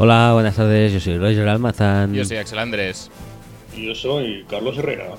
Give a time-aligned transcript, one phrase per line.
[0.00, 2.14] Hola, buenas tardes, yo soy Roger Almazán.
[2.14, 3.10] Yo soy Axel Andrés.
[3.76, 5.16] Y yo soy Carlos Herrera.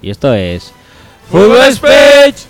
[0.00, 0.72] Y esto es.
[1.28, 2.49] ¡Fútbol Speech!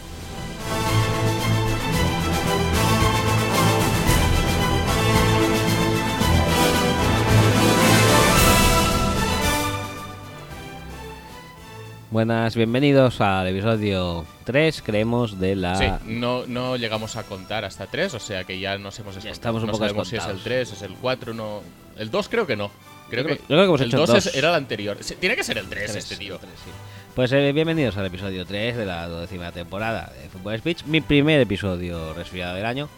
[12.20, 15.77] Buenas, bienvenidos al episodio 3, creemos, de la.
[15.77, 19.31] Sí, no, no llegamos a contar hasta 3, o sea que ya nos hemos Ya
[19.31, 20.45] estamos un no poco sabemos si es el escontados.
[20.45, 21.62] 3, es el 4, no.
[21.97, 22.70] El 2 creo que no.
[23.08, 24.27] Creo creo- que, creo que hemos el hecho 2 dos.
[24.27, 24.98] es- era el anterior.
[25.00, 26.36] Sí, Tiene que ser el 3, Tres, este tío.
[26.36, 26.70] tres, sí.
[27.14, 30.84] Pues eh, bienvenidos al episodio 3 de la décima temporada de Football Speech.
[30.84, 32.91] Mi primer episodio resfriado del año.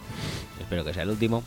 [0.60, 1.44] Espero que sea el último.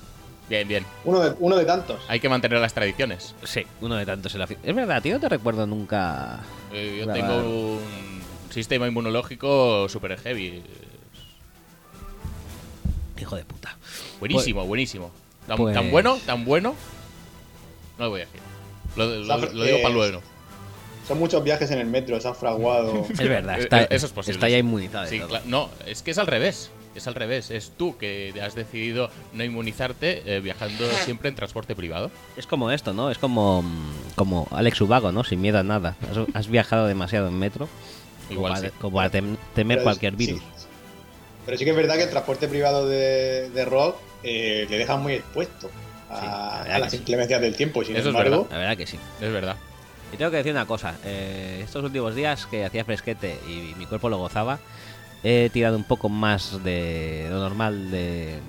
[0.50, 0.86] Bien, bien.
[1.06, 2.00] Uno de, uno de tantos.
[2.08, 3.34] Hay que mantener las tradiciones.
[3.44, 6.40] Sí, uno de tantos en la Es verdad, tío, no te recuerdo nunca.
[6.72, 7.22] Eh, yo Grabar.
[7.32, 7.38] tengo
[7.78, 7.80] un
[8.52, 10.62] sistema inmunológico super heavy.
[13.20, 13.78] Hijo de puta.
[14.20, 15.12] Buenísimo, buenísimo.
[15.48, 16.76] Tan, pues- tan bueno, tan bueno.
[17.98, 18.42] No lo voy a decir.
[18.96, 20.22] Lo, lo- Safra- lo digo eh, para luego.
[21.08, 23.06] Son muchos viajes en el metro, se han fraguado.
[23.10, 25.08] Es verdad, Eh, está, eh, eso es posible, está ya inmunizado.
[25.08, 26.72] Sí, no, es que es al revés.
[26.96, 27.52] Es al revés.
[27.52, 32.10] Es tú que has decidido no inmunizarte eh, viajando siempre en transporte privado.
[32.38, 33.12] Es como esto, ¿no?
[33.12, 35.24] Es como, mm, como Alex Ubago, ¿no?
[35.24, 35.96] Sin miedo a nada.
[36.10, 37.68] Has, has viajado demasiado en metro.
[38.30, 39.08] Igual como, sí.
[39.10, 40.42] tem- temer Pero cualquier virus.
[41.46, 44.96] pero sí que es verdad que el transporte privado de, de Rock eh, le deja
[44.98, 45.70] muy expuesto
[46.10, 47.82] a, Sí, la verdad a las inclemencias del tiempo.
[47.84, 48.98] Y sin Eso es embargo, La verdad que sí.
[49.22, 49.58] Es verdad.
[50.12, 50.96] Y tengo que decir una cosa.
[51.04, 54.58] eh, estos últimos días que hacía fresquete y mi cuerpo lo gozaba,
[55.26, 58.40] he tirado un poco más de lo normal de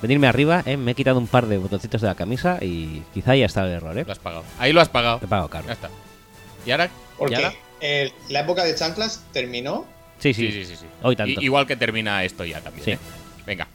[0.00, 0.62] venirme arriba.
[0.64, 3.64] eh, me he quitado un par de botoncitos de la camisa y quizá ya está
[3.66, 4.04] el error, ¿eh?
[4.06, 4.44] Lo has pagado.
[4.58, 5.20] Ahí lo has pagado.
[5.22, 5.66] He pagado caro.
[5.66, 5.90] Ya está.
[6.64, 6.88] ¿Y ahora?
[7.18, 7.54] porque ¿Y ahora?
[8.28, 9.84] la época de chanclas terminó.
[10.20, 10.46] Sí, sí.
[10.52, 10.76] Sí, sí, sí.
[10.82, 10.86] sí.
[11.02, 11.40] Hoy tanto.
[11.40, 12.84] Igual que termina esto ya también.
[12.84, 12.90] Sí.
[12.92, 12.98] ¿eh?
[13.44, 13.66] Venga.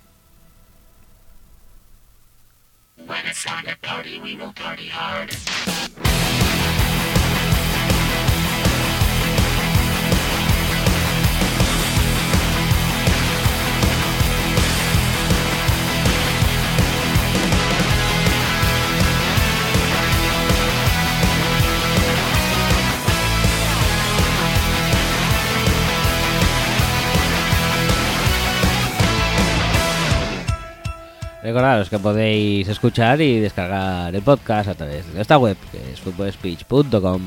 [31.44, 36.00] Recordaros que podéis escuchar y descargar el podcast a través de esta web, que es
[36.02, 37.22] footballspeech.com,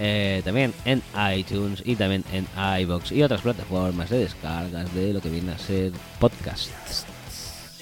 [0.00, 1.00] eh, también en
[1.36, 2.46] iTunes y también en
[2.80, 7.06] iBox y otras plataformas de descargas de lo que viene a ser podcasts.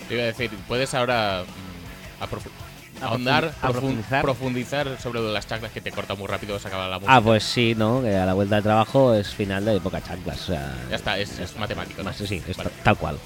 [0.08, 4.22] Te iba a decir, puedes ahora mm, aprofu- ahondar, profundizar.
[4.22, 7.16] profundizar sobre las chaclas que te corta muy rápido, se acaba la música.
[7.16, 8.02] Ah, pues sí, ¿no?
[8.02, 10.42] Que a la vuelta de trabajo es final de época chanclas.
[10.42, 12.10] O sea, Ya está, es, es matemático, ¿no?
[12.10, 12.68] más- sí, es Vale.
[12.70, 13.18] ta- tal cual.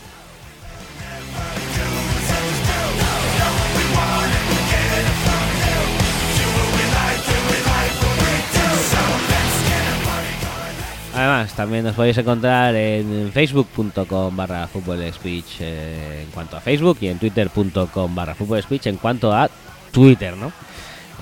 [11.17, 14.69] Además, también nos podéis encontrar en facebook.com barra
[15.13, 19.49] speech en cuanto a Facebook y en twitter.com barra speech en cuanto a
[19.91, 20.53] Twitter, ¿no?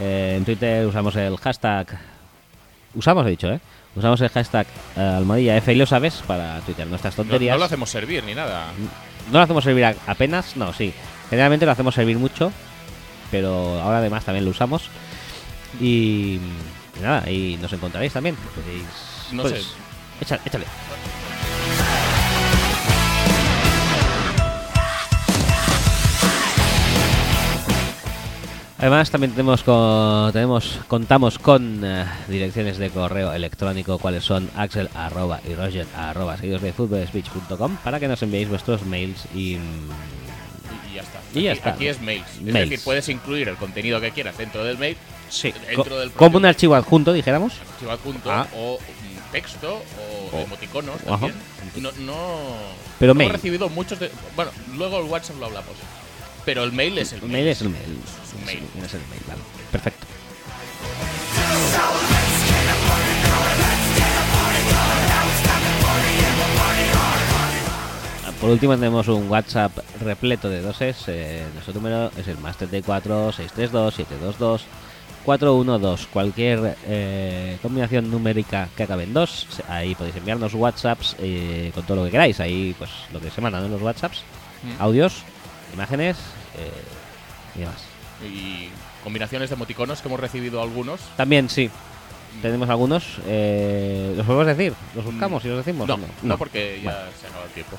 [0.01, 1.87] Eh, en Twitter usamos el hashtag...
[2.97, 3.61] Usamos, he dicho, ¿eh?
[3.95, 4.67] Usamos el hashtag
[4.97, 7.55] eh, almohadilla F y lo sabes para Twitter nuestras tonterías.
[7.55, 8.67] no lo hacemos servir ni nada.
[9.31, 10.93] No lo hacemos servir a- apenas, no, sí.
[11.31, 12.51] Generalmente lo hacemos servir mucho,
[13.31, 14.89] pero ahora además también lo usamos.
[15.81, 16.41] Y,
[16.99, 18.35] y nada, y nos encontraréis también.
[18.37, 18.85] Podéis,
[19.33, 19.84] No pues, sé.
[20.21, 20.67] Échale, échale.
[28.79, 34.91] Además también tenemos con, tenemos contamos con eh, direcciones de correo electrónico cuáles son axel
[34.95, 39.59] arroba y roger arroba seguidos de footballspeech.com para que nos enviéis vuestros mails y Y,
[40.97, 41.21] ya está.
[41.33, 41.71] Y ya aquí, está.
[41.71, 42.27] aquí es mails.
[42.29, 42.71] Es Mails.
[42.71, 44.97] decir, puedes incluir el contenido que quieras dentro del mail,
[45.67, 48.47] dentro co- del como un archivo adjunto dijéramos archivo adjunto Ah.
[48.55, 48.79] o
[49.35, 49.83] texto
[50.33, 51.35] o O- emoticonos también.
[51.77, 52.17] No, no,
[53.01, 53.31] Pero no mail.
[53.31, 54.11] hemos recibido muchos de.
[54.37, 55.75] Bueno, luego el WhatsApp lo hablamos.
[56.45, 57.99] Pero el mail es el el mail es el mail
[58.85, 59.41] es el mail vale.
[59.73, 60.07] perfecto
[68.41, 69.73] Por último tenemos un WhatsApp
[70.03, 70.97] repleto de doses.
[71.07, 74.65] eh, nuestro número es el más 34 632 722
[75.25, 76.07] 412.
[76.13, 81.97] Cualquier eh, combinación numérica que acabe en 2, ahí podéis enviarnos WhatsApps eh, con todo
[81.99, 82.41] lo que queráis.
[82.41, 84.23] Ahí pues lo que se mandan en los WhatsApps,
[84.65, 84.81] Mm.
[84.81, 85.23] audios,
[85.75, 86.17] imágenes
[86.57, 86.71] eh,
[87.57, 87.83] y demás.
[88.25, 88.69] Y
[89.03, 91.01] combinaciones de emoticonos que hemos recibido algunos.
[91.19, 91.71] También sí.
[92.41, 93.05] Tenemos algunos.
[93.27, 94.73] Eh, ¿Los podemos decir?
[94.95, 95.87] ¿Los buscamos y los decimos?
[95.87, 97.77] No, no, porque ya se acaba el tiempo.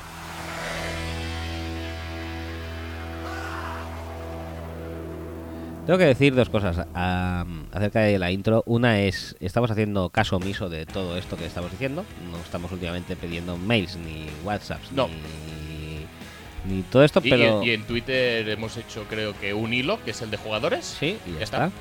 [5.86, 8.64] Tengo que decir dos cosas am, acerca de la intro.
[8.66, 12.04] Una es, estamos haciendo caso omiso de todo esto que estamos diciendo.
[12.30, 15.06] No estamos últimamente pidiendo mails ni WhatsApps No.
[15.08, 17.62] ni, ni todo esto, Y, pero...
[17.62, 20.84] y en Twitter hemos hecho, creo que un hilo, que es el de jugadores.
[20.98, 21.66] Sí, y ya, Ya está.
[21.66, 21.78] está.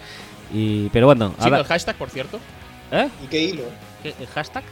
[0.54, 1.60] Y, pero bueno, Sin ahora...
[1.60, 2.40] el hashtag, por cierto.
[2.92, 3.10] ¿Eh?
[3.24, 3.64] ¿Y qué hilo?
[4.04, 4.64] ¿Qué- ¿El hashtag?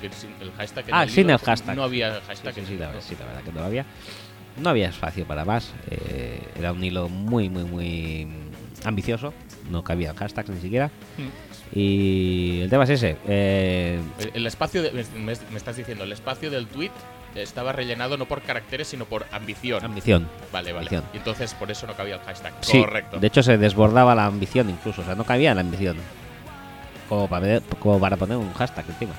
[0.00, 1.74] El, el- el hashtag Ah, el sin hilo, el hashtag.
[1.74, 3.60] No había Sí, hashtag sí, en sí, el la, verdad- sí, la verdad que no
[3.60, 3.84] lo había.
[4.60, 5.72] No había espacio para más.
[5.90, 8.28] eh, era un hilo muy, muy, muy
[8.84, 9.32] ambicioso.
[9.70, 10.88] No cabía hashtags ni siquiera.
[11.16, 11.78] Mm.
[11.78, 13.16] Y el tema es ese.
[13.28, 15.04] eh, El, el espacio, de- me,
[15.50, 16.90] me estás diciendo, el espacio del tweet
[17.34, 19.84] estaba rellenado no por caracteres, sino por ambición.
[19.84, 20.26] ambición.
[20.52, 20.86] vale, vale.
[20.88, 21.04] ambición.
[21.14, 22.52] Y entonces por eso no cabía el hashtag.
[22.62, 23.18] Sí, Correcto.
[23.20, 25.02] de hecho se desbordaba la ambición incluso.
[25.02, 25.96] O sea, no cabía la ambición.
[27.08, 29.12] Como para, como para poner un hashtag encima.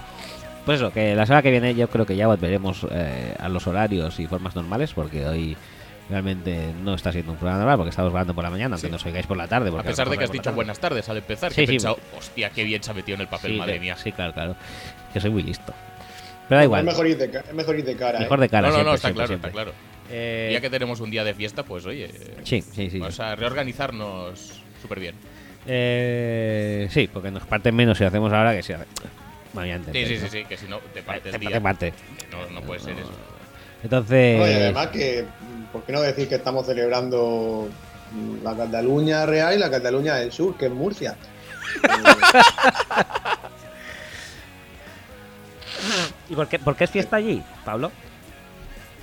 [0.70, 3.66] Pues eso, que la semana que viene yo creo que ya volveremos eh, a los
[3.66, 5.58] horarios y formas normales, porque hoy
[6.12, 8.92] realmente no está siendo un programa normal, porque estamos grabando por la mañana, aunque Sí.
[8.92, 9.70] nos oigáis por la tarde.
[9.70, 10.56] A porque pesar lo de que has dicho tarde.
[10.58, 11.72] buenas tardes al empezar, Sí, que he sí.
[11.72, 13.96] pensado, hostia, qué bien se ha metido en el papel, Sí, madre mía.
[13.98, 14.56] Sí, claro, claro.
[15.12, 15.74] Que soy muy listo.
[16.48, 16.82] Pero da igual.
[16.82, 18.20] Es mejor ir de, ca- es mejor ir de cara.
[18.20, 18.42] Mejor ¿eh?
[18.44, 18.68] de cara.
[18.70, 19.50] no, no, siempre, no, está siempre, claro, siempre.
[19.50, 19.74] está claro.
[20.12, 22.12] Eh, Ya que tenemos un día de fiesta, pues oye,
[22.44, 23.00] Sí, sí, sí.
[23.00, 25.16] vamos a reorganizarnos súper bien.
[25.66, 28.74] Eh, sí, porque nos parte menos si lo hacemos ahora que si
[29.50, 29.54] hace...
[29.54, 30.22] Bueno, ya Sí, sí, ¿no?
[30.22, 31.62] sí, sí, que si no te parte Te el parte, día.
[31.62, 31.94] parte.
[32.20, 33.12] que No, no puede ser eso.
[33.84, 34.40] Entonces...
[34.40, 35.26] No, y además que,
[35.72, 37.70] ¿por qué no decir que estamos celebrando
[38.44, 41.16] la Cataluña real y la Cataluña del sur, que es Murcia?
[46.30, 47.92] ¿Y por qué, por qué es fiesta allí, Pablo?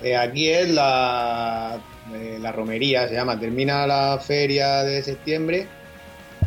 [0.03, 1.79] Eh, aquí es la,
[2.15, 3.39] eh, la romería, se llama.
[3.41, 5.67] Termina la feria de septiembre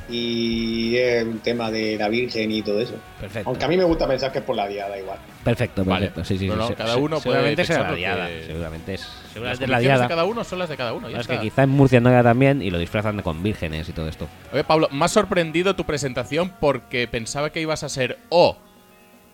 [0.09, 2.95] y un tema de la Virgen y todo eso.
[3.19, 3.49] Perfecto.
[3.49, 5.17] Aunque a mí me gusta pensar que es por la diada, igual.
[5.43, 6.07] Perfecto, Vale.
[6.07, 6.25] perfecto.
[6.25, 8.27] Sí, sí, No, sí, no, cada uno puede seguramente será pensar la diada.
[8.27, 10.01] que- Seguramente es, Las seguramente es la diada.
[10.03, 11.09] de cada uno son las de cada uno.
[11.09, 13.41] ya No, es que quizá en Murcia no era también y lo disfrazan de con
[13.43, 14.27] vírgenes y todo esto.
[14.53, 18.57] Oye, Pablo, me ha sorprendido tu presentación porque pensaba que ibas a ser o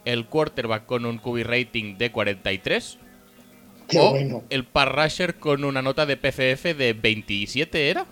[0.05, 2.99] el quarterback con un QB rating de 43
[3.87, 4.43] Qué o bueno.
[4.49, 8.05] el pass rusher con una nota de PFF de 27, ¿era?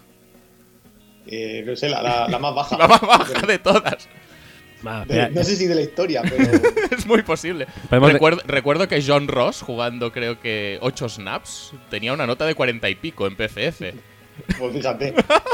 [1.28, 2.78] Eh, no sé, la, la- la más baja.
[2.80, 4.08] La más baja de todas.
[5.08, 6.44] De- no sé si de la historia, pero
[6.98, 7.68] es muy posible.
[7.90, 12.90] Recuerdo, recuerdo que John Ross, jugando creo que 8 snaps, tenía una nota de 40
[12.90, 13.81] y pico en PFF.
[14.60, 15.14] pues fíjate.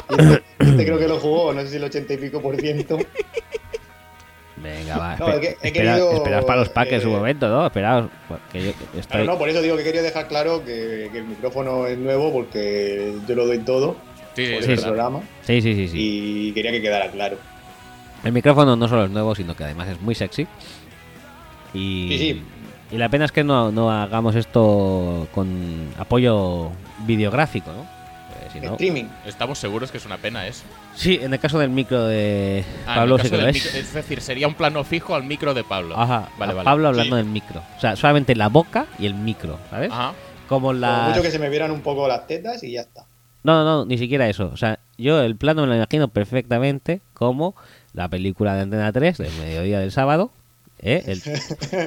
[0.10, 2.98] Este, este creo que lo jugó, no sé si el 80 y pico por ciento.
[4.58, 5.16] Venga, va.
[5.18, 7.48] No, espe- es que he espera- querido, esperaos para los packs en su eh, momento,
[7.48, 7.66] ¿no?
[7.68, 8.10] Esperaos.
[8.52, 9.28] Que yo Claro, estoy...
[9.28, 13.14] no, por eso digo que quería dejar claro que, que el micrófono es nuevo porque
[13.28, 13.96] yo lo doy todo
[14.36, 14.68] Sí, por el sí.
[14.70, 14.84] verdad.
[14.88, 15.98] programa Sí, sí, sí, sí.
[16.00, 17.38] y quería que quedara claro.
[18.24, 20.48] El micrófono no solo es nuevo, sino que además es muy sexy.
[21.74, 22.44] Y, Sí, sí.
[22.92, 26.72] y la pena es que no, no hagamos esto con apoyo
[27.06, 27.86] videográfico, ¿no?
[28.40, 29.06] Pues si no- Streaming.
[29.26, 30.64] Estamos seguros que es una pena eso.
[30.96, 33.56] Sí, en el caso del micro de Ah, Pablo el sí que lo es.
[33.56, 35.96] micro- es decir, sería un plano fijo al micro de Pablo.
[35.98, 36.66] Ajá, Vale, a vale.
[36.66, 37.22] Pablo hablando Sí.
[37.24, 37.62] del micro.
[37.78, 39.92] O sea, solamente la boca y el micro, ¿sabes?
[39.92, 40.14] Ajá.
[40.48, 41.10] Como la...
[41.10, 43.06] mucho que se me vieran un poco las tetas y ya está.
[43.44, 44.50] No, no, no, ni siquiera eso.
[44.54, 47.56] O sea, yo el plano me lo imagino perfectamente como
[47.94, 50.32] la película de Antena 3 del mediodía del sábado.
[50.80, 51.04] ¿eh?
[51.08, 51.22] El,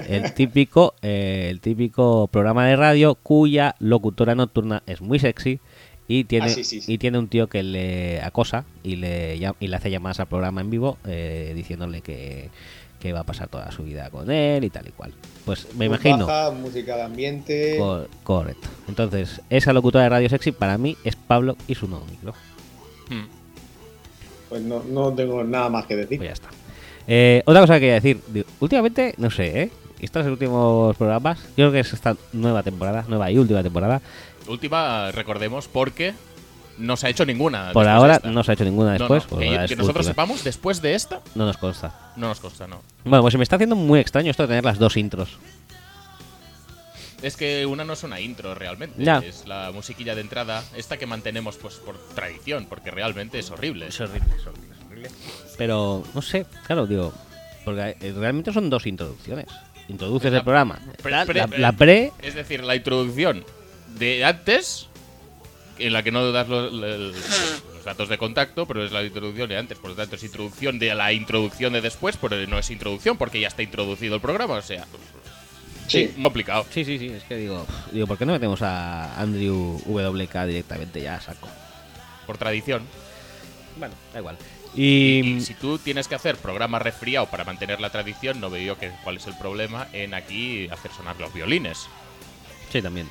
[0.08, 5.60] el típico eh, el típico programa de radio cuya locutora nocturna es muy sexy
[6.08, 6.92] y tiene Ah, sí, sí, sí.
[6.92, 10.60] y tiene un tío que le acosa y le y le hace llamadas al programa
[10.60, 12.50] en vivo eh, diciéndole que,
[13.02, 15.12] que va a pasar toda su vida con él y tal y cual.
[15.44, 17.76] Pues me Luz imagino baja, música de ambiente.
[17.76, 18.68] Co- correcto.
[18.86, 22.32] Entonces, esa locutora de radio sexy para mí es Pablo y su nuevo micro.
[23.10, 23.26] Hmm.
[24.48, 26.18] Pues no, no tengo nada más que decir.
[26.18, 26.48] Pues ya está.
[27.08, 28.20] Eh, otra cosa que quería decir,
[28.60, 29.70] últimamente, no sé, ¿eh?
[30.00, 34.00] Estos últimos programas, yo creo que es esta nueva temporada, nueva y última temporada.
[34.48, 36.12] Última, recordemos, porque
[36.78, 37.72] no se ha hecho ninguna.
[37.72, 39.30] Por ahora no se ha hecho ninguna después.
[39.30, 42.12] no, que, ahora que es nosotros sepamos, después de esta, No nos consta.
[42.16, 42.80] no nos consta, no.
[43.04, 45.30] Bueno, pues se me está haciendo muy extraño esto de tener las dos intros.
[47.22, 49.18] Es que una no es una intro realmente, Ya.
[49.18, 53.86] es la musiquilla de entrada, esta que mantenemos pues por tradición, porque realmente es horrible.
[53.86, 55.10] horrible, es horrible, es horrible.
[55.56, 57.12] Pero, no sé, claro, digo,
[57.64, 59.46] porque eh, realmente son dos introducciones.
[59.88, 60.80] Introduces La- el programa.
[61.00, 63.44] pre- La, pre- la- la pre Es decir, la introducción
[63.98, 64.88] de antes,
[65.78, 67.14] en la que no das los, los-
[67.74, 70.78] los datos de contacto, pero es la introducción de antes, por lo tanto es introducción
[70.78, 74.54] de la introducción de después, pero no es introducción porque ya está introducido el programa,
[74.54, 74.86] o sea,
[75.88, 76.08] Sí.
[76.22, 76.64] complicado.
[76.70, 81.00] Sí, sí, sí, es que digo, digo, ¿por qué no metemos a Andrew WK directamente
[81.02, 81.48] ya a saco?
[82.26, 82.82] Por tradición.
[83.76, 84.36] Bueno, da igual.
[84.74, 88.62] Y, Y, si tú tienes que hacer programa resfriado para mantener la tradición, no veo
[88.74, 91.88] yo que, cuál es el problema en aquí hacer sonar los violines.
[92.70, 93.08] sí, también.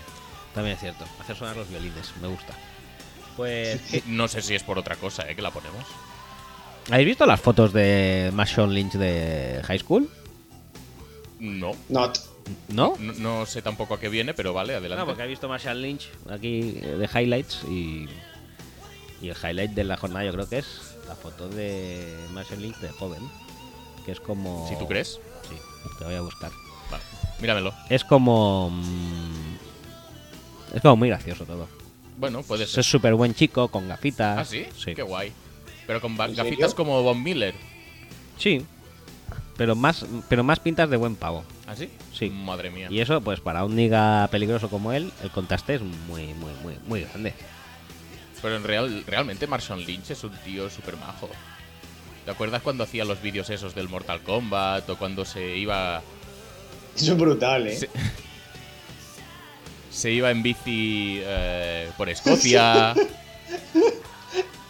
[0.53, 1.05] También es cierto.
[1.19, 2.53] Hacer sonar los violines, me gusta.
[3.35, 3.79] Pues.
[4.07, 5.35] No sé si es por otra cosa, ¿eh?
[5.35, 5.85] Que la ponemos.
[6.89, 10.09] ¿Habéis visto las fotos de Marshawn Lynch de High School?
[11.39, 11.71] No.
[11.89, 12.17] Not.
[12.69, 12.95] ¿No?
[12.99, 14.99] No, no sé tampoco a qué viene, pero vale, adelante.
[14.99, 18.07] No, porque he visto Marshall Lynch aquí de highlights y,
[19.21, 22.77] y el highlight de la jornada yo creo que es la foto de Marshall Lynch
[22.77, 23.21] de joven,
[24.05, 24.67] que es como...
[24.67, 25.19] Si tú crees.
[25.49, 25.55] Sí,
[25.99, 26.51] te voy a buscar.
[26.89, 27.03] Vale.
[27.39, 27.73] Míramelo.
[27.89, 28.69] Es como...
[28.71, 29.50] mm,
[30.73, 31.67] es como muy gracioso todo.
[32.17, 32.83] Bueno, puede Es ser.
[32.83, 34.37] súper buen chico, con gafitas.
[34.37, 34.65] ¿Ah, sí?
[34.77, 34.93] Sí.
[34.93, 35.31] Qué guay.
[35.87, 36.75] Pero con ba- ¿En gafitas serio?
[36.75, 37.53] como Von Miller.
[38.37, 38.63] Sí.
[39.57, 41.43] Pero más, pero más pintas de buen pavo.
[41.67, 41.89] ¿Ah, sí?
[42.13, 42.29] Sí.
[42.29, 42.87] Madre mía.
[42.89, 46.75] Y eso, pues para un niga peligroso como él, el contraste es muy, muy, muy,
[46.87, 47.33] muy grande.
[48.41, 51.29] Pero en real, realmente Marshawn Lynch es un tío súper majo.
[52.25, 54.89] ¿Te acuerdas cuando hacía los vídeos esos del Mortal Kombat?
[54.89, 56.01] O cuando se iba.
[56.95, 57.75] Eso es brutal, ¿eh?
[57.77, 57.89] Se,
[59.91, 62.95] se iba en bici eh, por Escocia.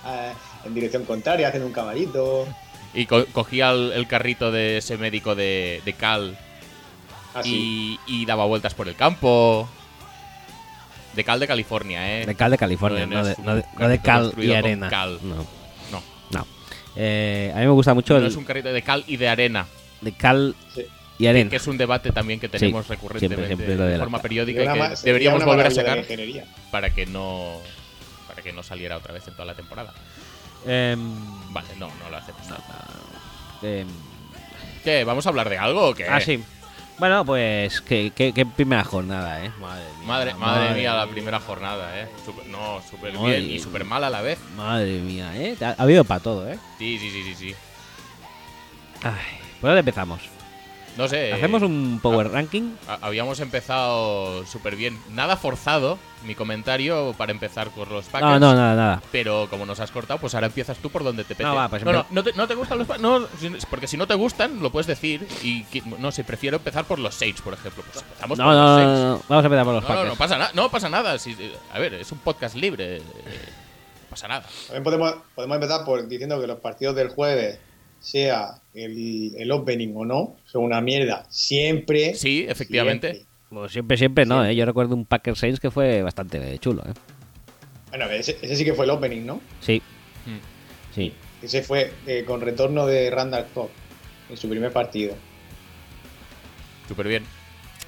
[0.03, 0.33] Ah,
[0.65, 2.47] en dirección contraria, haciendo un caballito.
[2.93, 6.37] y co- cogía el, el carrito de ese médico de, de Cal
[7.33, 7.99] Así.
[8.07, 9.69] y, y daba vueltas por el campo.
[11.13, 12.25] De Cal de California, ¿eh?
[12.25, 14.53] De cal de California, No, no, no de, no de- no carrito de cal y
[14.53, 14.89] arena.
[14.89, 15.19] cal.
[15.23, 15.35] No,
[15.91, 16.01] No,
[16.31, 16.47] no.
[16.95, 19.27] Eh, a mí me gusta mucho no el es un carrito de Cal y de
[19.29, 19.65] arena.
[20.01, 20.85] de cal Sí.
[21.21, 21.49] Y arena.
[21.49, 24.63] Que es un debate también que tenemos Sí, recurrentemente siempre, siempre lo de forma periódica
[24.63, 26.03] y que deberíamos volver a sacar
[26.71, 27.59] para que no
[28.27, 29.93] para que no saliera otra vez en toda la temporada.
[30.65, 30.99] Em,
[31.53, 32.41] Vale, no, no lo hacemos.
[33.61, 33.87] em,
[34.83, 35.03] ¿Qué?
[35.03, 36.07] ¿Vamos a hablar de algo o qué?
[36.07, 36.43] ah, sí.
[36.97, 39.51] Bueno, pues qué, qué- qué primera jornada, ¿eh?
[39.59, 40.07] Madre mía.
[40.07, 42.07] Madre, madre mía, la primera jornada, ¿eh?
[42.25, 44.37] Super- no, súper bien y súper mal a la vez.
[44.55, 45.55] Madre mía, ¿eh?
[45.61, 46.57] Ha, ha habido para todo, ¿eh?
[46.77, 47.55] Sí, sí, sí, sí, sí.
[49.03, 50.21] Ay, ¿por dónde empezamos?
[50.98, 51.31] No sé.
[51.31, 52.74] ¿Hacemos un power ranking?
[52.88, 55.00] ha- Habíamos empezado súper bien.
[55.12, 58.31] Nada forzado mi comentario para empezar con los Packers.
[58.31, 59.01] No, no, nada, nada.
[59.12, 61.43] Pero como nos has cortado, pues ahora empiezas tú por donde te pete.
[61.43, 63.01] No, va, pues no, no, no te, no te gustan los Packers.
[63.01, 63.25] No,
[63.69, 65.25] porque si no te gustan, lo puedes decir.
[65.43, 65.65] Y
[65.98, 67.83] no sé, prefiero empezar por los Saints, por ejemplo.
[67.91, 69.00] Pues empezamos No, por no, los no, Saints.
[69.00, 69.21] no, no.
[69.29, 70.10] Vamos a empezar por los No, no, Packers.
[70.13, 70.51] no pasa nada.
[70.53, 71.17] No pasa nada.
[71.19, 72.98] Si- a ver, es un podcast libre.
[72.98, 74.45] eh, no pasa nada.
[74.67, 77.57] También podemos, podemos empezar por diciendo que los partidos del jueves,
[78.01, 81.25] sea el, el opening o no, son una mierda.
[81.29, 82.13] Siempre.
[82.15, 83.12] Sí, efectivamente.
[83.13, 83.31] siempre.
[83.50, 84.46] Pues siempre, siempre no.
[84.46, 84.55] ¿eh?
[84.55, 86.93] Yo recuerdo un Packers Saints que fue bastante chulo, ¿eh?
[87.89, 89.41] Bueno, ese, ese sí que fue el opening, ¿no?
[89.62, 89.81] Sí,
[90.25, 90.93] Mm.
[90.96, 91.13] sí.
[91.41, 93.70] Ese fue eh, con retorno de Randall Cobb
[94.29, 95.15] en su primer partido.
[96.88, 97.24] Súper bien.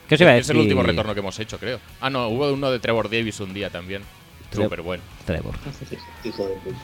[0.07, 1.79] ¿Qué os iba a Es el último retorno que hemos hecho, creo.
[2.01, 4.01] Ah, no, hubo uno de Trevor Davis un día también.
[4.51, 5.03] Súper bueno.
[5.25, 5.55] Trevor.
[6.23, 6.77] Hijo de puta.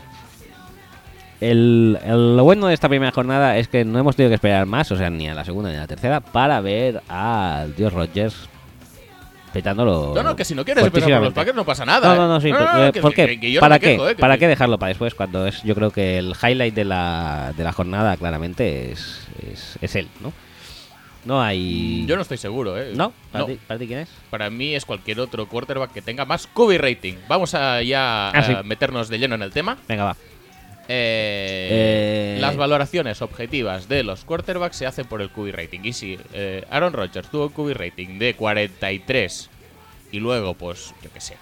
[1.41, 4.65] El, el- lo bueno de esta primera jornada es que no hemos tenido que esperar
[4.65, 7.93] más, o sea, ni a la segunda ni a la tercera, para ver al Dios
[7.93, 8.49] Rogers
[9.53, 10.11] petándolo.
[10.15, 11.33] No, no, que si no quieres empezar por los.
[11.33, 12.07] Packers no pasa nada.
[12.09, 12.27] No, no, ¿eh?
[12.27, 12.51] no, sí.
[12.51, 13.25] pero, eh, que- ¿Por qué?
[13.27, 13.87] que- que yo no ¿Para qué?
[13.93, 14.15] quejo, ¿eh?
[14.15, 15.15] ¿Para qué dejarlo para después?
[15.15, 19.77] Cuando es, yo creo que el highlight de la, de la jornada claramente es, es,
[19.81, 20.33] es él, ¿no?
[21.25, 22.05] No hay.
[22.05, 22.91] Yo no estoy seguro, ¿eh?
[22.95, 23.11] ¿No?
[23.31, 23.51] ¿Para, No.
[23.51, 24.09] Ti, para ti quién es?
[24.29, 27.15] Para mí es cualquier otro quarterback que tenga más QB rating.
[27.27, 28.53] Vamos a ya Ah, sí.
[28.53, 29.77] a meternos de lleno en el tema.
[29.87, 30.15] Venga, va.
[30.89, 32.37] Eh, Eh.
[32.41, 35.81] Las valoraciones objetivas de los quarterbacks se hacen por el QB rating.
[35.83, 39.49] Y si eh, Aaron Rodgers tuvo un QB rating de 43
[40.11, 41.35] y luego, pues, yo qué sé.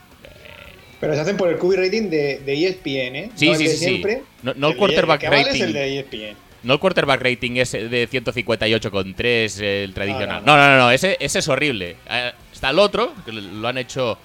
[1.00, 3.30] Pero se hacen por el QB rating de, de ESPN, ¿eh?
[3.36, 3.86] Sí, no el sí, de sí, sí.
[3.86, 4.24] siempre.
[4.44, 5.52] No- no el de- quarterback que rating.
[5.54, 6.38] es el de E ESPN.
[6.64, 10.44] No el quarterback rating ese de 158,3, el tradicional.
[10.44, 11.96] No, No, no, no, no, no, ese, ese es horrible.
[12.10, 14.18] Eh, Está el otro, que lo han hecho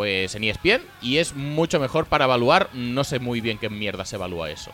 [0.00, 2.70] pues en ESPN, y es mucho mejor para evaluar.
[2.72, 4.70] No sé muy bien qué mierda se evalúa eso.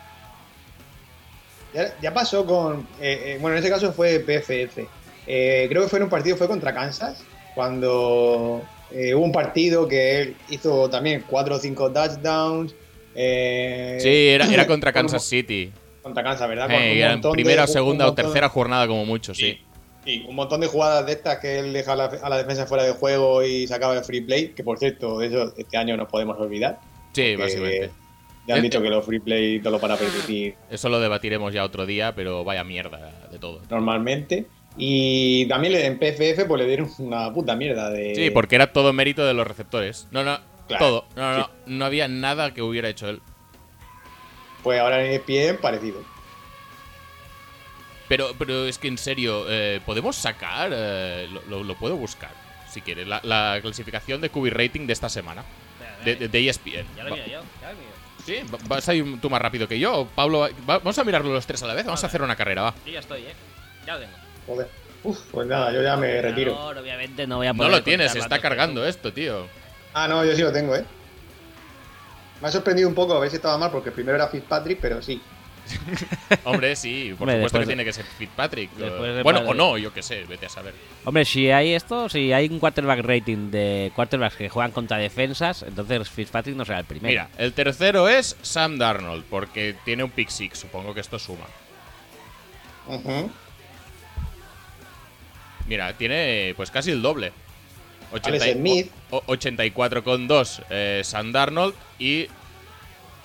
[1.74, 2.86] Ya, ya pasó con.
[3.00, 4.86] eh, eh, bueno, en ese caso fue PFF.
[5.26, 7.24] Eh, creo que fue en un partido, fue contra Kansas,
[7.56, 12.70] cuando hubo un partido que él hizo también 4 o 5 touchdowns.
[13.12, 15.72] Sí, era, era contra Kansas City.
[16.04, 16.66] Contra Kansas, ¿verdad?
[16.66, 19.54] Con un era en de- primera, un segunda o tercera jornada como mucho, sí.
[19.54, 19.60] Sí,
[20.28, 22.84] un montón de jugadas de estas que él deja a la, a la defensa fuera
[22.84, 26.08] de juego y sacaba el free play, que por cierto, de eso este año nos
[26.08, 26.78] podemos olvidar.
[27.12, 27.90] Sí, básicamente.
[28.46, 31.00] Ya han Eh, dicho que los free play no lo van a permitir Eso lo
[31.00, 33.60] debatiremos ya otro día, pero vaya mierda de todo.
[33.70, 34.46] normalmente.
[34.78, 38.14] Y también en PFF pues le dieron una puta mierda de...
[38.14, 40.06] Sí, porque era todo mérito de los receptores.
[40.10, 41.04] No, no, Claro, todo.
[41.16, 43.20] No, no, no, no había nada que hubiera hecho él.
[44.62, 46.02] Pues ahora en ESPN parecido.
[48.08, 50.70] Pero, pero es que en serio, eh, ¿podemos sacar?
[50.72, 52.30] eh, lo, lo- lo puedo buscar,
[52.70, 55.44] si quieres, la, la clasificación de QB rating de esta semana.
[56.04, 56.86] De, de- de ESPN.
[56.96, 57.90] Ya lo miro yo, ya lo miro.
[58.24, 58.36] ¿Sí?
[58.52, 60.06] ¿Va- ¿Vas a ir tú más rápido que yo?
[60.14, 61.84] Pablo, va- va- vamos a mirarlo los tres a la vez.
[61.84, 62.74] Vamos a hacer una carrera, va.
[62.84, 63.34] Yo ya estoy, ¿eh?
[63.86, 64.12] Ya lo tengo.
[64.46, 64.68] Joder.
[65.02, 66.52] Uf, pues nada, yo ya me retiro.
[66.54, 69.46] No, obviamente no voy a No poder lo tienes, contar está cargando esto, tío.
[69.94, 70.84] Ah, no, yo sí lo tengo, ¿eh?
[72.40, 75.00] Me ha sorprendido un poco a ver si estaba mal, porque primero era Fitzpatrick, pero
[75.02, 75.20] sí.
[76.44, 78.70] Hombre, sí, por Hombre, supuesto que de- tiene que ser Fitzpatrick.
[78.72, 80.74] de bueno, o no, yo qué sé, vete a saber.
[81.04, 85.62] Hombre, si hay esto, si hay un quarterback rating de quarterbacks que juegan contra defensas,
[85.62, 87.08] entonces Fitzpatrick no será el primero.
[87.10, 91.46] Mira, el tercero es Sam Darnold, porque tiene un pick six, supongo que esto suma.
[95.66, 97.32] Mira, tiene pues casi el doble.
[98.22, 98.90] Alex Smith.
[99.10, 102.28] o- o- 84,2 eh, Sam Darnold y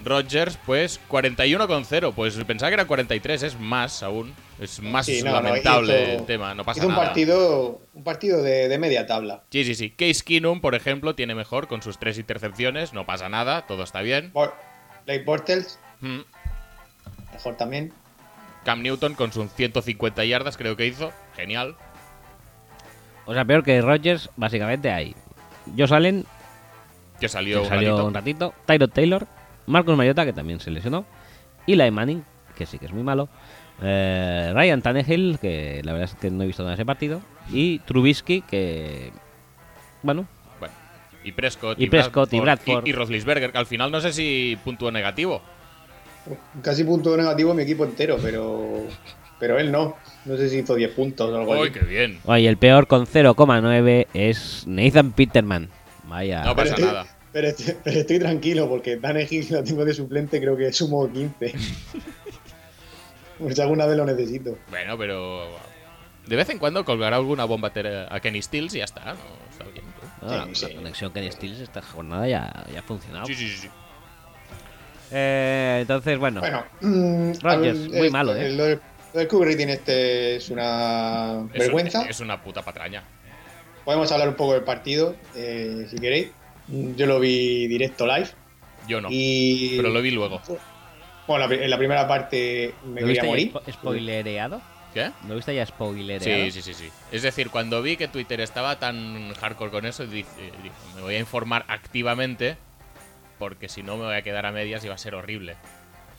[0.03, 4.33] Rodgers, pues 41,0 Pues pensaba que era 43, es más aún.
[4.59, 7.05] Es más Sí, no, no, lamentable hizo- el tema, no pasa Hizo un nada.
[7.05, 9.43] partido, un partido de, de media tabla.
[9.51, 9.89] Sí, sí, sí.
[9.89, 14.01] Case Keenum, por ejemplo, tiene mejor con sus tres intercepciones, no pasa nada, todo está
[14.01, 14.31] bien.
[14.33, 14.53] Bor-
[15.05, 16.19] Blake Bortles, Mm.
[17.33, 17.91] mejor también.
[18.65, 21.11] Cam Newton con sus 150 yardas, creo que hizo.
[21.35, 21.75] Genial.
[23.25, 25.15] O sea, peor que Rodgers, básicamente hay
[25.77, 26.25] Josh Allen,
[27.19, 28.05] Que salió, que un salió ratito.
[28.07, 29.27] un ratito, Tyrod Taylor,
[29.71, 31.05] Marcus Mariota, que también se lesionó,
[31.67, 32.23] Eli Manning,
[32.55, 33.29] que sí que es muy malo,
[33.81, 37.21] eh, Ryan Tannehill, que la verdad es que no he visto nada de ese partido,
[37.51, 39.11] y Trubisky, que.
[40.03, 40.27] Bueno,
[40.59, 40.73] Bueno,
[41.23, 42.85] y Prescott, Y Prescott y Bradford.
[42.85, 45.41] Y, y Roethlisberger, que al final no sé si puntuó negativo.
[46.61, 48.85] Casi punto negativo mi equipo entero, pero
[49.39, 49.95] pero él no.
[50.25, 51.79] No sé si hizo 10 puntos o algo ¡Uy, así.
[51.79, 52.19] qué bien!
[52.25, 55.69] oye, el peor con 0,9 es Nathan Peterman.
[56.03, 56.43] Vaya.
[56.43, 57.07] No pasa estoy, nada.
[57.33, 61.11] Pero estoy, pero estoy tranquilo porque Dan Hill lo tengo de suplente, creo que sumo
[61.11, 61.53] 15.
[63.39, 64.57] Pues alguna vez lo necesito.
[64.69, 65.47] Bueno, pero.
[66.27, 67.71] De vez en cuando colgará alguna bomba
[68.09, 69.03] a Kenny Stills y ya está.
[69.05, 69.19] ¿no?
[69.51, 69.83] Está bien.
[70.21, 70.29] ¿no?
[70.29, 70.75] Ah, Sí, la sí.
[70.75, 73.25] conexión Kenny Stills esta jornada ya, ya ha funcionado.
[73.25, 73.69] Sí, sí, sí, sí.
[75.11, 78.45] Eh, entonces, bueno, Bueno, mm, Rodgers, el- muy el- malo, ¿eh?
[78.45, 78.79] el- Lo del,
[79.13, 82.03] rating este es una Es, vergüenza.
[82.07, 83.03] es una puta patraña.
[83.83, 86.29] Podemos hablar un poco del partido, eh, si queréis.
[86.95, 88.29] Yo lo vi directo live.
[88.87, 89.09] Yo no.
[89.11, 90.41] y Pero lo vi luego.
[91.27, 93.53] Bueno, en la primera parte me ¿lo quería viste ya morir.
[93.53, 94.61] spo- spoilereado?
[94.93, 95.11] ¿Qué?
[95.27, 96.45] ¿Lo viste ya spoilereado?
[96.45, 96.89] Sí, sí, sí, sí.
[97.11, 100.27] Es decir, cuando vi que Twitter estaba tan hardcore con eso, dije,
[100.63, 102.57] dije, me voy a informar activamente
[103.39, 105.55] porque si no me voy a quedar a medias y va a ser horrible.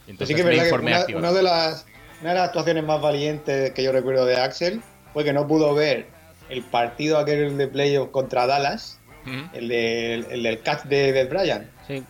[0.07, 1.29] Entonces sí que es me verdad que informé una, activamente.
[1.31, 1.87] una de las,
[2.21, 4.81] una de las actuaciones más valientes que yo recuerdo de Axel
[5.13, 6.07] fue que no pudo ver
[6.49, 8.99] el partido aquel de playoff contra Dallas,
[9.53, 12.03] El, de- el del catch de, de Bryan, Sí.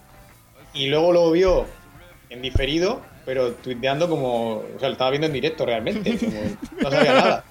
[0.75, 1.66] y luego lo vio
[2.31, 4.57] en diferido, pero tuiteando como.
[4.57, 6.40] O sea, lo estaba viendo en directo realmente, como
[6.83, 7.44] no sabía nada.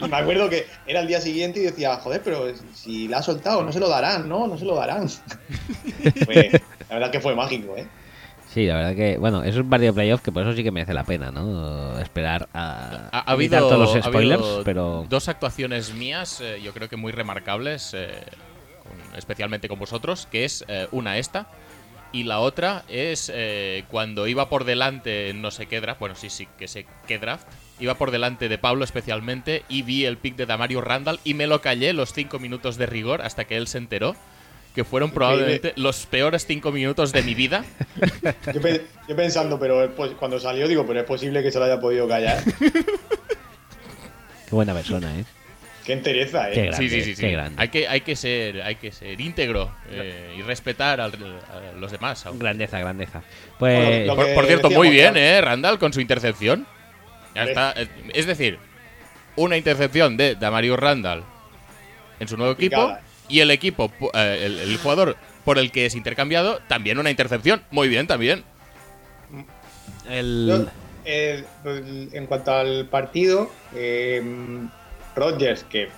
[0.00, 3.22] Y me acuerdo que era el día siguiente y decía, joder, pero si la ha
[3.22, 4.46] soltado, no se lo darán, ¿no?
[4.46, 5.08] No se lo darán.
[6.88, 7.86] La verdad que fue mágico, ¿eh?
[8.52, 10.70] Sí, la verdad que, bueno, es un partido de playoff que por eso sí que
[10.70, 11.98] merece la pena, ¿no?
[11.98, 16.72] Esperar a, Ha, habido, todos los ha spoilers, habido pero dos actuaciones mías, eh, yo
[16.72, 18.10] creo que muy remarcables, eh,
[19.16, 21.46] especialmente con vosotros, que es eh, una esta
[22.12, 26.30] y la otra es eh, cuando iba por delante no sé qué draft, bueno sí
[26.30, 27.46] sí que sé qué draft,
[27.80, 31.46] iba por delante de Pablo especialmente y vi el pick de Damario Randall y me
[31.48, 34.14] lo callé los cinco minutos de rigor hasta que él se enteró
[34.76, 37.64] que fueron probablemente los peores cinco minutos de mi vida.
[38.52, 41.60] Yo, pe- yo pensando, pero es pos- cuando salió digo, pero es posible que se
[41.60, 42.42] lo haya podido callar.
[44.48, 45.24] qué buena persona, ¿eh?
[45.84, 46.66] Qué entereza, Qué ¿eh?
[46.66, 47.20] grande, sí, sí, sí, sí.
[47.20, 47.60] qué grande.
[47.60, 51.92] Hay que, hay que ser, hay que ser íntegro eh, y respetar al- a los
[51.92, 52.24] demás.
[52.26, 53.22] aunque- Grandeza, grandeza.
[53.58, 55.16] Pues, Bueno, Por, cierto, muy bien.
[55.16, 55.40] ¿eh?
[55.42, 56.66] Randall con su intercepción.
[57.34, 57.50] Ya Hombre.
[57.52, 57.74] está.
[58.14, 58.58] Es decir,
[59.36, 61.22] una intercepción de Damario Randall
[62.20, 63.02] en su nuevo equipo Picada.
[63.28, 67.62] y el equipo, eh, el, el jugador por el que es intercambiado, también una intercepción.
[67.70, 68.42] Muy bien, también.
[70.08, 70.46] el...
[70.48, 70.66] Yo,
[71.04, 71.44] eh,
[72.12, 74.22] en cuanto al partido, eh,
[75.14, 75.88] Rodgers, que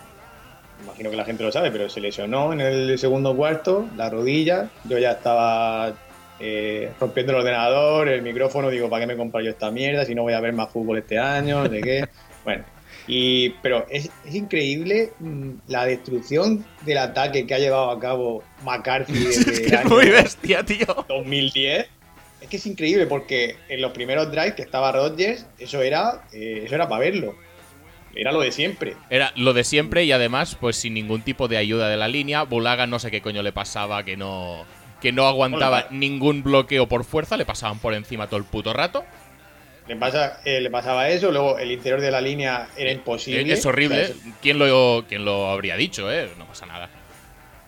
[0.82, 4.70] imagino que la gente lo sabe, pero se lesionó en el segundo cuarto, la rodilla.
[4.84, 5.94] Yo ya estaba
[6.38, 10.14] eh, rompiendo el ordenador, el micrófono, digo, ¿para qué me compro yo esta mierda si
[10.14, 11.64] no voy a ver más fútbol este año?
[11.64, 12.08] No sé qué.
[12.46, 12.64] Bueno,
[13.08, 18.44] y, pero es, es increíble mm, la destrucción del ataque que ha llevado a cabo
[18.64, 20.86] McCarthy desde el año Muy bestia, tío.
[21.08, 21.88] 2010.
[22.40, 26.62] Es que es increíble porque en los primeros drives que estaba Rodgers, eso era, eh,
[26.66, 27.34] eso era para verlo.
[28.16, 28.96] Era lo de siempre.
[29.10, 32.42] Era lo de siempre y además, pues sin ningún tipo de ayuda de la línea.
[32.42, 34.64] Bulaga no sé qué coño le pasaba, que no,
[35.00, 39.04] que no aguantaba ningún bloqueo por fuerza, le pasaban por encima todo el puto rato.
[39.86, 43.42] Le, pasa, eh, le pasaba eso, luego el interior de la línea era imposible.
[43.42, 44.02] Eh, Es horrible.
[44.02, 46.28] O sea, ¿Quién, lo, ¿Quién lo habría dicho, eh?
[46.38, 46.88] No pasa nada.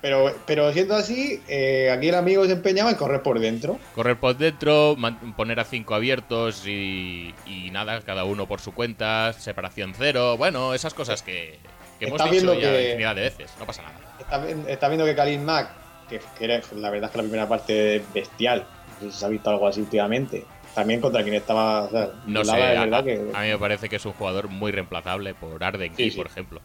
[0.00, 3.78] Pero, pero siendo así, eh, aquí el amigo se empeñaba en correr por dentro.
[3.94, 4.96] Correr por dentro,
[5.36, 10.36] poner a cinco abiertos y, y nada, cada uno por su cuenta, separación cero.
[10.36, 11.58] Bueno, esas cosas que,
[11.98, 13.50] que hemos Está dicho ya que- infinidad de veces.
[13.58, 13.94] No pasa nada.
[14.20, 15.70] Está, vi- está viendo que Khalil Mack
[16.08, 18.66] que, que era, la verdad es que la primera parte es bestial.
[19.00, 20.44] No sé si se ha visto algo así últimamente.
[20.74, 21.82] También contra quien estaba.
[21.82, 24.70] o sea, No sé, a, que- a mí me parece que es un jugador muy
[24.72, 26.16] reemplazable por Arden Sí, Key, sí.
[26.16, 26.60] por ejemplo.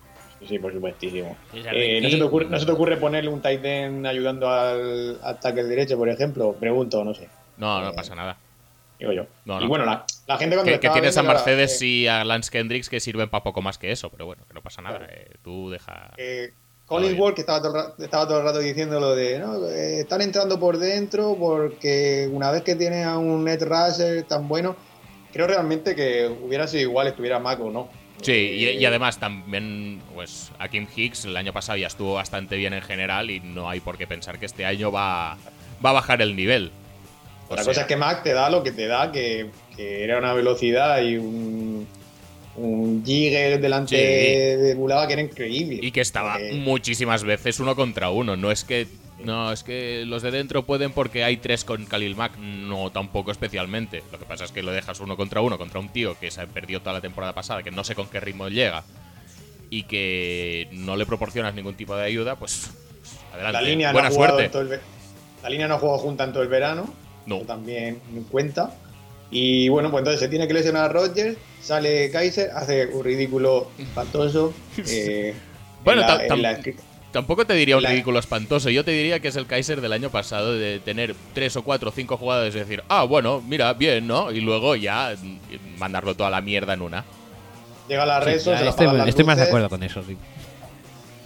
[0.48, 1.38] Sí, por supuestísimo.
[1.54, 5.20] Eh, ¿no, se te ocurre, ¿No se te ocurre ponerle un tight end ayudando al
[5.24, 6.54] ataque derecho, por ejemplo?
[6.60, 7.30] Pregunto, no sé.
[7.58, 8.38] No, no Eh, pasa nada.
[9.00, 9.26] Digo yo.
[9.46, 9.68] No, y no.
[9.70, 12.52] bueno, la, la gente cuando Que, que tienes a la- Mercedes eh, y a Lance
[12.52, 15.00] Kendricks que sirven para poco más que eso, pero bueno, que no pasa nada.
[15.00, 15.14] Claro.
[15.14, 16.12] eh, tú deja.
[16.18, 16.54] eh,
[16.86, 20.22] Collinsworth, que estaba todo, el estaba todo el rato diciendo lo de no, eh, están
[20.22, 24.76] entrando por dentro porque una vez que tienen a un net rusher tan bueno,
[25.32, 27.90] creo realmente que hubiera sido igual estuviera Mac o no.
[28.24, 32.56] Sí, y, y además también, pues, a Kim Hicks el año pasado ya estuvo bastante
[32.56, 35.38] bien en general y no hay por qué pensar que este año va,
[35.86, 36.72] va a bajar el nivel.
[37.50, 40.04] O La sea, cosa es que Mac te da lo que te da, que, que
[40.04, 41.86] era una velocidad y un,
[42.56, 44.62] un jigger delante Sí.
[44.64, 45.80] de Bulava que era increíble.
[45.82, 48.38] Y que estaba Eh, muchísimas veces uno contra uno.
[48.38, 48.88] No es que.
[49.20, 52.38] No, es que los de dentro pueden porque hay tres con Khalil Mack.
[52.38, 54.04] No, tampoco especialmente.
[54.12, 56.46] Lo que pasa es que lo dejas uno contra uno contra un tío que se
[56.48, 58.84] perdió toda la temporada pasada, que no sé con qué ritmo llega.
[59.70, 62.70] Y que no le proporcionas ningún tipo de ayuda, pues.
[63.34, 63.54] Adelante.
[63.54, 64.60] la línea Buena no ha suerte.
[64.60, 64.80] el
[65.42, 66.94] la línea no ha jugado junta en todo el verano.
[67.26, 67.38] No.
[67.38, 68.76] Eso también en cuenta.
[69.32, 73.72] Y bueno, pues entonces se tiene que lesionar a Rodgers, sale Kaiser, hace un ridículo
[73.80, 74.54] espantoso.
[74.88, 75.34] eh,
[75.84, 76.60] Bueno, en la-
[77.14, 78.70] Tampoco te diría un La- ridículo espantoso.
[78.70, 81.90] Yo te diría que es el Kaiser del año pasado de tener tres o cuatro
[81.90, 84.32] o cinco jugadas y decir, ah, bueno, mira, bien, ¿no?
[84.32, 85.16] Y luego ya
[85.78, 87.06] mandarlo toda la mierda en una.
[87.88, 89.70] llega a la Sí, red ya, se la estoy apagan las estoy más de acuerdo
[89.70, 90.18] con eso, sí.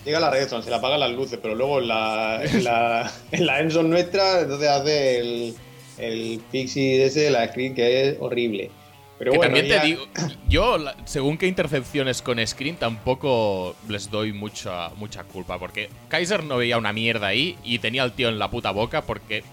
[0.05, 3.45] Llega la red se le apagan las luces, pero luego en la, en la, en
[3.45, 5.55] la Enson nuestra, entonces hace el,
[5.97, 8.71] el pixie ese, la screen, que es horrible.
[9.19, 10.05] Pero que bueno, también ya- te digo,
[10.49, 15.57] yo, según qué intercepciones con Screen, tampoco les doy mucha, mucha culpa.
[15.57, 19.01] Porque Kaiser no veía una mierda ahí y tenía al tío en la puta boca
[19.01, 19.43] porque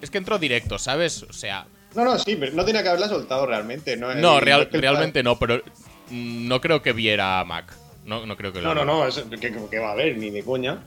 [0.00, 1.22] es que entró directo, ¿sabes?
[1.24, 3.96] O sea, No, no, sí, pero no tenía que haberla soltado realmente.
[3.96, 5.62] No, no, real- es realmente no, pero
[6.10, 7.74] no creo que viera a Mac.
[8.04, 9.38] No, no creo que lo No, no, no, eso, que,
[9.70, 10.78] que va a haber, ni de coña.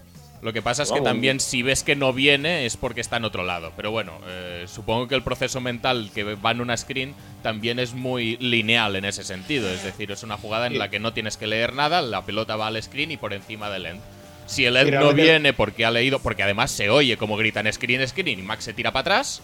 [0.41, 3.25] Lo que pasa es que también si ves que no viene es porque está en
[3.25, 3.71] otro lado.
[3.75, 7.93] Pero bueno, eh, supongo que el proceso mental que va en una screen también es
[7.93, 9.69] muy lineal en ese sentido.
[9.69, 12.55] Es decir, es una jugada en la que no tienes que leer nada, la pelota
[12.55, 14.01] va al screen y por encima del end.
[14.47, 18.05] Si el end no viene porque ha leído, porque además se oye como gritan screen,
[18.07, 19.41] screen y Max se tira para atrás,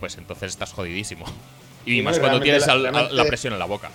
[0.00, 1.26] pues entonces estás jodidísimo.
[1.86, 3.90] Y más cuando tienes la- la presión en la boca.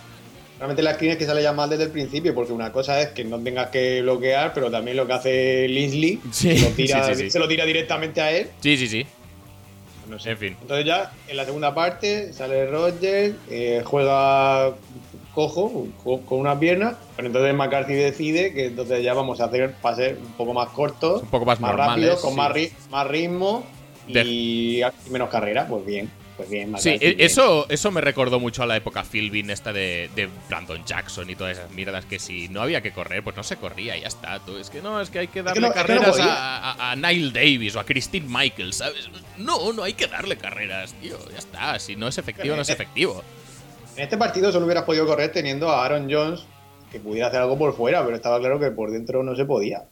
[0.60, 3.10] Realmente la screen es que sale ya mal desde el principio, porque una cosa es
[3.10, 7.04] que no tengas que bloquear, pero también lo que hace Linsley Sí, se, lo tira,
[7.08, 7.30] sí, sí, sí.
[7.32, 8.50] se lo tira directamente a él.
[8.60, 9.06] Sí, sí, sí.
[10.10, 10.32] No sé.
[10.32, 10.58] En fin.
[10.62, 14.74] Entonces ya en la segunda parte sale Roger, eh, juega
[15.34, 19.74] cojo, co- con una pierna, pero entonces McCarthy decide que entonces ya vamos a hacer
[19.82, 22.36] para ser un poco más cortos, Un poco más normales, rápidos, con sí.
[22.38, 23.63] más, ri- más ritmo
[24.08, 26.73] y, y menos carrera, pues bien, pues bien.
[26.80, 27.15] Sí, bien.
[27.19, 31.36] eso, eso me recordó mucho a la época Philbin esta de, de Brandon Jackson y
[31.36, 34.08] todas esas mierdas que si no había que correr, pues no se corría y ya
[34.08, 34.39] está.
[34.39, 34.56] Tú.
[34.58, 36.91] Es que no, es que hay que darle no- es que no carreras a, a,
[36.91, 39.10] a Nile Davis o a Christine Michaels, ¿sabes?
[39.38, 41.17] No, no hay que darle carreras, tío.
[41.30, 41.78] Ya está.
[41.80, 43.21] Si no es efectivo, no es efectivo.
[43.97, 46.45] En este partido solo hubieras podido correr teniendo a Aaron Jones
[46.89, 49.84] que pudiera hacer algo por fuera, pero estaba claro que por dentro no se podía.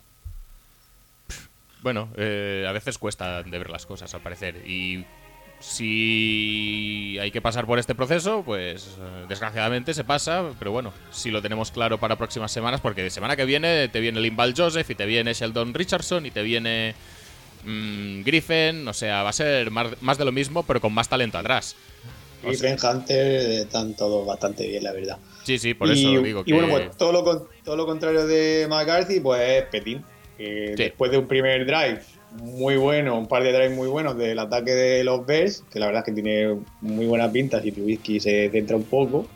[1.81, 4.63] Bueno, eh, a veces cuesta de ver las cosas, al parecer.
[4.67, 5.05] Y
[5.59, 10.51] si hay que pasar por este proceso, pues eh, desgraciadamente se pasa.
[10.59, 13.99] Pero bueno, si lo tenemos claro para próximas semanas, porque de semana que viene te
[13.99, 16.93] viene Limbal Joseph y te viene Sheldon Richardson y te viene
[17.65, 18.87] mm, Griffin.
[18.87, 21.75] O sea, va a ser más, de lo mismo, pero con más talento atrás.
[22.43, 25.17] O Y sea, Ben Hunter eh, están todos bastante bien, la verdad.
[25.43, 26.51] sí, sí, por y, eso digo que.
[26.51, 30.05] y bueno, pues todo lo, todo lo contrario de McCarthy, pues es Petín.
[30.37, 30.83] que Sí.
[30.83, 34.71] Después de un primer drive muy bueno, un par de drives muy buenos del ataque
[34.71, 38.49] de los Bears, que la verdad es que tiene muy buena pinta si Trubisky se
[38.49, 39.27] centra un poco,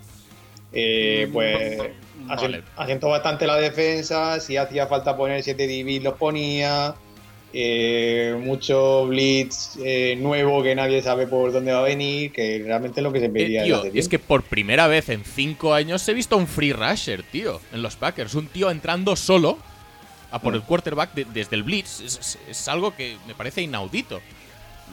[0.73, 1.77] eh, pues
[2.21, 2.57] Mm, Vale.
[2.59, 6.93] asen- asentó bastante la defensa, si hacía falta poner 7 DB los ponía,
[7.53, 12.99] eh, mucho blitz eh, nuevo que nadie sabe por dónde va a venir, que realmente
[12.99, 13.63] es lo que se Eh, pedía.
[13.63, 17.59] tío, es que por primera vez en cinco años he visto un free rusher, tío,
[17.73, 18.35] en los Packers.
[18.35, 19.57] Un tío entrando solo
[20.31, 21.99] a por el quarterback de- desde el blitz.
[22.47, 24.21] Es, algo que me parece inaudito.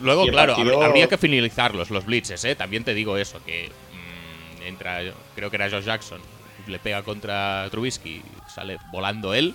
[0.00, 2.54] Luego, claro, partido- habría que finalizarlos, los blitzes, ¿eh?
[2.54, 5.00] También te digo eso, que mm, entra,
[5.34, 6.20] creo que era Josh Jackson,
[6.66, 8.22] le pega contra Trubisky,
[8.52, 9.54] sale volando él.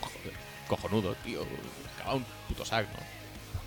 [0.00, 0.32] Joder,
[0.66, 1.42] cojonudo, tío.
[1.96, 3.07] Acaba un puto sack, ¿no?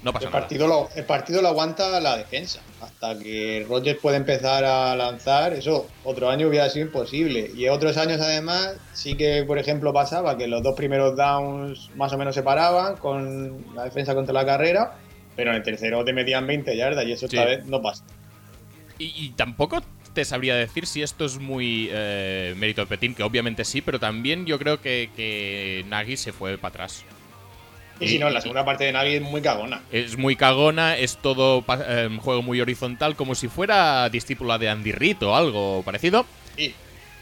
[0.04, 0.42] No pasa el nada.
[0.42, 2.60] partido, lo, el partido lo aguanta la defensa.
[2.82, 7.52] Hasta que Rogers puede empezar a lanzar, eso otro año hubiera sido imposible.
[7.56, 12.12] Y otros años, además, sí que, por ejemplo, pasaba que los dos primeros downs más
[12.14, 14.98] o menos se paraban con la defensa contra la carrera,
[15.36, 17.48] pero en el tercero te metían 20 yardas y eso esta Sí.
[17.48, 18.04] vez no pasa.
[18.98, 19.82] Y, y tampoco
[20.14, 24.00] te sabría decir si esto es muy eh, mérito de Petín, que obviamente sí, pero
[24.00, 27.04] también yo creo que, que Nagy se fue para atrás.
[28.02, 29.82] Y si no, la segunda parte de Nagy es muy cagona.
[29.92, 34.70] Es muy cagona, es todo pa- eh, juego muy horizontal, como si fuera discípula de
[34.70, 36.26] Andy Reid o algo parecido.
[36.58, 36.74] Y, y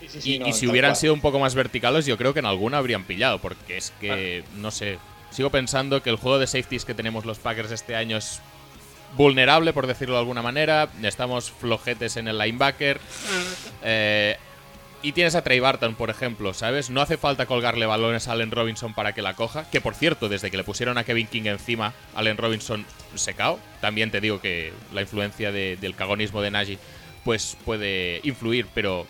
[0.08, 1.00] sí, sí, Y, no, y si hubieran cual.
[1.02, 4.44] sido un poco más verticales, yo creo que en alguna habrían pillado, porque es que,
[4.56, 4.98] no sé,
[5.32, 8.40] sigo pensando que el juego de safeties que tenemos los Packers este año es
[9.18, 10.88] vulnerable, por decirlo de alguna manera.
[11.04, 13.00] Estamos flojetes en el linebacker.
[13.84, 14.38] Eh,
[15.02, 16.90] y tienes a Trey Barton, por ejemplo, ¿sabes?
[16.90, 19.70] No hace falta colgarle balones a Allen Robinson para que la coja.
[19.70, 22.86] Que por cierto, desde que le pusieron a Kevin King encima, Allen Robinson
[23.16, 23.60] se cao.
[23.82, 26.78] También te digo que la influencia de- del cagonismo de Nagy
[27.24, 29.06] pues puede influir, pero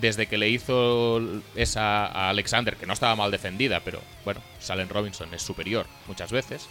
[0.00, 1.20] desde que le hizo
[1.56, 6.30] esa a Alexander, que no estaba mal defendida, pero bueno, Allen Robinson es superior muchas
[6.30, 6.68] veces.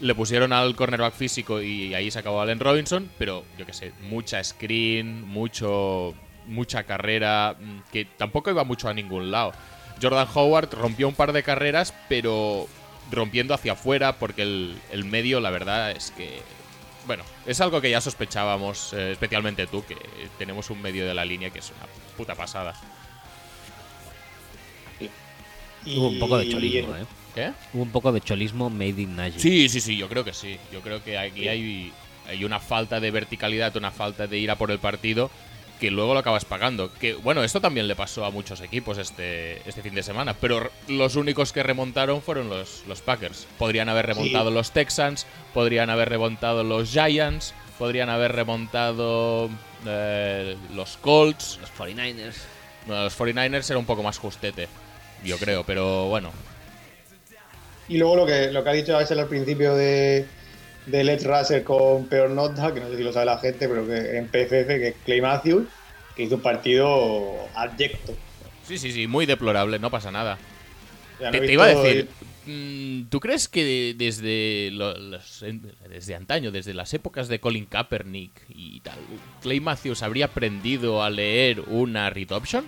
[0.00, 3.92] Le pusieron al cornerback físico y ahí se acabó Allen Robinson, pero yo que sé,
[4.02, 6.14] mucha screen, mucho
[6.46, 9.52] mucha carrera, mm, que tampoco iba mucho a ningún lado.
[10.02, 12.66] Jordan Howard rompió un par de carreras, pero
[13.10, 16.40] rompiendo hacia afuera, porque el, el medio, la verdad es que.
[17.06, 19.96] Bueno, es algo que ya sospechábamos, eh, especialmente tú, que
[20.38, 22.74] tenemos un medio de la línea que es una puta pasada.
[25.84, 27.04] Y- Hubo un poco de cholismo, ¿eh?
[27.34, 27.52] ¿Qué?
[27.74, 29.18] Hubo un poco de cholismo made in.
[29.36, 30.58] Sí, sí, sí, yo creo que sí.
[30.72, 31.92] Yo creo que aquí hay,
[32.26, 35.30] hay una falta de verticalidad, una falta de ir a por el partido
[35.80, 36.92] que luego lo acabas pagando.
[36.92, 40.70] Que bueno, esto también le pasó a muchos equipos este, este fin de semana, pero
[40.88, 43.46] los únicos que remontaron fueron los, los Packers.
[43.58, 49.50] Podrían haber remontado los Texans, podrían haber remontado los Giants, podrían haber remontado
[49.86, 51.58] eh, los Colts.
[51.60, 52.36] Los 49ers.
[52.86, 54.68] Bueno, los 49ers era un poco más justete,
[55.24, 56.32] yo creo, pero bueno.
[57.88, 60.26] Y luego lo que, lo que ha dicho Axel al principio de,
[60.86, 63.86] de Let's Racer con peor nota, que no sé si lo sabe la gente, pero
[63.86, 65.66] que en PFF, que es Clay Matthews,
[66.14, 68.14] que hizo un partido abyecto.
[68.66, 70.38] Sí, sí, sí, muy deplorable, no pasa nada.
[71.16, 72.08] O sea, no Te, iba a decir,
[72.46, 75.44] mm, ¿tú crees que de- desde, los-
[75.88, 78.98] desde antaño, desde las épocas de Colin Kaepernick y tal,
[79.42, 82.64] Clay Matthews habría aprendido a leer una read option?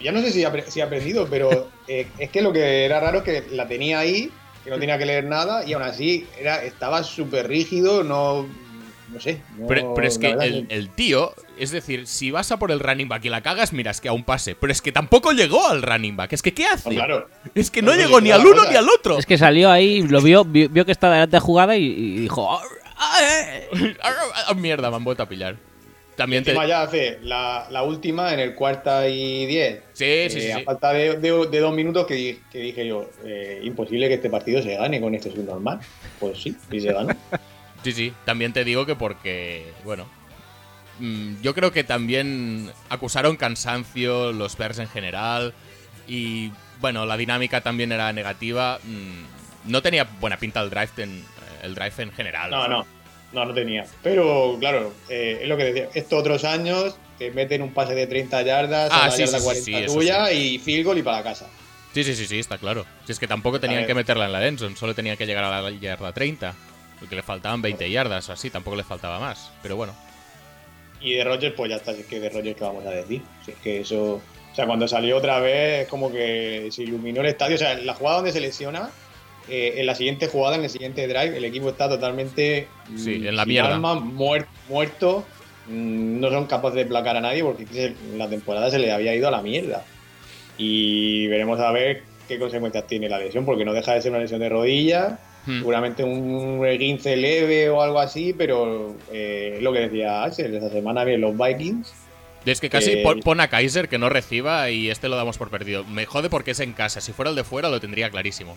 [0.00, 2.84] Ya no sé si ha, apre- si ha aprendido, pero eh, es que lo que
[2.84, 4.30] era raro es que la tenía ahí,
[4.64, 8.46] que no tenía que leer nada, y aún así era, estaba súper rígido, no.
[9.12, 9.42] No sé.
[9.58, 12.80] no- Pero, pero es que el, el tío, es decir, si vas a por el
[12.80, 14.54] running back y la cagas, miras que aún pase.
[14.54, 16.32] Pero es que tampoco llegó al running back.
[16.32, 16.88] Es que, ¿qué hace?
[16.88, 17.28] Claro.
[17.54, 19.18] Es que no llegó ni al uno ni al otro.
[19.18, 22.18] Es que salió ahí, lo vio, vio, vio que estaba delante de jugada y, y
[22.20, 22.50] dijo.
[22.56, 22.62] "Ah,
[22.96, 23.96] ah, eh".
[24.48, 25.56] Ah, mierda, me han vuelto a pillar.
[26.22, 26.54] También te.
[26.68, 29.82] Ya hace la, la última en el cuarta y diez.
[29.92, 30.60] Sí, sí, sí, Eh, sí.
[30.60, 34.14] A falta de, de- de dos minutos que, di- que dije yo, eh, imposible que
[34.14, 35.80] este partido se gane con este subnormal.
[36.20, 37.14] Pues sí, sí se ganó.
[37.82, 40.06] Sí, sí, también te digo que porque, bueno,
[41.00, 45.52] mm, yo creo que también acusaron cansancio los Bears en general
[46.06, 48.78] y, bueno, la dinámica también era negativa.
[48.84, 51.24] mm, no tenía buena pinta el drive en,
[51.64, 52.50] el drive en general.
[52.52, 52.86] No, no,
[53.32, 53.86] no, no tenía.
[54.02, 58.06] Pero claro, eh, es lo que decía, estos otros años te meten un pase de
[58.06, 60.84] 30 yardas, Ah, a la sí, yarda sí, sí, 40 sí, eso tuya y field
[60.84, 61.48] goal y para casa.
[61.94, 62.86] Sí, sí, sí, sí, está claro.
[63.04, 65.60] Si es que tampoco tenían que meterla en la Enson, solo tenían que llegar a
[65.62, 66.54] la yarda 30.
[66.98, 69.50] Porque le faltaban 20 yardas o así, tampoco le faltaba más.
[69.60, 69.92] Pero bueno.
[71.00, 73.20] Y de Rogers, pues ya está, si es que de Rogers, ¿qué vamos a decir?
[73.44, 74.14] Si es que eso.
[74.14, 77.56] O sea, cuando salió otra vez, es como que se iluminó el estadio.
[77.56, 78.88] O sea, la jugada donde se lesiona,
[79.48, 82.68] eh, en la siguiente jugada, en el siguiente drive, el equipo está totalmente.
[82.88, 83.74] mm, Sí, en la sin mierda.
[83.74, 85.24] alma, muer- muerto.
[85.68, 89.28] mm, No son capaces de placar a nadie porque la temporada se le había ido
[89.28, 89.84] a la mierda.
[90.58, 94.20] Y veremos a ver qué consecuencias tiene la lesión, porque no deja de ser una
[94.20, 95.18] lesión de rodilla.
[95.44, 95.58] Hmm.
[95.58, 100.70] Seguramente un esguince leve o algo así, pero eh, es lo que decía Axel, esta
[100.70, 101.92] semana vienen los Vikings.
[102.46, 105.48] Es que casi Eh, pon a Kaiser que no reciba y este lo damos por
[105.50, 105.84] perdido.
[105.84, 107.00] Me jode porque es en casa.
[107.00, 108.56] Si fuera el de fuera lo tendría clarísimo.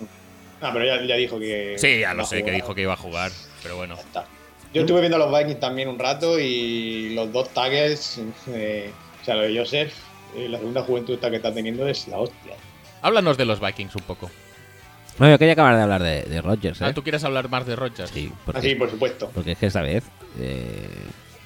[0.66, 1.76] Ah, pero ya, ya dijo que.
[1.78, 3.32] Sí, ya lo sé, que dijo que iba a jugar.
[3.62, 3.96] Pero bueno.
[4.74, 9.24] Yo estuve viendo a los Vikings también un rato y los dos taggers, eh, o
[9.26, 9.94] sea, lo de Joseph,
[10.36, 12.56] eh, la segunda juventud que está teniendo es la hostia.
[13.02, 14.30] Háblanos de los Vikings un poco.
[15.18, 16.86] No, yo quería acabar de hablar de, de Rodgers, ¿eh?
[16.88, 18.10] Ah, ¿Tú quieres hablar más de Rodgers?
[18.10, 19.32] Sí, porque, Así, por supuesto.
[19.34, 20.04] porque es que esta vez,
[20.40, 20.90] eh,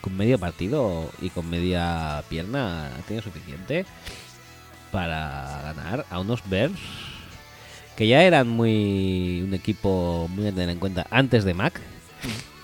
[0.02, 3.86] con medio partido y con media pierna, ha tenido suficiente
[4.92, 6.80] para ganar a unos Bears
[8.00, 11.80] que ya eran muy un equipo muy a tener en cuenta antes de Mac,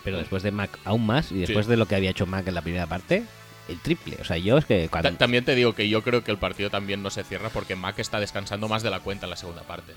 [0.06, 1.72] pero después de Mac aún más y después Sí.
[1.72, 3.24] de lo que había hecho Mac en la primera parte,
[3.68, 4.16] el triple.
[4.22, 6.70] O sea, yo es que cuando También te digo que yo creo que el partido
[6.70, 9.64] también no se cierra porque Mac está descansando más de la cuenta en la segunda
[9.64, 9.92] parte.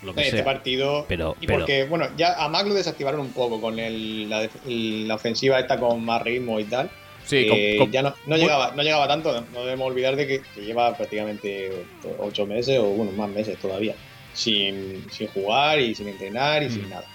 [0.00, 0.44] lo que este sea.
[0.44, 1.04] partido.
[1.08, 4.48] Pero- y pero- porque, bueno, ya a Mac lo desactivaron un poco con el, la,
[4.64, 6.88] el- la ofensiva esta con más ritmo y tal.
[7.26, 10.60] Sí, Eh, ya no, no llegaba, no llegaba tanto, no debemos olvidar de que, que
[10.60, 11.84] lleva prácticamente
[12.20, 13.96] ocho meses o bueno, más meses todavía,
[14.38, 16.70] sin, sin jugar y sin entrenar y Mm.
[16.70, 17.06] sin nada.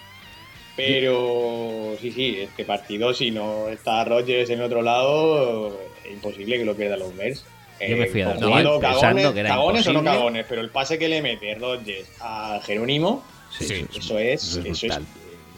[0.75, 6.65] Pero sí, sí, este partido, si no está Rodgers en otro lado, es imposible que
[6.65, 7.45] lo pierdan los Bears.
[7.79, 10.61] Yo me fui a dormir jugando pensando cagones, que era cagones o no cagones, pero
[10.61, 13.23] el pase que le mete Rodgers a Jerónimo,
[13.55, 14.99] Sí, Sí, eso es, eso es eso es.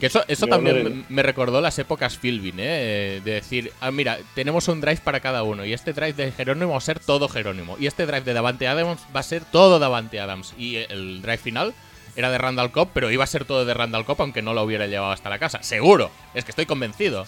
[0.00, 3.22] Que eso, eso también me recordó las épocas Philbin, ¿eh?
[3.24, 5.64] De decir, ah, mira, tenemos un drive para cada uno.
[5.64, 7.76] Y este drive de Jerónimo va a ser todo Jerónimo.
[7.80, 10.54] Y este drive de Davante Adams va a ser todo Davante Adams.
[10.58, 11.74] Y el drive final
[12.14, 14.62] era de Randall Cobb, pero iba a ser todo de Randall Cobb, aunque no lo
[14.62, 15.62] hubiera llevado hasta la casa.
[15.62, 17.26] Seguro, es que estoy convencido.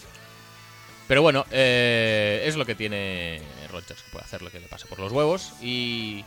[1.07, 3.41] Pero bueno, eh, es lo que tiene
[3.73, 5.55] Rodgers, que puede hacer lo que le pase por los huevos.
[5.63, 6.23] Y,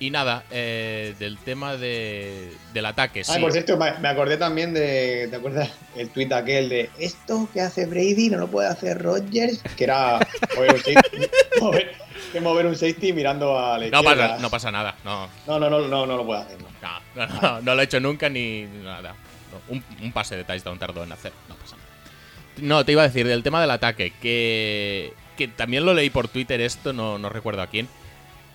[0.00, 3.20] y nada, eh, del tema de, del ataque.
[3.20, 3.38] Ah, sí.
[3.38, 5.28] por cierto, me acordé también de.
[5.28, 9.62] ¿Te acuerdas el tuit aquel de esto que hace Brady no lo puede hacer Rodgers?
[9.76, 10.18] Que era
[10.56, 11.18] mover un safety,
[11.60, 11.92] mover,
[12.32, 15.28] que mover un safety mirando a la no, pasa, no pasa nada, no.
[15.46, 16.58] No, no, no, no, no lo puede hacer.
[16.60, 16.70] no.
[17.14, 19.14] No, no, no, no lo he hecho nunca ni nada.
[19.68, 21.32] Un pase de touchdown tardó en hacer.
[21.46, 21.88] No pasa nada.
[22.56, 26.28] No, te iba a decir del tema del ataque, que, que también lo leí por
[26.28, 27.88] Twitter esto, no, no recuerdo a quién,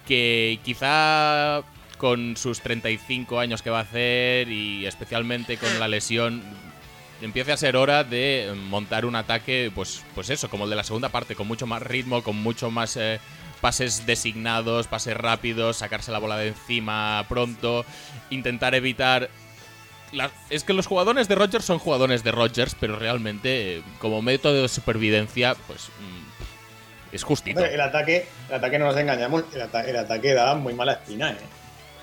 [0.08, 1.64] que quizá
[1.98, 6.44] con sus 35 años que va a hacer y especialmente con la lesión
[7.22, 10.84] empiece a ser hora de montar un ataque, pues, pues eso, como el de la
[10.84, 13.20] segunda parte, con mucho más ritmo, con mucho más eh,
[13.62, 17.86] pases designados, pases rápidos, sacarse la bola de encima pronto,
[18.30, 19.30] intentar evitar...
[20.50, 24.64] es que los jugadores de Rogers son jugadores de Rogers, pero realmente eh, como método
[24.64, 26.35] de supervivencia, pues mm,
[27.16, 27.60] es justito.
[27.60, 30.94] Hombre, el ataque, el ataque no nos engañamos, el, ata- el ataque da muy mala
[30.94, 31.36] espina, ¿eh?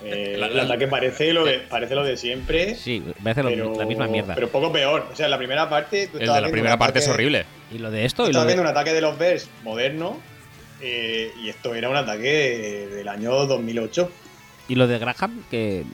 [0.05, 4.35] Eh, el ataque parece lo de, parece lo de siempre, Sí, pero, la misma mierda.
[4.35, 5.07] pero poco peor.
[5.13, 6.09] O sea, la primera parte.
[6.09, 7.45] tú El de la primera parte es horrible.
[7.71, 9.49] y lo de esto Tú y lo estabas de, viendo un ataque de los Bears
[9.63, 10.19] moderno
[10.81, 14.11] eh, y esto era un ataque del año 2008.
[14.69, 15.85] y lo de Graham, que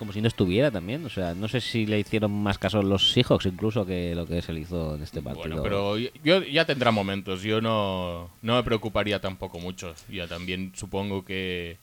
[0.00, 1.04] como si no estuviera también.
[1.04, 4.40] O sea, no sé si le hicieron más caso los Seahawks incluso que lo que
[4.40, 5.60] se le hizo en este partido.
[5.60, 7.42] Bueno, pero yo ya tendrá momentos.
[7.42, 9.94] Yo no, no me preocuparía tampoco mucho.
[10.08, 11.76] Ya también supongo que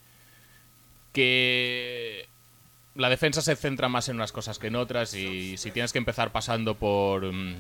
[1.14, 2.28] que
[2.96, 6.00] la defensa se centra más en unas cosas que en otras y si tienes que
[6.00, 7.54] empezar pasando por mm,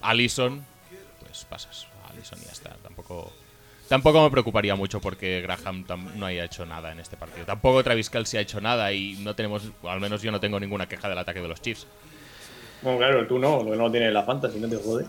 [0.00, 0.64] Allison,
[1.18, 2.76] pues pasas a Allison y ya está.
[2.84, 3.32] Tampoco
[3.88, 5.84] tampoco me preocuparía mucho porque Graham
[6.16, 7.46] no haya hecho nada en este partido.
[7.46, 10.86] Tampoco Travis Kelce ha hecho nada y no tenemos, al menos yo no tengo ninguna
[10.86, 11.86] queja del ataque de los Chiefs.
[12.82, 15.06] Bueno, claro, tú no, lo que no tienes la fantasy, no te jode.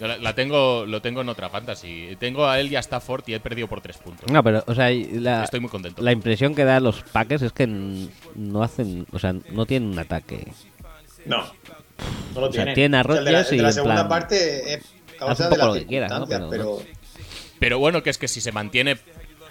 [0.00, 2.16] La, la tengo, lo tengo en otra fantasy.
[2.18, 4.30] Tengo a él y a Stafford y he perdido por tres puntos.
[4.30, 6.00] No, pero, o sea, la, Estoy muy contento.
[6.00, 9.98] la impresión que dan los Packers es que no hacen, o sea, no tienen un
[9.98, 10.50] ataque.
[11.26, 11.44] No,
[12.34, 12.74] no lo O sea, tiene.
[12.74, 14.84] tiene a O sea, de la, el de y la segunda plan, parte es
[15.18, 16.26] causa de poco las lo que quieras, ¿no?
[16.26, 17.03] circunstancias, Pero pero,
[17.64, 18.98] Pero bueno, que es que si se mantiene,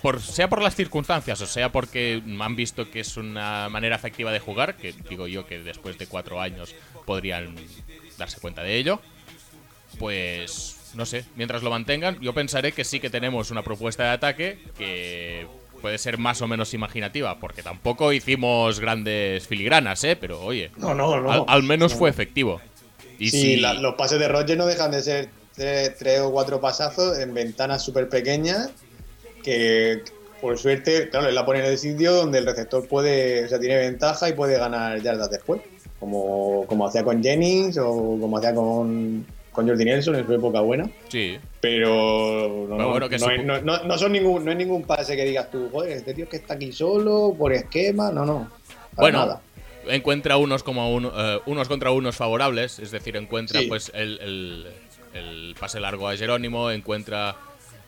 [0.04, 4.32] por, sea por las circunstancias o sea porque han visto que es una manera efectiva
[4.32, 6.76] de jugar, que digo yo que después de cuatro años
[7.08, 7.56] podrían
[8.20, 9.02] darse cuenta de ello,
[10.00, 14.10] pues no sé, mientras lo mantengan, yo pensaré que sí que tenemos una propuesta de
[14.10, 15.48] ataque que
[15.82, 20.16] puede ser más o menos imaginativa, porque tampoco hicimos grandes filigranas, ¿eh?
[20.16, 21.32] Pero oye, No, no, no.
[21.32, 21.98] al, al menos No.
[21.98, 22.62] fue efectivo.
[23.18, 26.32] Y sí, si- la- los pases de Roger no dejan de ser tres, tres o
[26.32, 28.72] cuatro pasazos en ventanas súper pequeñas
[29.44, 30.02] que
[30.42, 33.60] por suerte, claro, él la pone en el sitio donde el receptor puede, o sea,
[33.60, 35.62] tiene ventaja y puede ganar yardas después,
[36.02, 40.60] como, como hacía con Jennings o como hacía con, con Jordi Nelson en su época
[40.60, 40.90] buena.
[41.08, 45.24] Sí, Pero no, bueno, no, no- no- no son ningún, no es ningún pase que
[45.24, 48.50] digas tú, joder, este tío es que está aquí solo, por esquema, no, no.
[48.96, 49.42] para Bueno, nada.
[49.88, 53.68] encuentra unos como uno- eh, unos contra unos favorables, es decir, encuentra Sí.
[53.68, 54.68] pues el, el-
[55.14, 57.36] el pase largo a Jerónimo, encuentra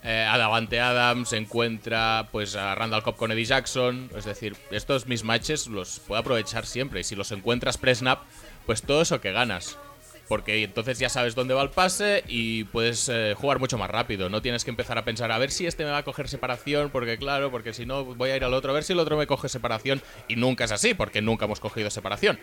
[0.03, 5.07] eh, a Davante Adams, encuentra pues a Randall Cobb con Eddie Jackson, es decir, estos
[5.07, 8.19] mismatches los puede aprovechar siempre y si los encuentras pre-snap,
[8.67, 9.79] pues todo eso que ganas.
[10.27, 14.29] Porque entonces ya sabes dónde va el pase y puedes eh, jugar mucho más rápido.
[14.29, 16.89] No tienes que empezar a pensar a ver si este me va a coger separación,
[16.89, 19.17] porque claro, porque si no voy a ir al otro, a ver si el otro
[19.17, 20.01] me coge separación.
[20.27, 22.39] Y nunca es así, porque nunca hemos cogido separación.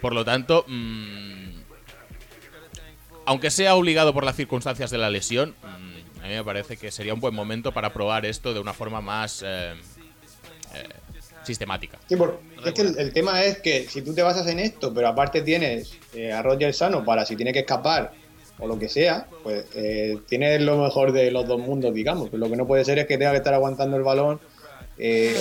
[0.00, 1.61] Por lo tanto, mm,
[3.26, 6.90] aunque sea obligado por las circunstancias de la lesión, mm, a mí me parece que
[6.90, 9.72] sería un buen momento para probar esto de una forma más, eh,
[10.74, 10.88] eh,
[11.44, 11.98] sistemática.
[12.08, 14.94] Sí, por- es que el, el tema es que si tú te basas en esto,
[14.94, 18.12] pero aparte tienes eh, a Roger sano para si tiene que escapar
[18.58, 22.32] o lo que sea, pues eh, tienes lo mejor de los dos mundos, digamos.
[22.32, 24.40] Lo que no puede ser es que tenga que estar aguantando el balón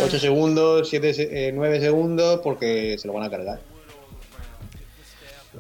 [0.04, 3.60] 8 segundos, 7, 9 segundos, porque se lo van a cargar.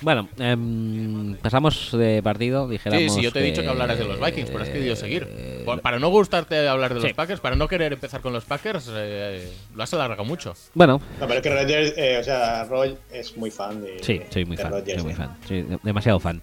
[0.01, 3.13] Bueno, em, pasamos de partido, Sí, dijéramos.
[3.13, 5.27] sí, yo te he dicho que hablaras de los Vikings, pero has querido seguir.
[5.65, 7.13] Por- para no gustarte hablar de los Sí.
[7.13, 10.53] Packers, para no querer empezar con los Packers, eh, lo has alargado mucho.
[10.73, 13.97] Bueno, No, pero es que eh, o sea, Roy es muy fan de.
[14.01, 14.71] sí, soy muy de fan.
[14.85, 15.15] Soy muy eh.
[15.15, 15.37] fan.
[15.47, 16.41] Sí, de- demasiado fan.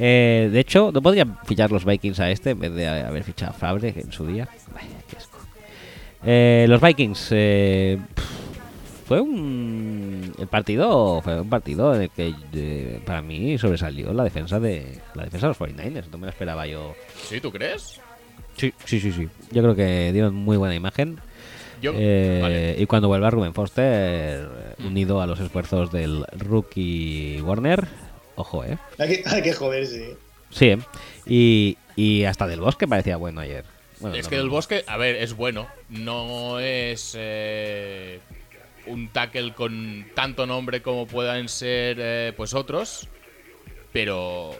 [0.00, 3.50] Eh, de hecho, ¿no podrían fichar los Vikings a este en vez de haber fichado
[3.50, 4.48] a Fabre en su día?
[4.74, 5.38] Ay, qué asco.
[6.24, 7.28] Eh, los Vikings.
[7.32, 8.24] eh, pff,
[9.12, 10.32] fue un.
[10.38, 15.00] El partido fue un partido en el que eh, para mí sobresalió la defensa de
[15.14, 16.08] la defensa de los 49ers.
[16.10, 16.94] No me lo esperaba yo.
[17.28, 18.00] ¿Sí, tú crees?
[18.56, 19.28] Sí, sí, sí, sí.
[19.50, 21.20] Yo creo que dieron muy buena imagen.
[21.82, 22.76] Yo, Eh, vale.
[22.78, 23.84] Y cuando vuelva Ruben Foster,
[24.48, 27.86] eh, unido a los esfuerzos del rookie Warner,
[28.36, 28.78] ojo, ¿eh?
[28.98, 30.16] Hay que, hay que joderse.
[30.48, 30.78] Sí, ¿eh?
[31.26, 33.66] Y, y hasta del bosque parecía bueno ayer.
[34.00, 34.52] Bueno, es no, que no, el no.
[34.54, 35.66] bosque, a ver, es bueno.
[35.90, 38.20] No es eh,
[38.86, 43.08] un tackle con tanto nombre como puedan ser eh, pues otros.
[43.92, 44.56] Pero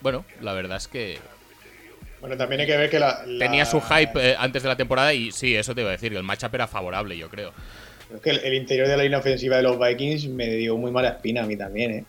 [0.00, 1.18] bueno, la verdad es que
[2.20, 3.22] Bueno, también hay que ver que la.
[3.26, 5.92] la- tenía su hype eh, antes de la temporada y sí, eso te iba a
[5.92, 7.52] decir, que el matchup era favorable, yo creo.
[8.14, 10.90] Es que el, el interior de la línea ofensiva de los Vikings me dio muy
[10.90, 12.04] mala espina a mí también, ¿eh?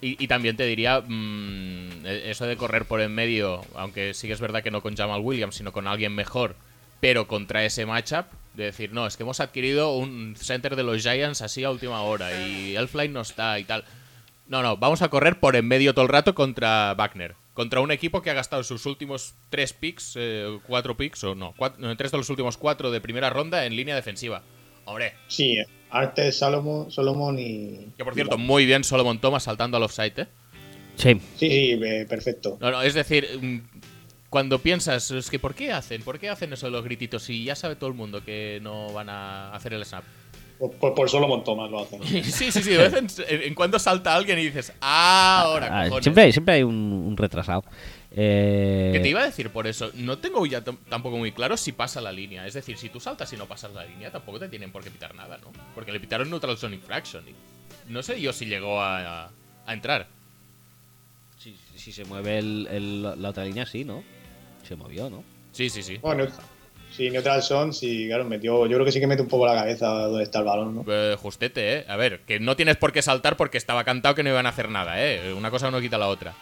[0.00, 4.28] Y, y también te diría, mm, e- eso de correr por en medio, aunque sí
[4.28, 6.54] que es verdad que no con Jamal Williams, sino con alguien mejor,
[7.00, 8.26] pero contra ese matchup,
[8.58, 12.02] de decir, no, es que hemos adquirido un center de los Giants así a última
[12.02, 13.84] hora y Elfline no está y tal.
[14.48, 17.34] No, no, vamos a correr por en medio todo el rato contra Wagner.
[17.54, 21.54] Contra un equipo que ha gastado sus últimos tres picks, eh, cuatro picks, o no,
[21.54, 24.42] cuat- no, tres de los últimos cuatro de primera ronda en línea defensiva.
[24.84, 25.56] Hombre, Sí,
[25.90, 27.92] Artes, Salomon, Solomon y.
[27.96, 30.26] que por cierto, muy bien Solomon Thomas saltando al offside, ¿eh?
[30.96, 32.58] Sí, Sí, sí, eh, perfecto.
[32.60, 33.60] No, no, es decir, mm,
[34.30, 36.02] cuando piensas, es que ¿por qué hacen?
[36.02, 38.92] ¿Por qué hacen eso de los grititos si ya sabe todo el mundo que no
[38.92, 40.04] van a hacer el snap?
[40.58, 42.02] Por, por, por Solomon Thomas lo hacen.
[42.04, 43.08] sí, sí, sí, de vez en,
[43.42, 46.04] en cuando salta alguien y dices, "Ah, ahora, Ah, cojones".
[46.04, 47.64] siempre, hay, siempre hay un, un retrasado.
[48.10, 51.56] Eh, Que te iba a decir por eso, no tengo ya tam- tampoco muy claro
[51.56, 52.44] si pasa la línea.
[52.46, 54.90] Es decir, si tú saltas y no pasas la línea, tampoco te tienen por qué
[54.90, 55.52] pitar nada, ¿no?
[55.74, 57.22] Porque le pitaron neutral zone infraction.
[57.28, 57.34] Y
[57.92, 59.30] no sé yo si llegó a, a-
[59.66, 60.08] a entrar.
[61.38, 64.02] Si, si se mueve el- el- la otra línea, sí, ¿no?
[64.68, 65.24] Se movió, ¿no?
[65.52, 65.96] Sí, sí, sí.
[66.02, 66.26] Bueno,
[66.94, 68.66] sí, Neutral Son, sí, claro, metió.
[68.66, 70.84] Yo creo que sí que mete un poco la cabeza donde está el balón, ¿no?
[70.86, 71.84] Eh, justete, ¿eh?
[71.88, 74.50] A ver, que no tienes por qué saltar porque estaba cantado que no iban a
[74.50, 75.32] hacer nada, ¿eh?
[75.32, 76.34] Una cosa no quita la otra.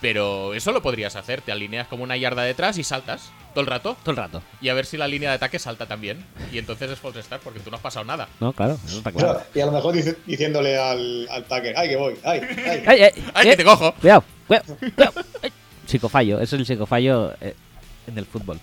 [0.00, 3.68] Pero eso lo podrías hacer, te alineas como una yarda detrás y saltas todo el
[3.68, 3.96] rato.
[4.02, 4.42] Todo el rato.
[4.60, 6.24] Y a ver si la línea de ataque salta también.
[6.52, 8.28] Y entonces es false start porque tú no has pasado nada.
[8.40, 9.40] No, claro, eso está claro.
[9.54, 12.14] Y a lo mejor dice- diciéndole al, al Tucker, ¡ay, que voy!
[12.24, 12.40] ¡ay!
[12.40, 12.82] ¡ay!
[12.86, 13.24] ¡Ay, ay!
[13.32, 13.94] ¡Ay, eh, que te cojo!
[14.00, 15.12] Cuidado, cuidado, cuidado.
[15.86, 17.54] Psicofallo, es el psicofallo eh,
[18.06, 18.58] en el fútbol.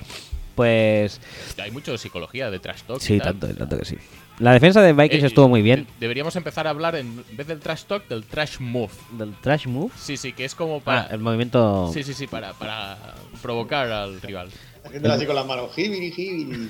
[0.56, 1.22] Pues
[1.62, 3.02] Hay mucho de psicología, de trash talk.
[3.02, 3.38] y sí, tal.
[3.40, 3.98] tanto, tanto que sí.
[4.40, 5.88] La defensa de Vikings Eh, estuvo muy bien.
[6.00, 8.92] Deberíamos empezar a hablar, en vez del trash talk, del trash move.
[9.12, 9.92] Del trash move.
[9.98, 11.02] Sí, sí, que es como para.
[11.04, 11.92] Ah, el movimiento.
[11.94, 12.98] Sí, sí, sí, para, para
[13.42, 14.50] provocar al rival.
[14.86, 16.70] Haciéndolo así con las manos, jibiri, jibiri.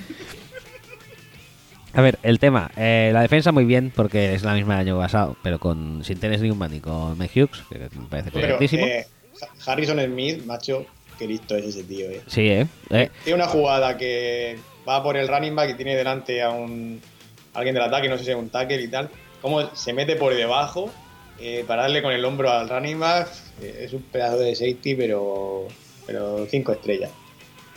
[1.92, 2.70] A ver, el tema.
[2.76, 6.18] eh, la defensa muy bien porque es la misma del año pasado, pero con sin
[6.20, 8.84] Tennis Newman y con Mike Hughes, que me parece Pero correctísimo.
[8.86, 9.06] eh,
[9.66, 10.86] Harrison Smith, macho,
[11.18, 12.22] qué listo es ese tío, eh.
[12.26, 12.66] Sí, ¿eh?
[12.90, 17.00] Eh, Tiene una jugada que va por el running back y tiene delante a un
[17.54, 19.08] alguien del ataque, no sé si es un tackle y tal.
[19.42, 20.90] Cómo se mete por debajo
[21.40, 23.28] eh, para darle con el hombro al running back.
[23.62, 25.66] eh, es un pedazo de safety, pero
[26.06, 27.10] pero cinco estrellas.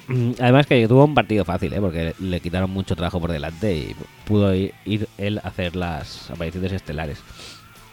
[0.07, 1.79] Mm, Además que tuvo un partido fácil, ¿eh?
[1.79, 3.95] porque le quitaron mucho trabajo por delante y
[4.25, 7.19] pudo ir, ir él a hacer las apariciones estelares.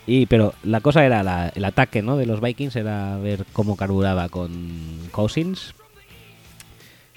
[0.06, 2.16] Y pero la cosa era la- el ataque, ¿no?
[2.16, 5.74] De los Vikings era ver cómo carburaba con Cousins.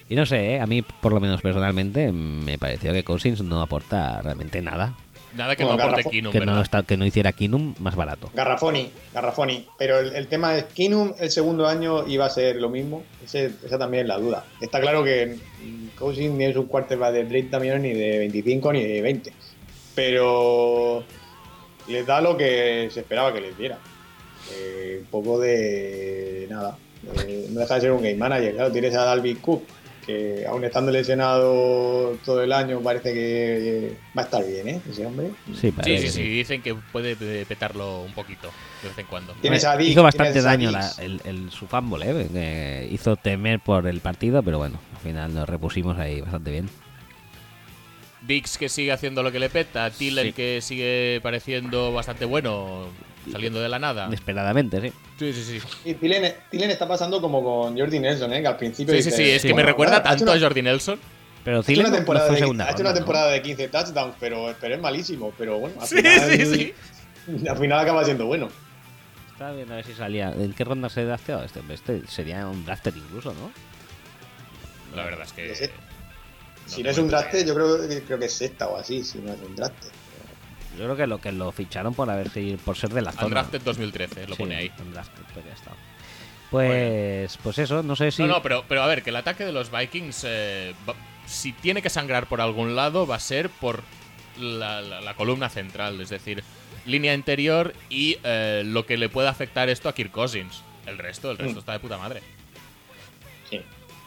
[0.10, 0.60] Y no sé, ¿eh?
[0.60, 4.96] a mí por lo menos personalmente me pareció que Cousins no aporta realmente nada.
[5.36, 6.62] Nada que Como no aporte Keenum, que no ¿verdad?
[6.62, 8.30] está, que no hiciera Kinum más barato.
[8.36, 9.66] Garrafoni, Garrafoni.
[9.80, 13.02] Pero el, el tema es, Kinum el segundo año iba a ser lo mismo.
[13.26, 14.46] Ese- esa también es la duda.
[14.62, 15.38] Está claro que
[15.98, 19.34] Cousins ni es un quarterback de 30 millones, ni de 25, ni de 20.
[19.96, 21.04] Pero
[21.88, 23.78] les da lo que se esperaba que les diera.
[24.52, 26.78] Eh, un poco de nada.
[27.28, 28.54] Eh, no deja de ser un game manager.
[28.56, 29.64] Claro, tienes a Dalvin Cook,
[30.06, 34.82] que aún estando lesionado todo el año, parece que va a estar bien, ¿eh?
[34.90, 35.32] Ese hombre.
[35.60, 38.50] Sí, Sí, sí, dicen que puede eh, petarlo un poquito
[38.82, 39.34] de vez en cuando.
[39.42, 42.28] Tienes a Dick, hizo bastante daño la- el, el- su fumble, ¿eh?
[42.32, 46.70] Que hizo temer por el partido, pero bueno, al final nos repusimos ahí bastante bien.
[48.26, 50.34] Dix que sigue haciendo lo que le peta, Tillen Sí.
[50.34, 52.88] que sigue pareciendo bastante bueno,
[53.32, 54.08] saliendo de la nada.
[54.08, 54.94] Inesperadamente, sí.
[55.20, 55.68] Sí, sí, sí.
[55.90, 58.42] Y Tilen, Tilen está pasando como con Jordi Nelson, ¿eh?
[58.42, 58.94] que al principio.
[58.96, 59.54] Sí, sí, dices, sí, es que sí.
[59.54, 61.00] me recuerda tanto una- a Jordi Nelson.
[61.44, 62.96] Pero Ha hecho Thielen una temporada, de, segunda ha hecho una ¿no?
[62.96, 65.34] temporada de 15 touchdowns, pero, pero es malísimo.
[65.38, 66.74] Pero bueno, al Sí, final, sí, sí.
[67.50, 68.48] al final acaba siendo bueno.
[69.34, 70.30] Estaba viendo a ver si salía.
[70.30, 71.60] ¿En qué ronda se drafteó este?
[71.70, 73.52] Este sería un drafter incluso, ¿no?
[74.96, 75.72] La verdad es que.
[76.66, 77.44] Si no es un idea.
[77.46, 79.88] yo creo, que- creo que es sexta o así, si no es un draste.
[80.78, 83.26] Yo creo que lo que lo ficharon por haber si- por ser de la zona.
[83.28, 84.72] Undrafted 2013, lo Sí, pone ahí.
[84.80, 85.72] undrafted, pues ya está.
[86.50, 88.22] Pues, pues eso, no sé si.
[88.22, 90.96] No, no, pero, pero a ver, que el ataque de los Vikings, eh, va-
[91.26, 93.82] si tiene que sangrar por algún lado, va a ser por
[94.40, 96.44] la, la- la columna central, es decir,
[96.86, 100.62] línea interior y eh, lo que le puede afectar esto a Kirk Cousins.
[100.86, 101.60] El resto, el resto Mm.
[101.60, 102.22] está de puta madre.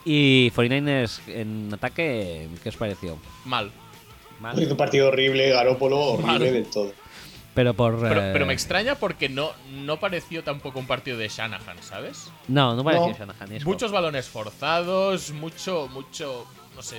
[0.09, 3.19] Y 49ers en ataque, ¿qué os pareció?
[3.45, 3.71] Mal.
[4.41, 4.59] Mal.
[4.63, 6.93] Hizo un partido horrible, Garópolo, horrible del todo.
[7.55, 7.99] Pero por.
[8.01, 12.31] Pero, eh, pero me extraña porque no, no pareció tampoco un partido de Shanahan, ¿sabes?
[12.47, 13.15] No, no pareció No.
[13.19, 13.65] Shanahan.
[13.65, 16.47] Muchos balones forzados, mucho, mucho,
[16.77, 16.99] no sé.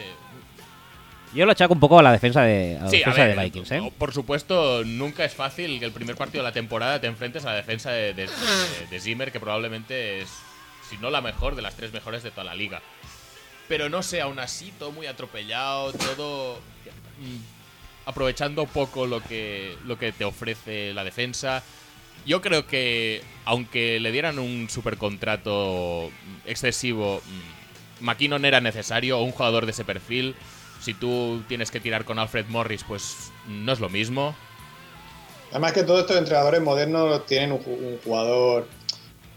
[1.34, 3.38] Yo lo achaco un poco a la defensa de, a la Sí, a defensa ver,
[3.38, 3.92] de Vikings, ¿eh?
[3.98, 7.50] por supuesto, nunca es fácil que el primer partido de la temporada te enfrentes a
[7.52, 10.30] la defensa de, de, de- de Zimmer, que probablemente es,
[10.90, 12.82] si no la mejor, de las tres mejores de toda la liga.
[13.68, 16.56] Pero no sé, aún así, todo muy atropellado, todo
[17.20, 21.64] mm, aprovechando poco lo que, lo que te ofrece la defensa.
[22.26, 26.10] Yo creo que, aunque le dieran un supercontrato
[26.46, 30.36] excesivo, mm, McKinnon era necesario, o un jugador de ese perfil.
[30.82, 34.36] Si tú tienes que tirar con Alfred Morris, pues no es lo mismo.
[35.52, 38.68] Además que todos estos entrenadores modernos tienen un, ju- un jugador...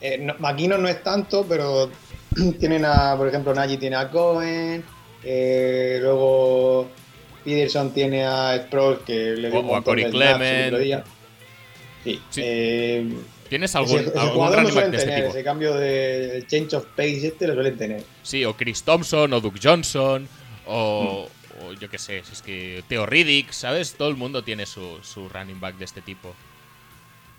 [0.00, 1.90] Eh, no, McKinnon no es tanto, pero
[2.58, 4.84] tienen a, por ejemplo, Nagy tiene a Cohen,
[5.24, 6.88] eh, luego
[7.44, 10.76] Peterson tiene a Sproles que le dio O- un a Corey Clement.
[10.78, 11.04] día.
[12.04, 12.40] Sí, Sí.
[12.44, 13.14] eh,
[13.48, 15.34] ¿Tienes ese, algún, ese algún lo running back de este tener, tipo?
[15.36, 18.04] ese cambio de change of pace este lo suelen tener.
[18.22, 20.28] Sí, o Chris Thompson, o Duke Johnson,
[20.66, 21.28] o,
[21.60, 23.94] o yo qué sé, si es que Theo Riddick, ¿sabes?
[23.94, 26.32] Todo el mundo tiene su, su running back de este tipo.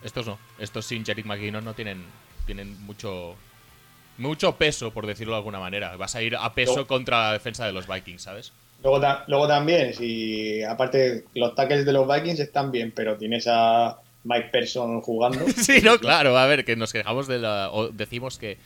[0.04, 2.04] Estos no, estos sin Jerick McKinnon no tienen,
[2.46, 3.36] tienen mucho,
[4.18, 5.96] mucho peso, por decirlo de alguna manera.
[5.98, 8.54] Vas a ir a peso contra la defensa de los Vikings, ¿sabes?
[8.84, 13.98] Luego, luego también, si aparte los tackles de los Vikings están bien, pero tienes a
[14.24, 15.46] Mike Person jugando.
[15.56, 17.70] Sí, no, claro, a ver, que nos quejamos de la.
[17.72, 18.58] O decimos que,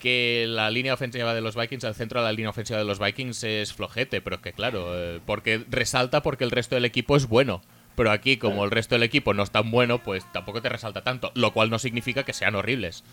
[0.00, 2.98] que la línea ofensiva de los Vikings, el centro de la línea ofensiva de los
[2.98, 7.16] Vikings es flojete, pero es que claro, eh, porque resalta porque el resto del equipo
[7.16, 7.62] es bueno.
[7.96, 11.02] Pero aquí, como el resto del equipo no es tan bueno, pues tampoco te resalta
[11.02, 11.30] tanto.
[11.34, 13.04] Lo cual no significa que sean horribles.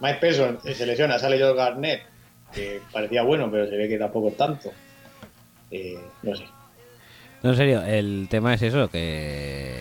[0.00, 2.02] Mike Person eh, se lesiona, sale Joe Garnett,
[2.52, 4.72] que parecía bueno, pero se ve que tampoco tanto.
[5.70, 6.44] Eh, no sé.
[7.42, 9.78] No, en serio, el tema es eso, que...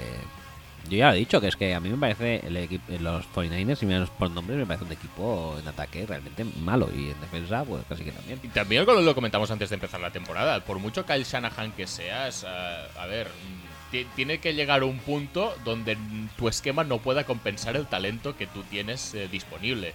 [0.90, 3.24] Yo ya lo he dicho, que es que a mí me parece el equipo, los
[3.36, 7.22] 49ers, si miramos por nombres, me parece un equipo en ataque realmente malo y en
[7.22, 8.40] defensa, pues casi que también.
[8.42, 10.62] Y también lo lo comentamos antes de empezar la temporada.
[10.62, 13.28] Por mucho Kyle Shanahan que seas, a, a ver,
[13.92, 15.96] ti- tiene que llegar a un punto donde
[16.38, 19.94] tu esquema no pueda compensar el talento que tú tienes eh, disponible.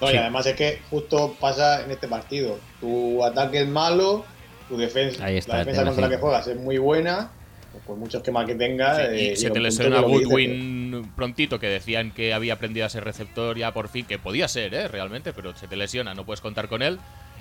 [0.00, 0.14] No, Sí.
[0.14, 2.58] Y además es que justo pasa en este partido.
[2.80, 4.24] Tu ataque es malo,
[4.68, 7.30] tu defensa, Ahí está la defensa contra la que juegas es muy buena,
[7.72, 8.96] pues por mucho esquema que tengas.
[8.96, 12.86] Sí, eh, y se te lesiona que que Goodwin prontito, que decían que había aprendido
[12.86, 14.88] a ser receptor ya por fin, que podía ser, ¿eh?
[14.88, 16.98] Realmente, pero se te lesiona, no puedes contar con él.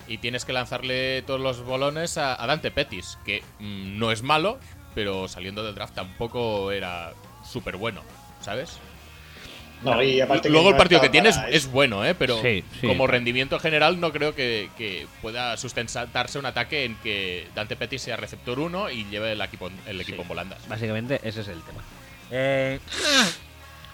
[0.07, 4.21] Y tienes que lanzarle todos los bolones a, a Dante Pettis, que mm, no es
[4.21, 4.59] malo,
[4.95, 7.13] pero saliendo del draft tampoco era
[7.49, 8.01] súper bueno,
[8.41, 8.79] ¿sabes?
[9.83, 12.15] Que- No, y aparte Luego el partido que tienes para es bueno, ¿eh?
[12.15, 12.87] Pero Sí, sí.
[12.87, 18.01] como rendimiento general no creo que, que pueda sustentarse un ataque en que Dante Pettis
[18.01, 20.21] sea receptor 1 y lleve el equipo, el equipo Sí.
[20.23, 20.67] en volandas.
[20.67, 21.81] Básicamente ese es el tema.
[22.31, 22.79] Eh,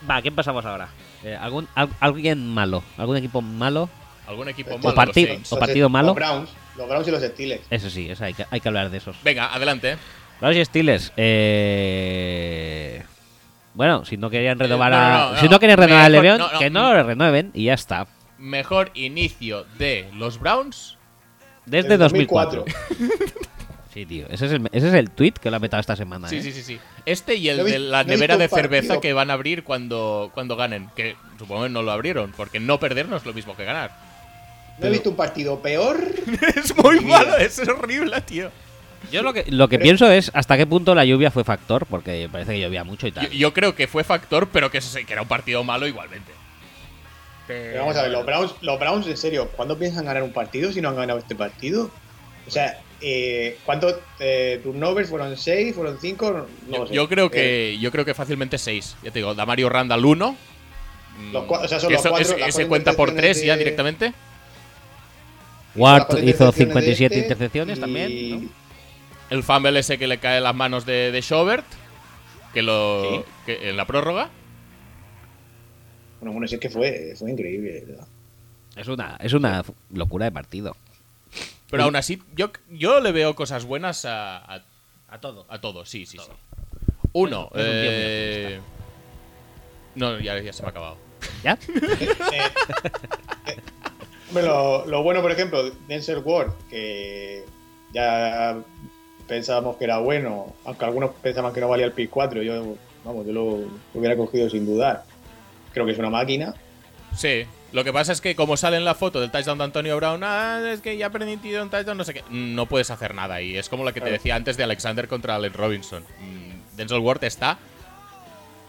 [0.09, 0.89] va, ¿qué pasamos ahora?
[1.23, 2.83] Eh, ¿algún, al- ¿Alguien malo?
[2.97, 3.89] ¿Algún equipo malo?
[4.27, 4.95] ¿Algún equipo O malo?
[4.95, 5.35] partido.
[5.49, 6.07] O partido malo.
[6.09, 7.63] Los Browns, los Browns y los Steelers.
[7.69, 9.15] Eso sí, eso hay, que, hay que hablar de esos.
[9.23, 9.97] Venga, adelante.
[10.39, 13.03] Los Steelers, eh...
[13.73, 15.09] Bueno, si no querían renovar no, a...
[15.09, 16.59] no, no, si no quieren renovar a mejor- León, no, no.
[16.59, 18.07] que no lo renueven y ya está.
[18.37, 20.97] Mejor inicio de los Browns.
[21.65, 22.65] Desde Desde 2004.
[23.93, 24.27] Sí, tío.
[24.29, 26.29] Ese es el, ese es el tweet que lo ha metido esta semana.
[26.29, 26.41] Sí, ¿eh?
[26.43, 26.79] sí, sí, sí.
[27.07, 29.01] Este y el No de la no nevera de cerveza partido.
[29.01, 30.89] que van a abrir cuando, cuando ganen.
[30.95, 33.91] Que supongo que no lo abrieron, porque no perder no es lo mismo que ganar.
[34.77, 35.99] No he visto un partido peor.
[36.55, 38.51] es muy malo, es horrible, tío.
[39.11, 42.27] Yo lo que, lo que pienso es hasta qué punto la lluvia fue factor, porque
[42.31, 43.25] parece que llovía mucho y tal.
[43.29, 46.31] Yo, yo creo que fue factor, pero que, era un partido malo igualmente.
[47.47, 50.71] Pero vamos a ver, los Browns, los Browns, en serio, ¿cuándo piensan ganar un partido
[50.71, 51.89] si no han ganado este partido?
[52.47, 55.35] O sea, eh, ¿cuántos eh, turnovers fueron?
[55.37, 55.73] ¿Seis?
[55.75, 56.45] ¿Fueron cinco?
[56.67, 56.93] No yo, lo sé.
[56.93, 58.97] yo creo Eh, que yo creo que fácilmente 6.
[59.03, 60.35] Ya te digo, Damario Randall 1.
[61.33, 63.37] Los cua- o sea, son Que los eso- cuatro- ese- las ese cuenta por 3
[63.37, 64.13] intercepciones ya directamente.
[65.75, 68.31] Ward hizo intercepciones de 57 este intercepciones y- también.
[68.45, 68.49] ¿no?
[69.29, 71.65] El fumble ese que le cae en las manos de, de Schobert.
[72.53, 73.03] Que lo.
[73.03, 73.31] Sí.
[73.45, 74.29] que en la prórroga.
[76.19, 77.85] Bueno, bueno, sí es que fue, fue increíble.
[78.75, 79.63] Es una, es una
[79.93, 80.75] locura de partido.
[81.69, 84.63] Pero aún así, yo, yo le veo cosas buenas a, a,
[85.09, 85.45] A todo.
[85.49, 85.85] a todo.
[85.85, 86.31] Sí, sí, sí.
[87.13, 87.45] Uno.
[87.45, 88.59] Un eh,
[89.95, 90.97] no, ya, ya se me ha acabado.
[91.43, 91.57] ¿Ya?
[91.71, 92.41] Eh,
[93.47, 93.57] eh,
[94.29, 97.43] hombre, lo, lo bueno, por ejemplo, Denzel Ward, que
[97.93, 98.57] ya
[99.29, 102.75] pensábamos que era bueno, aunque algunos pensaban que no valía el pick 4, yo,
[103.05, 105.03] vamos, yo lo, lo hubiera cogido sin dudar.
[105.71, 106.53] Creo que es una máquina.
[107.15, 107.45] Sí.
[107.71, 110.23] Lo que pasa es que como sale en la foto del touchdown de Antonio Brown,
[110.23, 112.23] ah, es que ya ha permitido un touchdown, no sé qué.
[112.31, 115.35] No puedes hacer nada y es como la que te decía antes de Alexander contra
[115.35, 116.03] Allen Robinson.
[116.19, 117.59] Mm, Denzel Ward está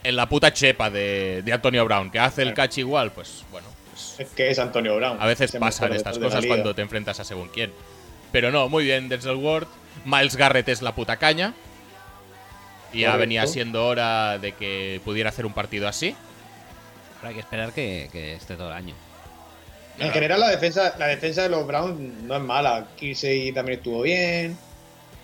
[0.04, 3.68] en la puta chepa de, de Antonio Brown, que hace el catch igual, pues bueno.
[3.90, 5.16] pues, Es que es Antonio Brown.
[5.18, 7.72] a veces pasan estas cosas cuando te enfrentas a según quién.
[8.32, 9.66] Pero no, muy bien, Denzel Ward.
[10.05, 11.55] Miles Garrett es la puta caña.
[12.92, 16.14] Y ya venía siendo hora de que pudiera hacer un partido así.
[17.18, 18.94] Ahora hay que esperar que, que esté todo el año.
[19.98, 22.86] En general, la defensa, la defensa de los Browns no es mala.
[22.96, 24.57] Kirsey también estuvo bien.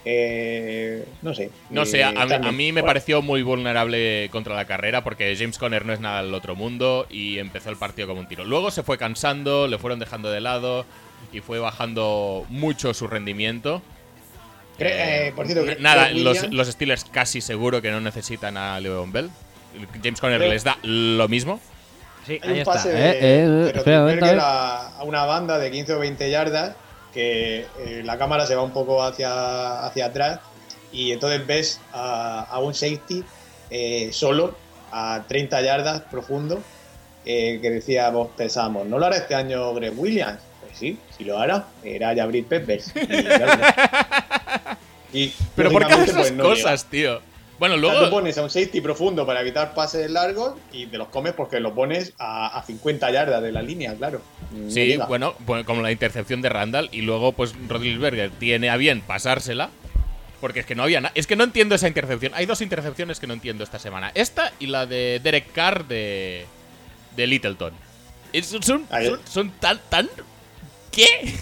[0.05, 1.51] Eh, no sé.
[1.71, 2.45] No Eh, sé, a, a mí- también.
[2.45, 5.99] a mí me Bueno, pareció muy vulnerable contra la carrera porque James Conner no es
[5.99, 8.45] nada del otro mundo y empezó el partido como un tiro.
[8.45, 10.87] Luego se fue cansando, le fueron dejando de lado
[11.33, 13.83] y fue bajando mucho su rendimiento.
[14.79, 14.91] Cre-
[15.29, 19.31] eh, por cierto, nada, los, los Steelers casi seguro que no necesitan a Le'Veon Bell.
[20.03, 21.61] James Conner les da lo mismo.
[22.27, 22.73] Sí, Hay ahí un está.
[22.73, 26.75] pase Eh, de, eh, espera a, a una banda de 15 o 20 yardas
[27.13, 30.41] que eh, la cámara se va un poco hacia, hacia atrás
[30.93, 33.23] y entonces ves a, a un safety
[33.71, 34.57] eh, solo
[34.93, 36.61] a 30 yardas profundo
[37.25, 40.39] eh, que decíamos, pensábamos, ¿no lo hará este año Greg Williams?
[40.61, 42.93] Pues sí, si lo hará, era Jabril Peppers.
[42.97, 43.01] Y,
[45.13, 46.55] y, Pero ¿por qué haces esas pues, no llega.
[46.57, 47.21] cosas, tío?
[47.59, 48.11] Bueno, O sea, tú luego...
[48.11, 51.75] pones a un safety profundo para evitar pases largos y te los comes porque lo
[51.75, 54.21] pones a, a 50 yardas de la línea, claro.
[54.69, 55.07] Sí, llega.
[55.07, 55.35] bueno,
[55.65, 59.71] como la intercepción de Randall y luego pues Rodlisberger tiene a bien pasársela
[60.43, 61.13] porque es que no había nada.
[61.15, 62.33] Es que no entiendo esa intercepción.
[62.35, 64.13] Hay dos intercepciones que no entiendo esta semana.
[64.15, 66.45] Esta y la de Derek Carr de,
[67.17, 67.73] de Littleton.
[68.35, 68.87] Es- son, son,
[69.31, 70.11] son tan, tan...
[70.93, 71.35] ¿Qué?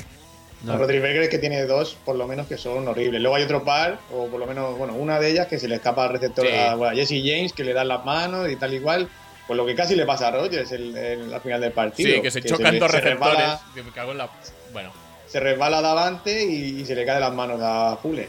[0.65, 0.85] No.
[0.89, 3.21] Es que tiene dos, por lo menos, que son horribles.
[3.21, 5.75] Luego hay otro par, o por lo menos, bueno, una de ellas que se le
[5.77, 6.53] escapa al receptor Sí.
[6.55, 9.09] a, bueno, Jesse James, que le dan las manos y tal igual.
[9.47, 12.15] Pues lo que casi le pasa a Rodgers el, el- al final del partido.
[12.15, 13.37] Sí, que se chocan le- dos se receptores.
[13.39, 14.31] resbala- que me cago en la...
[14.73, 14.91] Bueno,
[15.27, 18.29] se resbala Davante y, y se le cae de las manos a Fuller.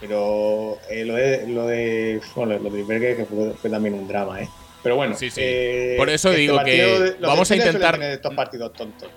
[0.00, 4.08] Pero eh, lo de, lo de, bueno, lo de Berger que fue, fue también un
[4.08, 4.48] drama, ¿eh?
[4.82, 5.40] Pero bueno, Sí, sí.
[5.44, 9.08] eh, Por eso digo partido que de- vamos a intentar- estos partidos tontos.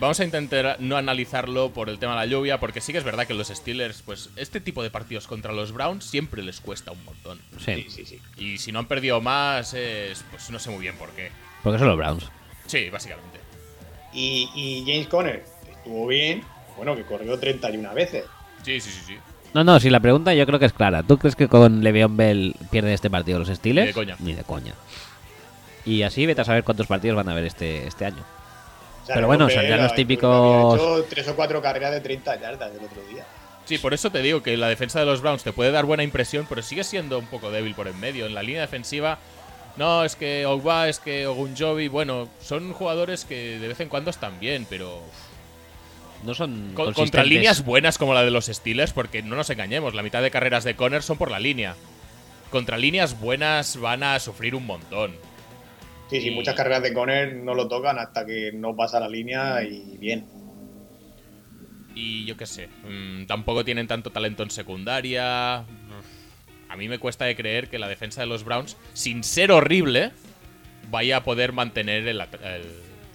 [0.00, 3.04] Vamos a intentar no analizarlo por el tema de la lluvia, porque sí que es
[3.04, 6.92] verdad que los Steelers, pues este tipo de partidos contra los Browns siempre les cuesta
[6.92, 7.40] un montón.
[7.58, 8.20] Sí, Sí, sí, sí.
[8.36, 11.30] Y si no han perdido más, es, pues no sé muy bien por qué.
[11.64, 12.24] porque son los Browns.
[12.66, 13.38] Sí, básicamente.
[14.12, 16.42] Y, y James Conner estuvo bien,
[16.76, 18.24] bueno, que corrió 31 veces.
[18.62, 19.16] Sí, sí, sí, sí.
[19.54, 21.02] No, no, si la pregunta yo creo que es clara.
[21.02, 23.86] ¿Tú crees que con Le'Veon Bell pierden este partido los Steelers?
[23.86, 24.16] Ni de coña.
[24.20, 24.74] Ni de coña.
[25.84, 28.22] Y así vete a saber cuántos partidos van a haber este, este año.
[29.08, 32.70] Sea, Pero bueno, Bell los típicos- había hecho tres o cuatro carreras de 30 yardas
[32.78, 33.24] el otro día.
[33.64, 36.02] Sí, por eso te digo que la defensa de los Browns te puede dar buena
[36.02, 38.26] impresión, pero sigue siendo un poco débil por en medio.
[38.26, 39.18] En la línea defensiva,
[39.78, 44.10] no, es que Ogba, es que Ogunjobi, bueno, son jugadores que de vez en cuando
[44.10, 45.00] están bien, pero
[46.24, 49.94] No son con- contra líneas buenas como la de los Steelers, porque no nos engañemos,
[49.94, 51.76] la mitad de carreras de Conner son por la línea.
[52.50, 55.14] Contra líneas buenas van a sufrir un montón.
[56.10, 59.62] Sí, sí, muchas carreras de Conner no lo tocan hasta que no pasa la línea
[59.62, 60.24] y bien.
[61.94, 65.56] Y yo qué sé, mm, tampoco tienen tanto talento en secundaria.
[66.70, 70.12] A mí me cuesta de creer que la defensa de los Browns, sin ser horrible,
[70.90, 72.26] vaya a poder mantener el, el-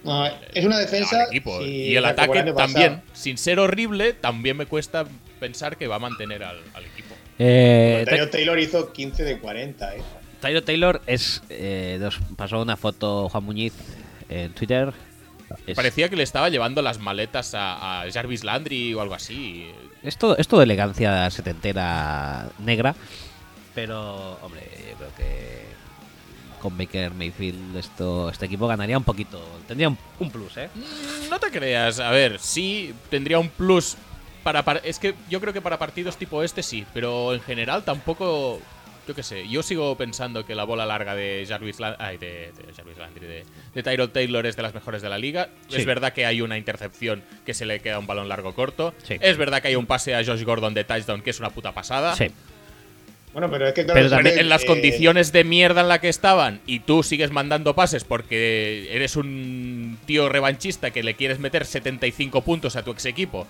[0.04, 1.24] No, es una defensa.
[1.26, 1.62] equipo.
[1.66, 5.06] y el ataque también, sin ser horrible, también me cuesta
[5.39, 7.16] pensar que va a mantener al, al equipo.
[7.39, 10.02] Eh, Taylor hizo 15 de 40, ¿eh?
[10.44, 11.41] Tyler Taylor es.
[11.50, 13.74] eh, nos pasó una foto Juan Muñiz
[14.30, 14.94] en Twitter.
[15.68, 19.68] Es, Parecía que le estaba llevando las maletas a, a Jarvis Landry o algo así.
[20.02, 22.96] es todo, es todo elegancia setentera negra.
[23.76, 25.64] Pero, hombre, yo creo que
[26.62, 29.44] con Baker Mayfield esto, este equipo ganaría un poquito.
[29.68, 30.70] Tendría un, un plus, ¿eh?
[31.30, 33.96] No te creas, a ver, sí tendría un plus
[34.44, 37.84] para, para- es que yo creo que para partidos tipo este sí, pero en general
[37.84, 38.60] tampoco.
[39.08, 42.74] Yo qué sé, yo sigo pensando que la bola larga de Jarvis, ay, de, de
[42.76, 43.43] Jarvis Landry, de,
[43.76, 45.49] de Tyrod Taylor es de las mejores de la liga.
[45.68, 45.78] Sí.
[45.78, 48.93] Es verdad que hay una intercepción que se le queda un balón largo corto.
[49.04, 49.18] Sí.
[49.20, 51.74] Es verdad que hay un pase a Josh Gordon de touchdown que es una puta
[51.74, 52.16] pasada.
[52.16, 52.28] Sí.
[53.34, 55.88] Bueno, pero es que claro, Pero En- también, en las eh, condiciones de mierda en
[55.88, 61.16] la que estaban y tú sigues mandando pases porque eres un tío revanchista que le
[61.16, 63.47] quieres meter 75 puntos a tu ex equipo.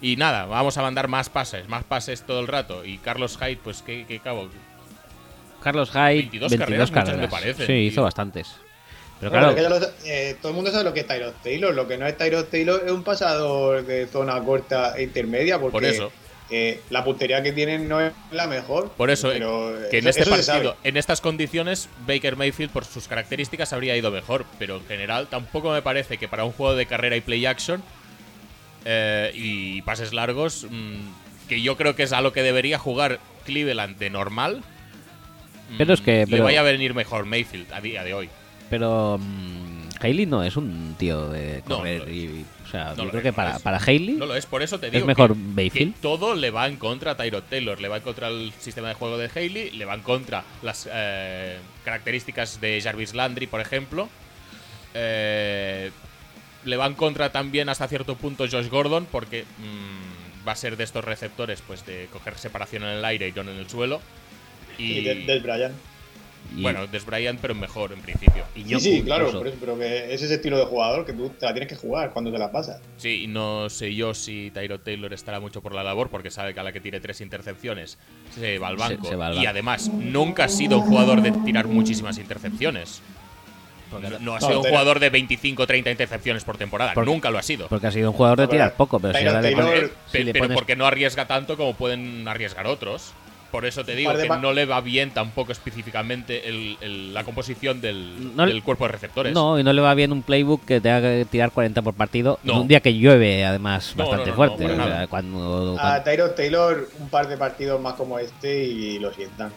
[0.00, 2.84] Y nada, vamos a mandar más pases, más pases todo el rato.
[2.84, 4.48] Y Carlos Hyde, pues qué, qué cabo.
[5.66, 7.16] Carlos Hyde, 22 22, carreras, carreras.
[7.16, 7.82] muchas me parecen, sí, tío.
[7.82, 8.54] hizo bastantes.
[9.18, 9.56] Pero claro,
[10.04, 11.74] eh, todo el mundo sabe lo que es Tyrod Taylor.
[11.74, 15.58] Lo que no es Tyrod Taylor es un pasador de zona corta e intermedia.
[15.58, 16.12] Porque Por eso.
[16.50, 18.90] eh, la puntería que tienen no es la mejor.
[18.90, 22.84] Por eso, pero, que en eso- este eso partido, en estas condiciones, Baker Mayfield, por
[22.84, 24.44] sus características, habría ido mejor.
[24.60, 27.82] Pero en general, tampoco me parece que para un juego de carrera y play action
[28.84, 33.18] eh, y pases largos, mm, que yo creo que es a lo que debería jugar
[33.44, 34.62] Cleveland de normal.
[35.78, 38.28] Pero es que- le pero- vaya a venir mejor Mayfield a día de hoy.
[38.70, 42.02] pero mm, Haley no es un tío de No, correr.
[42.02, 42.12] no es.
[42.14, 43.62] y, o sea, No yo creo es, que no para, es.
[43.62, 45.06] para Haley No lo es, por eso te digo.
[45.06, 45.94] mejor que- Mayfield.
[45.94, 48.88] que todo le va en contra a Tyrod Taylor, le va en contra el sistema
[48.88, 53.60] de juego de Haley, le va en contra las eh, características de Jarvis Landry, por
[53.60, 54.08] ejemplo.
[54.94, 55.90] Eh,
[56.64, 60.76] le va en contra también hasta cierto punto Josh Gordon, porque mm, va a ser
[60.76, 64.00] de estos receptores, pues de coger separación en el aire y no en el suelo.
[64.78, 65.72] Y, Y de- del Brian.
[66.56, 68.44] y- bueno, Des Bryant, pero mejor en principio.
[68.54, 69.38] y Sí, sí, claro, incluso.
[69.38, 71.76] por eso, pero que es ese estilo de jugador que tú te la tienes que
[71.76, 72.80] jugar cuando te la pasas.
[72.98, 76.54] Sí, y no sé yo si Tyrod Taylor estará mucho por la labor, porque sabe
[76.54, 77.98] que a la que tire tres intercepciones
[78.34, 79.08] se va al banco.
[79.08, 83.02] se va al Y además, nunca ha sido un jugador de tirar muchísimas intercepciones.
[83.90, 86.58] Porque- No, no ha No, sido un Taylor- jugador de 25 o 30 intercepciones por
[86.58, 86.92] temporada.
[86.92, 87.68] Porque- nunca lo ha sido.
[87.68, 89.90] Porque ha sido un jugador de tirar poco, pero si Tyrod ahora le Taylor- pones-
[90.10, 93.12] si le pero porque no arriesga tanto como pueden arriesgar otros.
[93.50, 97.80] Por eso te digo que no le va bien tampoco específicamente el- el- la composición
[97.80, 99.32] del, No le- del cuerpo de receptores.
[99.32, 102.38] No, y no le va bien un playbook que tenga que tirar 40 por partido.
[102.44, 102.60] en.
[102.62, 104.64] Un día que llueve, además, No, bastante no, no, fuerte.
[104.64, 105.06] no, para o sea, nada.
[105.06, 109.52] cuando, A Tyrod Taylor, un par de partidos más como este y lo sientan.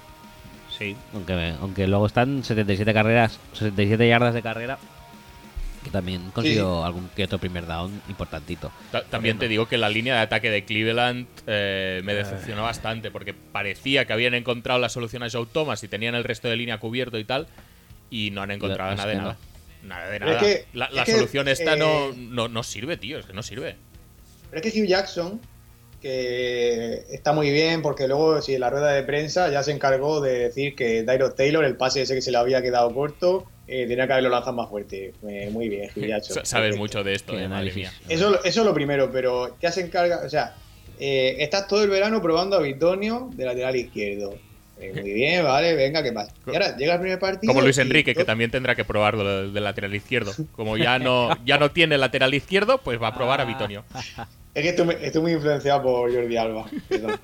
[0.77, 4.77] Sí, aunque, aunque luego están 77 carreras, 77 yardas de carrera,
[5.89, 8.71] que también consiguió algún que otro primer down importantito.
[8.91, 13.09] Ta- También te digo que la línea de ataque de Cleveland eh, me decepcionó bastante
[13.11, 16.55] porque parecía que habían encontrado la solución a Joe Thomas y tenían el resto de
[16.55, 17.47] línea cubierto y tal,
[18.09, 19.37] y no han encontrado nada de nada.
[19.83, 20.39] Nada de es nada.
[20.39, 23.33] que- la es la que, solución esta no, eh, no, no sirve, tío, es que
[23.33, 23.75] no sirve.
[24.51, 25.39] Pero es que Hugh Jackson,
[25.99, 30.21] que está muy bien, porque luego, si en la rueda de prensa ya se encargó
[30.21, 33.85] de decir que Tyrod Taylor, el pase ese que se le había quedado corto, eh,
[33.87, 35.13] tenía que haberlo lanzado más fuerte.
[35.27, 35.89] Eh, muy bien.
[36.23, 36.77] Sa- Sabes Perfecto.
[36.77, 37.91] mucho de esto, Qué eh, madre mía.
[38.07, 40.55] Eso, eso es lo primero, pero ya se encarga, o sea,
[40.99, 44.35] eh, estás todo el verano probando a Bitonio de lateral izquierdo.
[44.81, 46.31] Eh, muy bien, vale, venga, ¿qué pasa?
[46.47, 47.51] Y ahora llega el primer partido.
[47.51, 50.31] Como Luis y Enrique, que también tendrá que probarlo del lateral izquierdo.
[50.53, 53.83] Como ya no, ya no tiene lateral izquierdo, pues va a probar a Bitonio.
[54.51, 56.65] Es que estoy, muy- estoy muy influenciado por Jordi Alba.
[56.89, 57.19] perdón.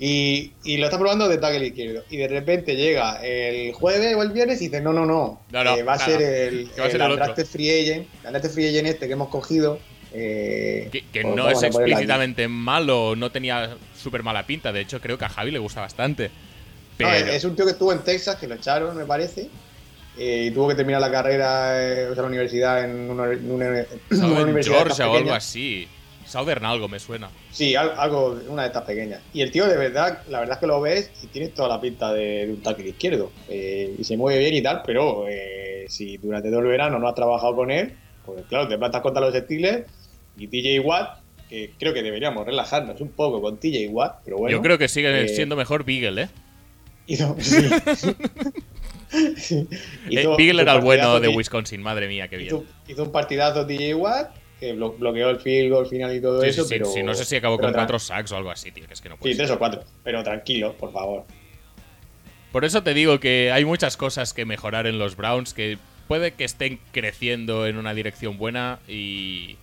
[0.00, 2.02] Y, y lo está probando de tackle izquierdo.
[2.10, 5.40] Y de repente llega el jueves o el viernes y dice: No, no, no.
[5.52, 8.06] No, no, eh, va a el, Que va a ser el el free agent.
[8.24, 9.78] El free agent este que hemos cogido.
[10.12, 14.72] eh, Que, que pues no es explícitamente malo, no tenía súper mala pinta.
[14.72, 16.30] De hecho, creo que a Javi le gusta bastante.
[16.96, 19.48] Pero No, es, un tío que estuvo en Texas, que lo echaron, me parece.
[20.16, 23.50] eh, y tuvo que terminar la carrera, eh, o sea, la universidad en una, en
[23.50, 25.88] una- en una Southern universidad Georgia o algo así.
[26.24, 27.28] Southern algo me suena.
[27.50, 29.20] Sí, al- algo, una de estas pequeñas.
[29.32, 31.80] Y el tío, de verdad, la verdad es que lo ves y tiene toda la
[31.80, 33.32] pinta de, de un tackle izquierdo.
[33.48, 37.08] Eh, y se mueve bien y tal, pero eh, si durante todo el verano no
[37.08, 37.92] has trabajado con él,
[38.24, 39.84] pues claro, te plantas contra los Steelers
[40.36, 41.18] y TJ Watt,
[41.48, 44.56] que creo que deberíamos relajarnos un poco con TJ Watt, pero bueno.
[44.56, 46.28] Yo creo que sigue siendo mejor Beagle, ¿eh?
[47.06, 47.68] Hizo- sí.
[49.36, 49.68] Sí.
[49.70, 49.78] Eh,
[50.10, 52.48] Hizo- Beagle hizo era el bueno de Wisconsin, madre mía, qué bien.
[52.48, 56.40] Hizo, hizo un partidazo TJ Watt, que blo- bloqueó el field goal final y todo
[56.42, 56.86] Sí, eso, sí, pero...
[56.86, 59.08] sí, no sé si acabó con cuatro sacks o algo así, tío, que es que
[59.08, 59.46] no puede Sí, ser.
[59.46, 61.24] tres o cuatro, pero tranquilo, por favor.
[62.50, 65.78] Por eso te digo que hay muchas cosas que mejorar en los Browns que
[66.08, 69.56] puede que estén creciendo en una dirección buena y.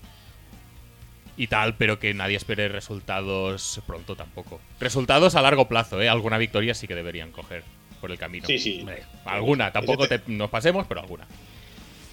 [1.37, 4.59] y tal, pero que nadie espere resultados pronto tampoco.
[4.79, 6.09] Resultados a largo plazo, ¿eh?
[6.09, 7.63] Alguna victoria sí que deberían coger
[7.99, 8.45] por el camino.
[8.47, 8.85] Sí, sí.
[9.25, 11.25] Alguna, tampoco te- nos pasemos, pero alguna.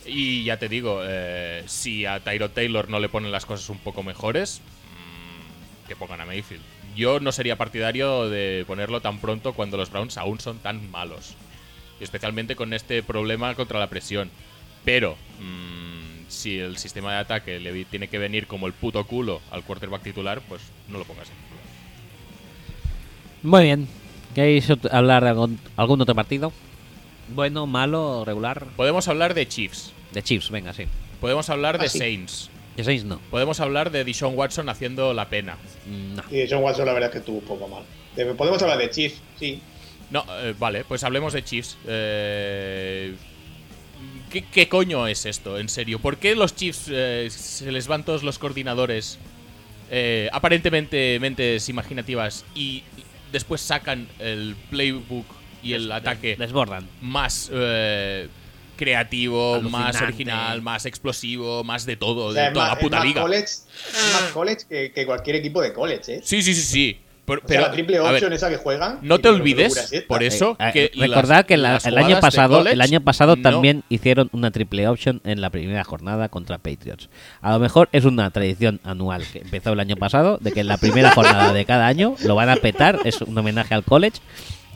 [0.06, 3.78] Y ya te digo, eh, si a Tyrod Taylor no le ponen las cosas un
[3.78, 4.60] poco mejores,
[5.84, 6.62] mm, que pongan a Mayfield.
[6.96, 11.34] Yo no sería partidario de ponerlo tan pronto cuando los Browns aún son tan malos.
[12.00, 14.30] Especialmente con este problema contra la presión.
[14.84, 15.87] Pero, mm,
[16.28, 20.02] si el sistema de ataque le tiene que venir como el puto culo al quarterback
[20.02, 21.28] titular, pues no lo pongas.
[23.42, 23.88] Muy bien.
[24.34, 26.52] ¿Queréis hablar de algún, algún otro partido?
[27.34, 28.66] Bueno, malo, regular.
[28.76, 30.84] Podemos hablar de Chiefs, De Chiefs, venga, sí.
[31.20, 31.98] podemos hablar Ah, de sí.
[31.98, 33.20] Saints, De Saints no.
[33.30, 35.56] podemos hablar de Dishon Watson haciendo la pena.
[35.86, 36.22] No.
[36.30, 37.84] Y John Watson la verdad es que estuvo un poco mal.
[38.36, 39.60] Podemos hablar de Chiefs, sí.
[40.10, 41.76] No, eh, vale, pues hablemos de Chiefs.
[41.86, 43.14] Eh,
[44.30, 45.98] ¿qué, qué coño es esto, en serio?
[45.98, 49.18] ¿Por qué los Chiefs eh, se les van todos los coordinadores
[49.90, 52.82] eh, aparentemente mentes imaginativas y
[53.32, 55.26] después sacan el playbook
[55.62, 56.88] y el ataque Desbordan.
[57.00, 58.28] más eh,
[58.76, 62.96] creativo, más original, más explosivo, más de todo, O sea, de toda más, la puta
[62.96, 63.22] es más liga?
[63.22, 66.20] college, es más college que, que cualquier equipo de college, ¿eh?
[66.22, 67.00] Sí, sí, sí, sí.
[67.28, 68.98] Pero, O sea, pero, la triple ver, option esa que juegan.
[69.02, 71.96] no te olvides, es por eso, Eh, que eh, recordad las- que la- las el
[71.98, 75.84] año pasado, college el año pasado no- también hicieron una triple option en la primera
[75.84, 77.08] jornada contra Patriots.
[77.40, 80.66] A lo mejor es una tradición anual que empezó el año pasado de que en
[80.68, 84.18] la primera jornada de cada año lo van a petar, es un homenaje al college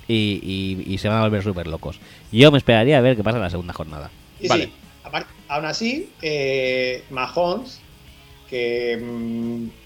[0.07, 1.99] y, y- y se van a volver súper locos.
[2.31, 4.11] Yo me esperaría a ver qué pasa en la segunda jornada.
[4.39, 4.65] Y Vale.
[4.67, 4.73] sí,
[5.49, 7.81] aún así, eh, Mahomes,
[8.49, 9.82] que, mm,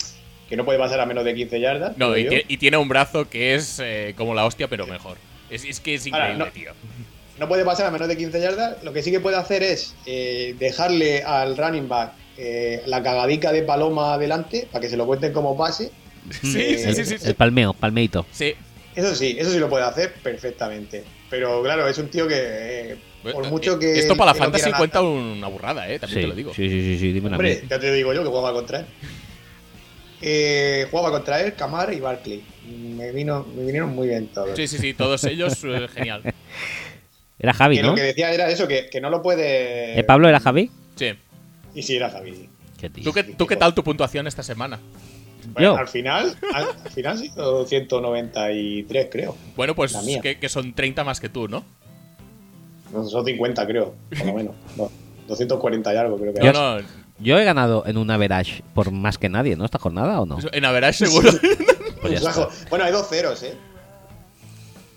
[0.49, 1.97] que no puede pasar a menos de 15 yardas.
[1.97, 5.17] No, y, tiene un brazo que es eh, como la hostia, pero mejor.
[5.51, 6.73] Es, es que es Ahora, increíble, no- tío.
[7.39, 8.83] no puede pasar a menos de 15 yardas.
[8.85, 13.53] Lo que sí que puede hacer es eh, dejarle al running back eh, la cagadica
[13.53, 15.91] de paloma adelante para que se lo cuenten como pase.
[16.31, 17.29] Sí, sí, Eh, sí, sí, sí.
[17.29, 18.27] El palmeo, palmeito.
[18.31, 18.55] Sí.
[18.95, 21.05] Eso sí, eso sí lo puede hacer perfectamente.
[21.29, 22.97] Pero claro, es un tío que, eh,
[23.33, 23.99] por mucho que.
[23.99, 26.55] Esto para la fantasy cuenta una burrada, eh, también Sí, te lo digo.
[26.55, 27.35] sí, sí, sí, sí, dímelo.
[27.37, 28.87] Hombre, ya te digo yo que jugaba contra él.
[30.23, 32.43] Eh, jugaba contra él, Camar y Barkley.
[32.69, 34.57] Me, vino, me vinieron muy bien todos.
[34.57, 36.23] Sí, sí, sí, todos ellos, eh, genial.
[37.39, 37.89] Era Javi, que ¿no?
[37.91, 39.99] lo que decía era eso, que, que no lo puede.
[39.99, 40.71] ¿Eh, Pablo era Javi?
[40.95, 41.13] Sí.
[41.75, 42.49] Y sí, era Javi.
[42.79, 42.89] Qué.
[42.91, 44.81] ¿Tú qué, ¿Tú qué tal tu puntuación esta semana?
[45.53, 45.77] Bueno, Yo.
[45.79, 49.37] al final, al, al final sí, 193, creo.
[49.55, 51.65] Bueno, pues que, que son 30 más que tú, ¿no?
[52.93, 54.55] No, son 50, creo, por lo menos.
[54.77, 54.91] No,
[55.29, 56.81] 240 y algo, creo que No, era.
[56.81, 57.06] no.
[57.19, 59.65] Yo he ganado en un average por más que nadie, ¿no?
[59.65, 60.39] ¿Esta jornada o no?
[60.53, 61.31] En average seguro.
[62.03, 63.55] Pues ya Ojo, Bueno, hay dos ceros, ¿eh?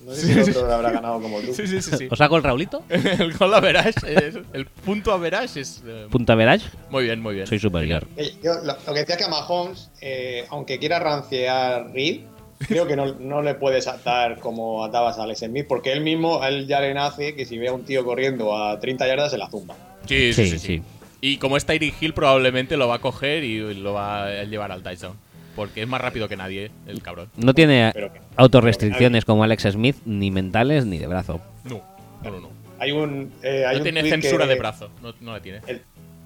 [0.06, 1.54] No sé si el otro lo habrá ganado como tú.
[1.54, 2.08] sí, sí, sí, sí.
[2.10, 2.84] ¿Os hago el Raulito?
[2.90, 5.84] El gol average, es- el punto average es...
[5.86, 7.46] eh, Punto average, muy bien, muy bien.
[7.48, 8.08] soy superior.
[8.18, 12.22] Eh, Yo, lo, lo que decía que a Mahomes, eh, aunque quiera ranciar Reed,
[12.68, 16.42] creo que no, no le puedes atar como atabas a Alex Smith, porque él mismo,
[16.42, 19.32] a él ya le nace que si ve a un tío corriendo a 30 yardas
[19.32, 19.76] se la zumba.
[20.08, 20.68] Sí, sí, Sí, sí, sí.
[20.78, 20.82] sí.
[21.22, 24.72] Y como es Tyreek Hill, probablemente lo va a coger y lo va a llevar
[24.72, 25.16] al touchdown.
[25.56, 27.30] Porque es más rápido que nadie, el cabrón.
[27.36, 27.92] No tiene
[28.38, 31.42] autorrestricciones como Alex Smith, ni mentales ni de brazo.
[31.66, 31.82] No,
[32.24, 32.40] no, no.
[32.42, 32.50] no.
[32.80, 33.34] Hay un.
[33.44, 35.60] eh, hay No un tiene censura que- de brazo, no, no la tiene.
[35.68, 35.82] El,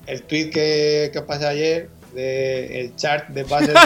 [0.06, 3.80] el tweet que, que os pasé ayer, de, el chart de pases de,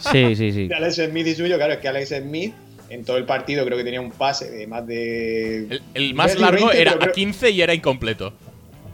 [0.12, 0.68] Sí, sí, sí.
[0.68, 2.54] de Alex Smith y suyo, claro, es que Alex Smith
[2.90, 5.64] en todo el partido creo que tenía un pase de más de.
[5.70, 8.32] El, el más largo 20, era a creo- 15 y era incompleto.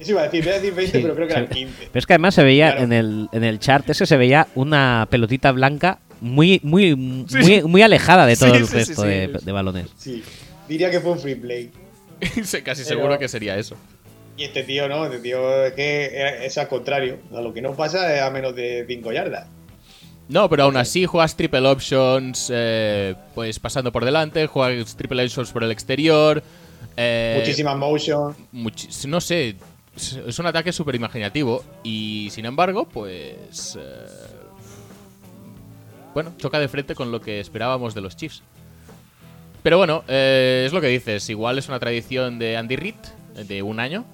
[0.00, 1.54] Eso iba a decir, voy a decir 20, Sí, pero creo que eran sí.
[1.54, 1.74] 15.
[1.92, 2.84] Pero es que además se veía Claro.
[2.84, 6.90] en, el, en el chart ese se veía una pelotita blanca muy, muy,
[7.28, 7.38] Sí.
[7.38, 9.08] muy, muy alejada de todo Sí, el sí, sí, resto sí.
[9.08, 9.86] de, de balones.
[9.96, 10.22] Sí,
[10.68, 11.70] diría que fue un free play.
[12.20, 13.76] Casi Pero- seguro que sería eso.
[14.36, 17.18] Y este tío no, este tío es que es al contrario.
[17.30, 19.46] O sea, lo que no pasa es a menos de 5 yardas.
[20.28, 25.52] No, pero aún así juegas triple options, eh, pues pasando por delante, juegas triple options
[25.52, 26.42] por el exterior.
[26.96, 28.34] eh, Muchísimas motion.
[29.06, 29.56] no sé,
[29.96, 33.78] es un ataque súper imaginativo y sin embargo, pues...
[33.80, 34.06] eh,
[36.14, 38.42] bueno, choca de frente con lo que esperábamos de los Chiefs.
[39.62, 42.94] Pero bueno, eh, es lo que dices, igual es una tradición de Andy Reid,
[43.34, 44.04] de un año,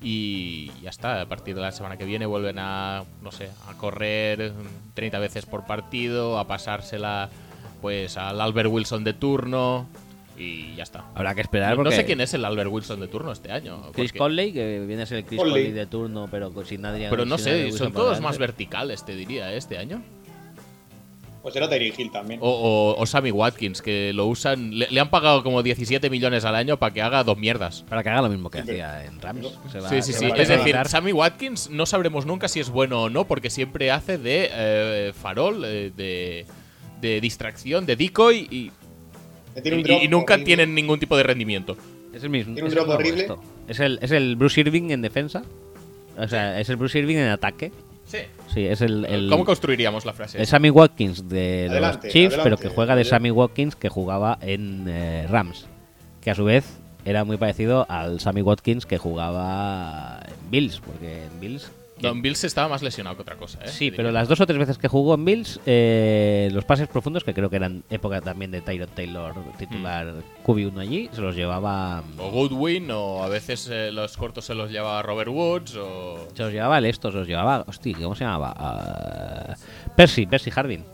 [0.00, 3.72] y ya está, a partir de la semana que viene vuelven a, no sé, a
[3.78, 4.52] correr
[4.92, 7.30] 30 veces por partido, a pasársela
[7.80, 9.86] pues al Albert Wilson de turno
[10.36, 11.04] y ya está.
[11.14, 13.90] Habrá que esperar No, sé quién es el Albert Wilson de turno este año.
[13.92, 15.62] Chris porque- Conley, que viene a ser el Chris Conley.
[15.64, 17.08] Conley de turno, pero sin nadie.
[17.10, 19.56] Pero no sé, son todos más verticales, te diría, ¿eh?
[19.56, 20.02] este año.
[21.42, 22.40] Pues era Terry Hill también.
[22.42, 24.78] O, o- o Sammy Watkins, que lo usan.
[24.78, 27.84] Le, le han pagado como 17 millones al año para que haga dos mierdas.
[27.86, 29.48] Para que haga lo mismo que Sí, hacía en Rams.
[29.70, 30.28] Se va- Sí, sí, se sí.
[30.30, 30.74] va Es decir.
[30.86, 35.12] Sammy Watkins no sabremos nunca si es bueno o no, porque siempre hace de eh,
[35.14, 36.46] farol, eh, de,
[37.02, 38.72] de distracción, de decoy y,
[39.62, 40.46] tiene un y- drop y nunca horrible.
[40.46, 41.76] tienen ningún tipo de rendimiento.
[42.12, 42.54] Es el mismo.
[42.54, 43.22] Tiene un es drop horrible.
[43.22, 43.40] esto.
[43.68, 45.42] Es el, es el Bruce Irving en defensa.
[46.16, 47.72] O sea, es el Bruce Irving en ataque.
[48.04, 48.18] Sí.
[48.52, 49.04] Sí, es el.
[49.06, 50.38] el ¿Cómo construiríamos la frase?
[50.38, 53.04] el Sammy Watkins de Adelante, los Chiefs, adelante, pero que juega de.
[53.04, 55.66] Sammy Watkins que jugaba en eh, Rams.
[56.20, 56.64] Que a su vez
[57.04, 60.80] era muy parecido al Sammy Watkins que jugaba en Bills.
[60.80, 61.70] Porque en Bills
[62.02, 63.68] No, en Bills estaba más lesionado que otra cosa, ¿eh?
[63.68, 67.22] Sí, pero las dos o tres veces que jugó en Bills, eh, los pases profundos,
[67.22, 70.44] que creo que eran época también de Tyrod Taylor, titular Mm.
[70.44, 72.02] QB1 allí, se los llevaba.
[72.18, 76.28] O Goodwin, o a veces eh, los cortos se los llevaba Robert Woods, o.
[76.34, 77.64] Se los llevaba el esto, se los llevaba.
[77.68, 78.52] Hostia, ¿cómo se llamaba?
[78.56, 79.54] Ah,
[79.96, 80.84] Percy, Percy Hardin.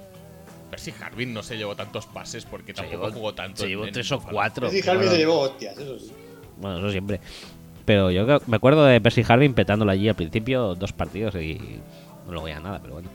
[0.71, 3.63] Percy Harvin no se llevó tantos pases porque Se tampoco llevó- jugó tanto.
[3.63, 4.71] se llevó tres o cuatro.
[4.71, 6.13] Sí, Harvey se llevó hostias, eso sí.
[6.59, 7.21] Bueno, eso siempre.
[7.85, 11.81] Pero yo me acuerdo de Percy Harvin petándolo allí al principio, dos partidos y
[12.27, 13.09] no lo veía nada, pero bueno.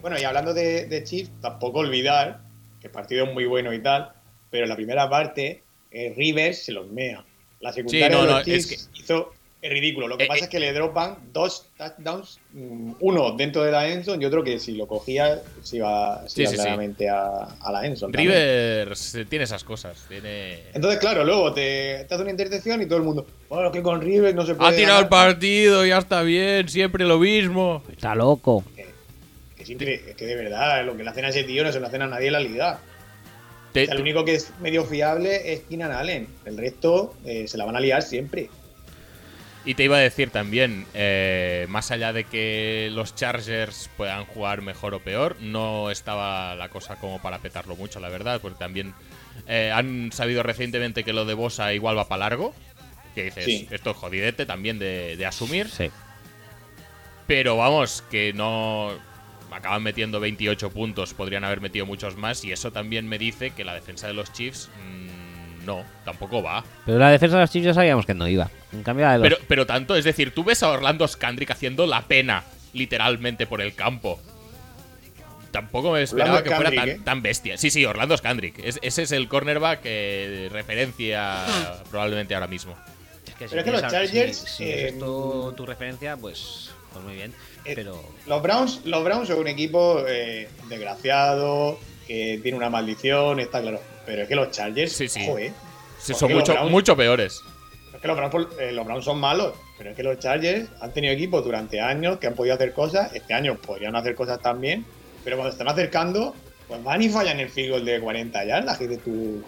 [0.00, 2.40] Bueno, y hablando de, de Chiefs, tampoco olvidar
[2.80, 4.12] que el partido es muy bueno y tal,
[4.50, 7.24] pero en la primera parte, eh, Rivers se los mea.
[7.60, 10.06] La secundaria no, de no, los Chiefs es hizo es ridículo.
[10.06, 10.44] Lo que Eh, pasa eh.
[10.44, 14.58] es que le dropan dos touchdowns, mm, uno dentro de la endzone y otro que
[14.60, 16.62] si lo cogía se iba, se Sí, iba sí, sí.
[16.62, 18.12] claramente a, a la también.
[18.12, 20.04] Rivers eh, tiene esas cosas.
[20.08, 20.60] Tiene.
[20.74, 24.00] Entonces, claro, luego te, te hace una intercepción y todo el mundo, bueno, que con
[24.00, 25.26] Rivers no se puede Ha tirado el ganar".
[25.32, 27.82] partido, ya está bien, siempre lo mismo.
[27.90, 28.62] Está loco.
[29.56, 31.88] Que es, que de verdad, lo que le hacen a ese tío no se lo
[31.88, 32.78] hacen a nadie en la liga.
[33.72, 36.26] Te- O sea, el único que es medio fiable es Keenan Allen.
[36.46, 38.48] El resto eh, se la van a liar siempre.
[39.68, 44.62] Y te iba a decir también, eh, más allá de que los Chargers puedan jugar
[44.62, 48.94] mejor o peor, no estaba la cosa como para petarlo mucho, la verdad, porque también
[49.46, 52.54] eh, han sabido recientemente que lo de Bosa igual va para largo,
[53.14, 53.68] que dices, Sí.
[53.70, 55.90] esto es jodidete también de, de asumir, Sí.
[57.26, 58.92] pero vamos, que no
[59.50, 63.64] acaban metiendo 28 puntos, podrían haber metido muchos más, y eso también me dice que
[63.64, 65.07] la defensa de los Chiefs mm,
[65.64, 66.64] no, tampoco va.
[66.86, 68.50] Pero la defensa de los Chiefs ya sabíamos que no iba.
[68.72, 71.50] En cambio, la de los Pero, pero tanto, es decir, tú ves a Orlando Scandrick
[71.50, 74.18] haciendo la pena, literalmente, por el campo.
[75.50, 77.00] Tampoco me esperaba Orlando que fuera tan, ¿eh?
[77.04, 77.56] tan bestia.
[77.56, 78.58] Sí, sí, Orlando Scandrick.
[78.58, 81.44] Es- ese es el cornerback eh, referencia
[81.90, 82.76] probablemente ahora mismo.
[83.26, 86.70] Es que, Pero es que los Chargers, Si, si eh, es esto tu referencia, pues,
[86.92, 87.32] pues muy bien.
[87.64, 88.02] Eh, Pero.
[88.26, 93.80] Los Browns, los Browns son un equipo eh, desgraciado, que tiene una maldición, está claro.
[94.08, 95.24] Pero es que los Chargers, Sí, sí.
[95.26, 95.52] joder,
[96.00, 97.42] Sí, Porque son mucho, Browns- mucho peores.
[97.94, 99.52] es que los Browns, eh, los Browns son malos.
[99.76, 103.12] Pero es que los Chargers han tenido equipos durante años que han podido hacer cosas.
[103.14, 104.84] Este año podrían hacer cosas también.
[105.24, 106.34] Pero cuando están acercando,
[106.68, 108.78] pues van y fallan el field goal de 40 yardas.
[108.78, 109.42] Que de tu.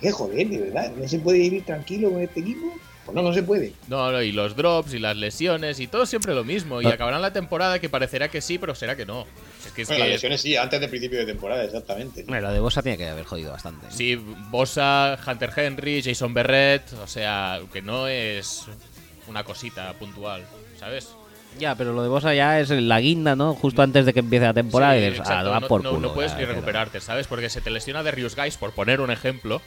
[0.00, 0.90] Que joder, de verdad.
[0.96, 2.72] ¿No se puede vivir tranquilo con este equipo?
[3.04, 3.72] Pues no, no se puede.
[3.88, 6.80] No, no, y los drops y las lesiones y todo siempre lo mismo.
[6.82, 6.90] Y Ah.
[6.94, 9.26] acabarán la temporada que parecerá que sí, pero será que no.
[9.66, 12.24] Es que es Bueno, las que lesiones sí, antes del principio de temporada, exactamente.
[12.26, 13.86] Bueno, la de Bosa tiene que haber jodido bastante.
[13.86, 13.90] ¿eh?
[13.90, 18.64] Sí, Bosa, Hunter Henry, Jason Berrett, o sea, que no es
[19.28, 20.42] una cosita puntual,
[20.78, 21.08] ¿sabes?
[21.58, 23.54] Ya, pero lo de Bosa ya es la guinda, ¿no?
[23.54, 25.90] Justo antes de que empiece la temporada Sí, y dices, ah, exacto, no, por no-
[25.90, 26.08] culo.
[26.08, 27.26] no puedes ya, ni recuperarte, ¿sabes?
[27.28, 29.62] Porque se te lesiona de Rius Guys, por poner un ejemplo,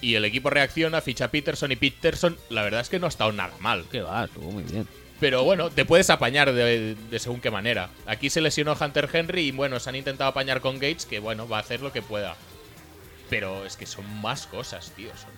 [0.00, 3.08] y el equipo reacciona, ficha a Peterson y Peterson, la verdad es que no ha
[3.08, 3.84] estado nada mal.
[3.90, 4.86] Que va, estuvo muy bien.
[5.20, 7.90] Pero bueno, te puedes apañar de, de según qué manera.
[8.06, 11.48] Aquí se lesionó Hunter Henry y bueno, se han intentado apañar con Gates, que bueno,
[11.48, 12.36] va a hacer lo que pueda.
[13.28, 15.10] Pero es que son más cosas, tío.
[15.16, 15.30] Son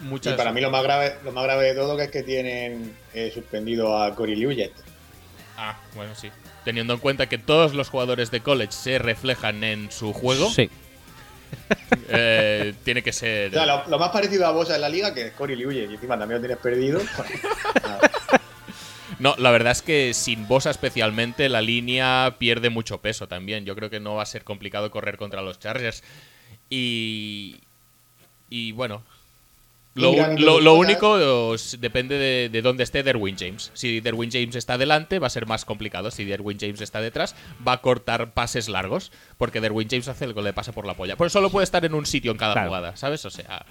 [0.00, 0.34] Y muchas.
[0.34, 3.30] para mí lo más grave, lo más grave de todo que es que tienen eh,
[3.34, 4.72] suspendido a Cory Liujet.
[5.58, 6.30] Ah, bueno, sí.
[6.64, 10.70] Teniendo en cuenta que todos los jugadores de college se reflejan en su juego, Sí.
[12.08, 13.50] eh, tiene que ser.
[13.50, 15.90] O sea, lo, lo más parecido a Bosa en la liga que es Cory Liujet.
[15.90, 17.00] Y encima también lo tienes perdido.
[19.22, 23.64] No, la verdad es que sin Bosa especialmente la línea pierde mucho peso también.
[23.64, 26.02] Yo creo que no va a ser complicado correr contra los Chargers.
[26.68, 27.60] Y.
[28.50, 29.04] Y bueno.
[29.94, 30.12] Lo,
[30.60, 31.10] lo- único
[31.50, 33.70] os- depende de, de dónde esté Derwin James.
[33.74, 36.10] Si Derwin James está delante, va a ser más complicado.
[36.10, 39.12] Si Derwin James está detrás, va a cortar pases largos.
[39.38, 41.14] Porque Derwin James hace lo que le pasa por la polla.
[41.16, 42.68] Pero solo puede estar en un sitio en cada Claro.
[42.70, 43.24] jugada, ¿sabes?
[43.26, 43.64] O sea.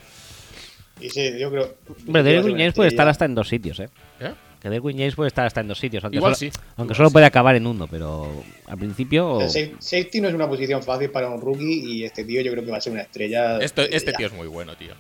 [1.02, 1.76] Y sí, yo creo.
[2.08, 3.90] Hombre, Derwin James James puede estar hasta en dos sitios, ¿eh?
[4.20, 4.32] ¿eh?
[4.62, 6.04] Que Derwin James puede estar hasta en dos sitios.
[6.04, 7.14] Aunque Igual solo, sí, Aunque igual solo sí.
[7.14, 8.32] puede acabar en uno, pero
[8.68, 9.40] al principio.
[9.50, 12.64] Sa- safety no es una posición fácil para un rookie y este tío yo creo
[12.64, 13.58] que va a ser una estrella.
[13.60, 14.18] Esto- este ya.
[14.18, 14.94] tío es muy bueno, tío.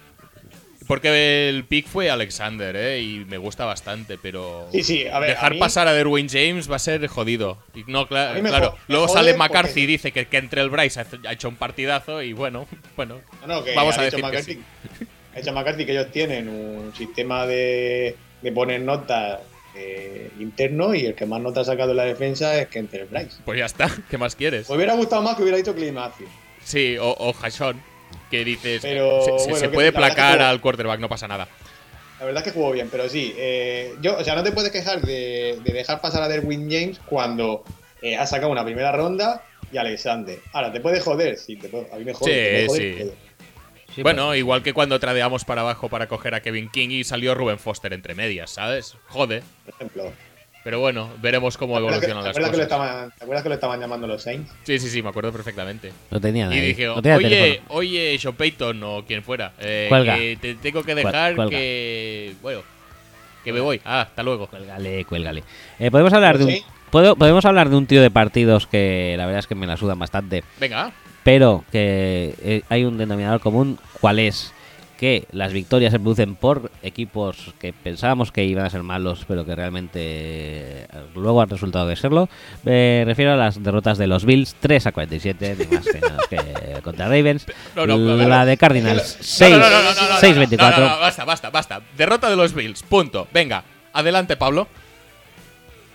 [0.88, 2.99] Porque el pick fue Alexander, ¿eh?
[3.01, 4.68] Y me gusta bastante, pero.
[4.72, 7.59] Sí, sí, a ver, Dejar a mí- pasar a Derwin James va a ser jodido.
[7.76, 8.41] Y no, me claro.
[8.41, 8.49] me
[8.88, 12.22] Luego sale porque- McCarthy y dice que, que entre el Bryce ha hecho un partidazo
[12.24, 13.20] y bueno, bueno.
[13.41, 14.62] No, no, que vamos ha a decir que McCarthy, sí.
[15.36, 19.39] ha dicho McCarthy que ellos tienen un sistema de, de poner notas
[19.76, 23.38] eh, interno y el que más notas ha sacado en la defensa es Kenter Bryce.
[23.45, 23.89] Pues ya está.
[24.09, 24.69] ¿Qué más quieres?
[24.69, 26.30] Me hubiera gustado más que hubiera dicho Matthews.
[26.63, 27.82] Sí, o, o Hashon,
[28.30, 28.82] que dices.
[28.82, 31.47] Pero, se, bueno, puede placar al quarterback, no pasa nada.
[32.19, 33.34] La verdad es que jugó bien, pero sí.
[33.36, 36.99] eh, yo, o sea, no te puedes quejar de, de dejar pasar a Derwin James
[37.05, 37.63] cuando
[38.01, 40.38] eh, ha sacado una primera ronda y Alexander.
[40.53, 41.38] Ahora, ¿te puede joder?
[41.38, 42.61] Sí, te puede, a mí me jode.
[42.61, 43.11] Sí, joder, sí.
[43.96, 47.36] Sí, bueno, igual que cuando tradeamos para abajo para coger a Kevin King y salió
[47.36, 48.96] Ruben Foster entre medias, ¿sabes?
[49.08, 49.44] Jode.
[49.66, 50.12] por ejemplo.
[50.64, 52.88] Pero bueno, veremos cómo ¿Te acuerdas que- evolucionan las acuerdas que lo cosas.
[52.88, 54.52] estaban- ¿Te acuerdas que lo estaban llamando los Saints?
[54.64, 55.92] Sí, sí, sí, me acuerdo perfectamente.
[56.12, 56.62] Lo tenían Y ahí.
[56.68, 57.68] dije, Lo tenía oye, teléfono.
[57.70, 60.16] oye, Sean Payton o quien fuera, eh, Cuelga.
[60.16, 61.58] que te tengo que dejar cuelga.
[61.58, 62.36] que...
[62.44, 62.62] Bueno,
[63.44, 63.82] que me voy.
[63.84, 64.46] Ah, hasta luego.
[64.46, 65.44] Cuélgale, cuélgale.
[65.80, 66.52] Eh, podemos hablar de un.
[66.52, 66.64] Sí.
[66.92, 69.78] puedo- podemos hablar de un tío de partidos que la verdad es que me la
[69.78, 70.44] sudan bastante.
[70.60, 70.92] Venga,
[71.24, 74.53] pero que eh, hay un denominador común, ¿cuál es?
[74.97, 79.45] Que las victorias se producen por equipos que pensábamos que iban a ser malos, pero
[79.45, 82.30] que realmente eh, luego han resultado de serlo.
[82.63, 86.82] Me refiero a las derrotas de los Bills, 3 a 47, ni más menos que
[86.84, 87.47] contra Ravens.
[87.76, 90.80] No, la de Cardinals, No, 6, no, no, no, no, no, no, 6 no, 24.
[90.80, 91.82] no, no, no, basta, basta, basta.
[91.97, 93.28] Derrota de los Bills, punto.
[93.34, 93.63] Venga,
[93.93, 94.67] adelante, Pablo.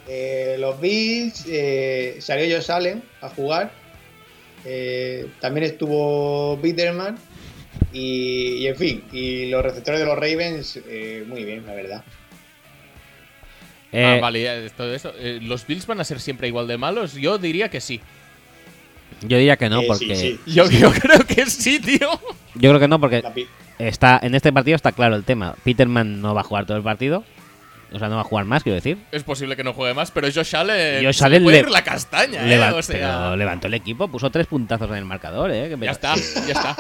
[0.09, 3.86] Eh, los Bills, eh, salió Josh Allen a jugar.
[4.67, 7.17] Eh, también estuvo Peterman.
[7.93, 12.05] Y, y en fin, y los receptores de los Ravens, eh, muy bien, la verdad.
[13.93, 15.13] Eh, ah, vale, ya es todo eso.
[15.19, 17.15] Eh, ¿Los Bills van a ser siempre igual de malos?
[17.15, 18.01] Yo diría que sí.
[19.23, 20.17] Yo diría que no, Eh, sí, porque.
[20.17, 20.41] sí.
[20.47, 22.11] Yo, yo creo que sí, tío.
[22.55, 23.23] Yo creo que no, porque
[23.79, 25.55] está en este partido está claro el tema.
[25.65, 27.25] Peterman no va a jugar todo el partido.
[27.93, 28.99] O sea, no va a jugar más, quiero decir.
[29.13, 31.05] Es posible que no juegue más, pero Josh Allen.
[31.05, 32.49] Josh se le Allen puede le- ir la castaña, eh.
[32.49, 35.69] Leva- O sea, pero levantó el equipo, puso tres puntazos en el marcador, ¿eh?
[35.69, 36.77] Que me- ya está, ya está.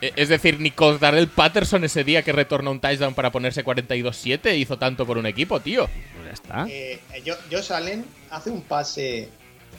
[0.00, 4.54] Eh, Es decir, ni Darrell Patterson ese día que retornó un touchdown para ponerse 42-7
[4.56, 5.86] hizo tanto por un equipo, tío.
[5.86, 6.66] Pues ya está.
[6.68, 9.28] eh, Jo- Josh Allen hace un pase,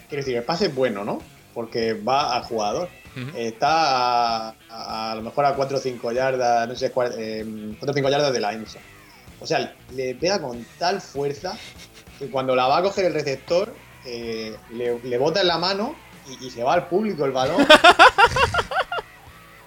[0.09, 1.21] quiero decir, el pase es bueno, ¿no?
[1.53, 2.89] Porque va al jugador.
[3.15, 3.37] Ujú.
[3.37, 7.93] Está a, a, a lo mejor a 4 o 5 yardas, no sé, 4 o
[7.93, 8.79] 5 yardas de la ensa.
[9.39, 11.57] O sea, le pega con tal fuerza
[12.19, 13.73] que cuando la va a coger el receptor,
[14.05, 15.95] eh, le, le bota en la mano
[16.27, 17.65] y, y se va al público el balón.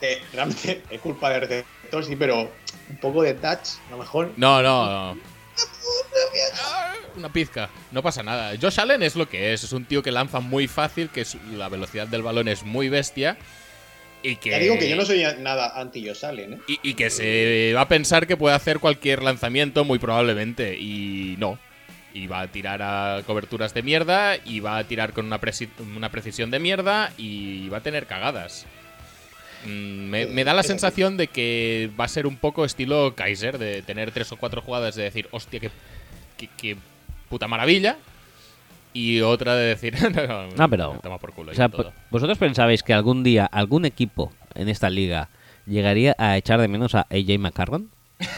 [0.00, 2.40] Que realmente es culpa del receptor, sí, pero
[2.88, 4.32] un poco de touch, a lo mejor.
[4.36, 5.20] No, no, no.
[7.16, 8.52] Una pizca, no pasa nada.
[8.60, 11.38] Josh Allen es lo que es, es un tío que lanza muy fácil, que su-
[11.52, 13.36] la velocidad del balón es muy bestia
[14.22, 16.58] y que Ya digo que yo no soy nada anti Josh Allen, ¿eh?
[16.68, 21.36] y, y que se va a pensar que puede hacer cualquier lanzamiento muy probablemente y
[21.38, 21.58] no.
[22.12, 25.38] Y va a tirar a coberturas de mierda y va a tirar con una,
[25.96, 28.66] una precisión de mierda y va a tener cagadas.
[29.64, 33.58] Mm, Me, me da la sensación de que va a ser un poco estilo Kaiser,
[33.58, 35.70] de tener tres o cuatro jugadas de decir, hostia, qué,
[36.36, 36.76] qué- qué
[37.28, 37.96] puta maravilla.
[38.92, 39.94] Y otra de decir,
[40.28, 41.92] no, No, pero- toma por culo O sea, todo.
[42.10, 45.28] ¿vosotros pensabais que algún día algún equipo en esta liga
[45.66, 47.90] llegaría a echar de menos a AJ McCarron?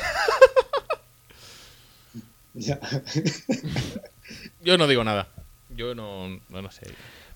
[4.62, 5.28] Yo no digo nada.
[5.74, 6.86] Yo no, no, no sé.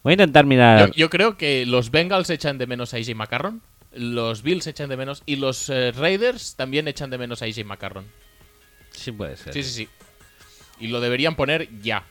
[0.02, 0.88] Voy a intentar mirar.
[0.88, 3.62] Yo, yo creo que los Bengals echan de menos a AJ McCarron,
[3.92, 7.64] los Bills echan de menos y los eh, Raiders también echan de menos a AJ
[7.64, 8.04] McCarron.
[8.90, 9.52] Sí, puede ser.
[9.52, 9.88] Sí, sí, sí.
[10.78, 12.04] Y lo deberían poner ya.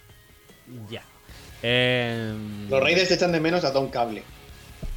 [0.90, 1.02] Ya.
[1.64, 2.34] Eh,
[2.70, 4.24] Los Raiders echan de menos a Tom Cable.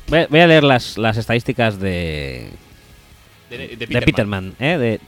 [0.08, 2.50] voy, a- voy a leer las, las estadísticas de,
[3.50, 4.54] De, de de Peterman.
[4.58, 4.76] ¿eh?
[4.78, 5.00] De,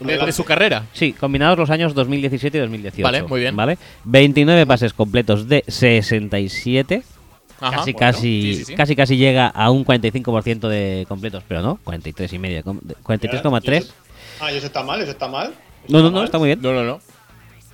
[0.00, 0.86] De- de su carrera.
[0.92, 3.02] sí, combinados los años 2017 y 2018.
[3.02, 3.54] Vale, muy bien.
[3.56, 3.78] ¿vale?
[4.04, 7.02] 29 pases completos de 67.
[7.60, 8.74] Ajá, casi, bueno, casi, sí, sí, sí.
[8.76, 13.86] casi, casi llega a un 45% de completos, pero no, 43 y medio, com- 43,3.
[14.40, 15.00] Ah, ¿y eso está mal?
[15.00, 15.48] ¿Eso está mal?
[15.84, 16.24] ¿Eso No, no, no, mal?
[16.26, 16.62] está muy bien.
[16.62, 17.00] No, no, no.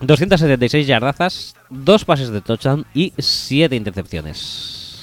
[0.06, 5.00] 276 yardazas, 2 pases de touchdown y 7 intercepciones.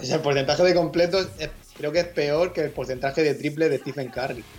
[0.00, 3.34] O sea, el porcentaje de completos es- creo que es peor que el porcentaje de
[3.34, 4.44] triple de Stephen Curry.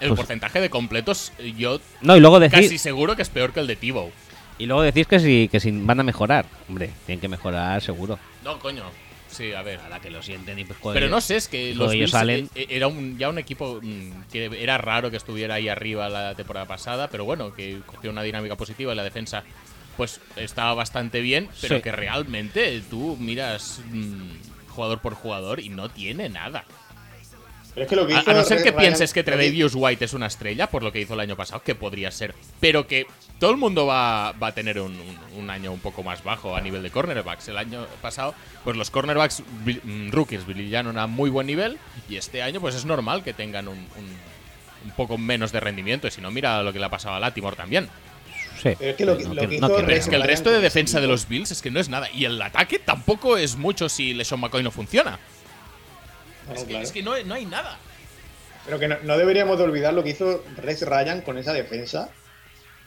[0.00, 3.52] El Pues- porcentaje de completos, yo No, y luego decís, casi seguro que es peor
[3.52, 4.10] que el de Tivo.
[4.58, 6.46] y luego decís que si, que si van a mejorar.
[6.68, 8.18] Hombre, tienen que mejorar seguro.
[8.42, 8.82] No, coño.
[9.34, 9.80] Sí, a ver.
[9.80, 12.48] Para que lo sienten y pues joder, Pero no sé, es que los ellos salen.
[12.54, 16.34] eh, era un, ya un equipo mm, que era raro que estuviera ahí arriba la
[16.34, 19.42] temporada pasada, pero bueno, que cogió una dinámica positiva y la defensa
[19.96, 21.82] pues estaba bastante bien, pero Sí.
[21.82, 26.64] que realmente tú miras mm, jugador por jugador y no tiene nada.
[27.74, 30.04] Pero es que lo que A, a no ser que Ryan- pienses que- Tredavious White
[30.04, 33.06] es una estrella, por lo que hizo el año pasado, que podría ser, pero que
[33.38, 36.54] todo el mundo va, va a tener un, un- un año un poco más bajo
[36.56, 37.48] a nivel de cornerbacks.
[37.48, 39.42] El año pasado, pues los cornerbacks
[39.82, 41.78] mm, rookies brillaron a muy buen nivel
[42.08, 44.34] y este año pues es normal que tengan un, un-
[44.84, 46.06] un poco menos de rendimiento.
[46.06, 47.88] Y si no, mira lo que le ha pasado a Latimore también.
[48.62, 48.70] Sí.
[48.78, 50.50] Pero es que lo que- No lo quiero- que no hizo es que el resto
[50.50, 52.08] de defensa de los Bills es que no es nada.
[52.12, 55.18] Y el ataque tampoco es mucho si LeSean McCoy no funciona.
[56.46, 56.84] No, Es que, claro.
[56.84, 57.78] es que no, no hay nada.
[58.66, 62.10] Pero que no, no deberíamos de olvidar lo que hizo Rex Ryan con esa defensa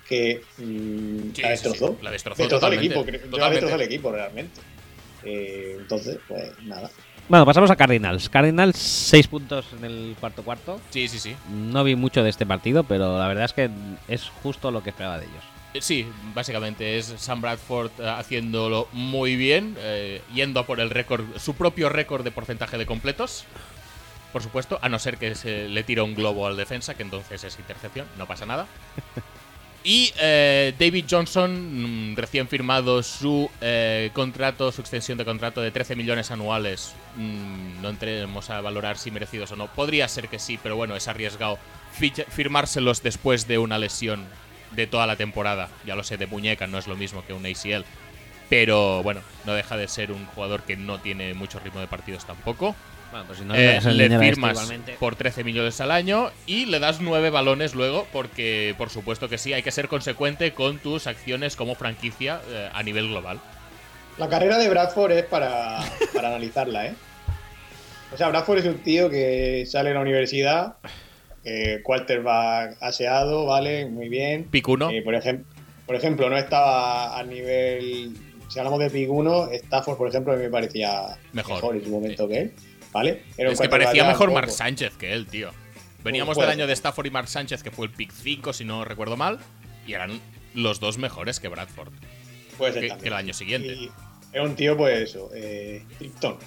[0.08, 1.98] que mm, Sí, la sí, sí, destrozó.
[2.02, 4.62] la destrozó el totalmente, equipo, la destrozó el equipo realmente.
[5.24, 6.90] Eh, entonces, pues nada.
[7.30, 8.30] Bueno, pasamos a Cardinals.
[8.30, 10.80] Cardinals, 6 puntos en el cuarto cuarto.
[10.92, 11.36] Sí, sí, sí.
[11.50, 13.70] No vi mucho de este partido, pero la verdad es que
[14.08, 15.44] es justo lo que esperaba de ellos.
[15.74, 20.90] Eh, Sí, básicamente es Sam Bradford eh, haciéndolo muy bien, eh, yendo a por el
[20.90, 23.44] récord, su propio récord de porcentaje de completos.
[24.32, 27.44] Por supuesto, a no ser que se le tire un globo al defensa, que entonces
[27.44, 28.68] es intercepción, no pasa nada.
[29.88, 35.72] Y eh, David Johnson, mm, recién firmado su eh, contrato, su extensión de contrato de
[35.72, 36.94] 13 millones anuales.
[37.16, 39.68] Mm, no entremos a valorar si merecidos o no.
[39.68, 41.58] Podría ser que sí, pero bueno, es arriesgado
[42.28, 44.26] firmárselos después de una lesión
[44.72, 45.70] de toda la temporada.
[45.86, 47.86] Ya lo sé, de muñeca no es lo mismo que un ACL.
[48.50, 52.26] Pero bueno, no deja de ser un jugador que no tiene mucho ritmo de partidos
[52.26, 52.76] tampoco.
[53.12, 54.70] Bueno, pues si no Eh, le este firmas
[55.00, 59.38] por 13 millones al año y le das 9 balones luego porque por supuesto que
[59.38, 63.40] sí, hay que ser consecuente con tus acciones como franquicia eh, a nivel global.
[64.18, 65.80] La carrera de Bradford es para,
[66.14, 66.94] para analizarla, ¿eh?
[68.14, 70.76] O sea, Bradford es un tío que sale de la universidad,
[71.44, 73.86] eh, quarterback aseado, ¿vale?
[73.86, 74.46] Muy bien.
[74.50, 74.90] Pick uno.
[74.90, 75.44] Eh, por, ejem-
[75.86, 78.14] por ejemplo, no estaba a nivel.
[78.50, 81.76] Si hablamos de 1, Stafford, por ejemplo, a mí me parecía Mejor.
[81.76, 82.54] en su momento que él,
[82.98, 83.24] ¿vale?
[83.38, 85.52] Era un es que parecía mejor poco- Sánchez que él, tío.
[86.04, 88.64] Veníamos Puede del año de Stafford y Mark Sánchez, que fue el pick 5, si
[88.66, 89.40] no recuerdo mal,
[89.86, 90.20] y eran
[90.54, 91.92] los dos mejores que Bradford.
[92.58, 93.68] Que- que el año siguiente.
[93.68, 93.92] Y
[94.34, 96.38] era un tío, pues eso, eh, Krypton.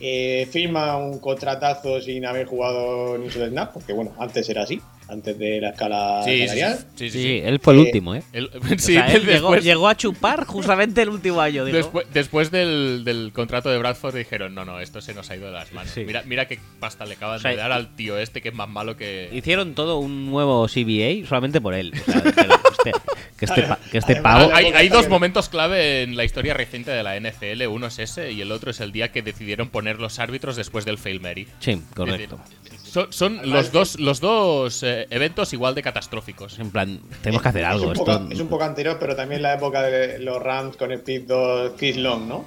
[0.00, 4.80] Eh, firma un contratazo sin haber jugado ni solo snap, porque bueno, antes era así,
[5.08, 6.78] antes de la escala Sí, sí, salarial.
[6.78, 7.40] sí, sí, Sí, sí.
[7.44, 8.22] él fue el Eh, último, ¿eh?
[8.32, 11.64] El- O sí, sea, él llegó, después, llegó a chupar justamente el último año.
[11.64, 15.46] después, después del, del contrato de Bradford dijeron, no, no, esto se nos ha ido
[15.46, 15.92] de las manos.
[15.92, 16.04] Sí.
[16.04, 18.54] Mira, mira qué pasta le acaban O sea, de dar al tío este que es
[18.54, 19.30] más malo que...
[19.32, 21.92] Hicieron todo un nuevo CBA solamente por él.
[22.06, 22.92] O sea, pero este-
[23.38, 24.50] que este, que este pavo.
[24.52, 27.66] Hay, hay dos momentos clave en la historia reciente de la NFL.
[27.68, 30.84] Uno es ese y el otro es el día que decidieron poner los árbitros después
[30.84, 31.46] del Fail Mary.
[31.60, 32.38] Sí, correcto.
[32.82, 36.58] Son, son los dos, los dos eh, eventos igual de catastróficos.
[36.58, 37.92] En plan, tenemos que hacer algo.
[37.92, 40.76] Es un, poco, Esto, es un poco anterior, pero también la época de los Rams
[40.76, 42.44] con el pick 2 Chris Long, ¿no?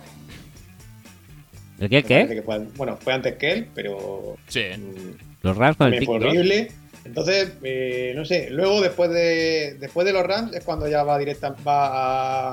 [1.80, 2.04] ¿El qué?
[2.04, 2.28] ¿Qué?
[2.28, 4.64] que fue- bueno, fue antes que él, pero Sí.
[4.78, 6.72] mm, Los Rams con el también pick fue horrible.
[7.04, 11.18] Entonces, eh, no sé, luego después de después de los Rams es cuando ya va
[11.18, 11.88] directa va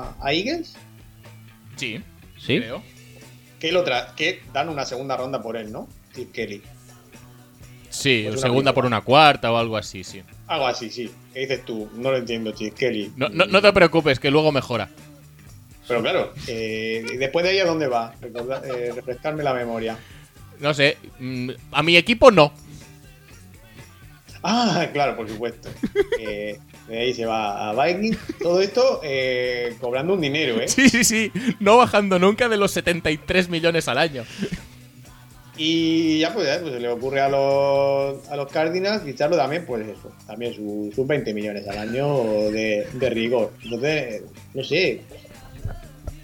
[0.07, 0.75] a, a Eagles,
[1.75, 2.01] Sí,
[2.37, 2.57] Sí.
[2.59, 2.81] creo.
[3.59, 5.87] que, lo tra- que dan una segunda ronda por él, ¿no?
[6.11, 6.61] Steve Kelly.
[7.89, 10.21] Sí, Pues una segunda por una cuarta o algo así, sí.
[10.47, 11.11] Algo así, sí.
[11.33, 11.89] ¿Qué dices tú?
[11.95, 13.11] No lo entiendo, Steve Kelly.
[13.15, 14.89] No, no, no te preocupes, que luego mejora.
[15.87, 18.13] Pero claro, eh, ¿y después de ahí a dónde va?
[18.21, 19.97] Recorda- eh, refrescarme la memoria.
[20.59, 22.53] No sé, mm, a mi equipo no.
[24.43, 25.69] Ah, claro, por supuesto.
[26.21, 26.59] Eh,
[26.89, 28.17] de ahí se va a Vikings.
[28.41, 30.67] Todo esto eh, cobrando un dinero, ¿eh?
[30.67, 31.31] Sí, sí, sí.
[31.61, 34.25] No bajando nunca de los 73 millones al año.
[35.61, 39.65] Y ya pues, ya, pues se le ocurre a los, a los Cardinals ficharlo también,
[39.65, 43.51] pues eso, también sus sus 20 millones al año de, de rigor.
[43.61, 44.23] Entonces,
[44.53, 45.01] no sé,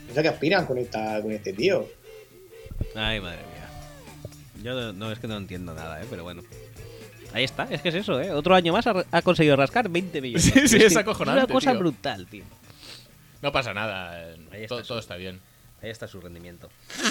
[0.07, 1.85] no sé a qué aspiran con, esta, con este tío.
[2.95, 4.63] Ay, madre mía.
[4.63, 6.05] Yo no, no, es que no entiendo nada, ¿eh?
[6.09, 6.41] Pero bueno.
[7.33, 8.31] Ahí está, es que es eso, ¿eh?
[8.31, 10.45] Otro año más ha, ha conseguido rascar 20 millones.
[10.53, 11.79] Sí, sí, es acojonante, Una cosa tío.
[11.81, 12.45] brutal, tío.
[13.41, 14.29] No pasa nada.
[14.31, 15.41] eh, Ahí está Todo, todo está bien.
[15.85, 16.67] Ahí está su rendimiento.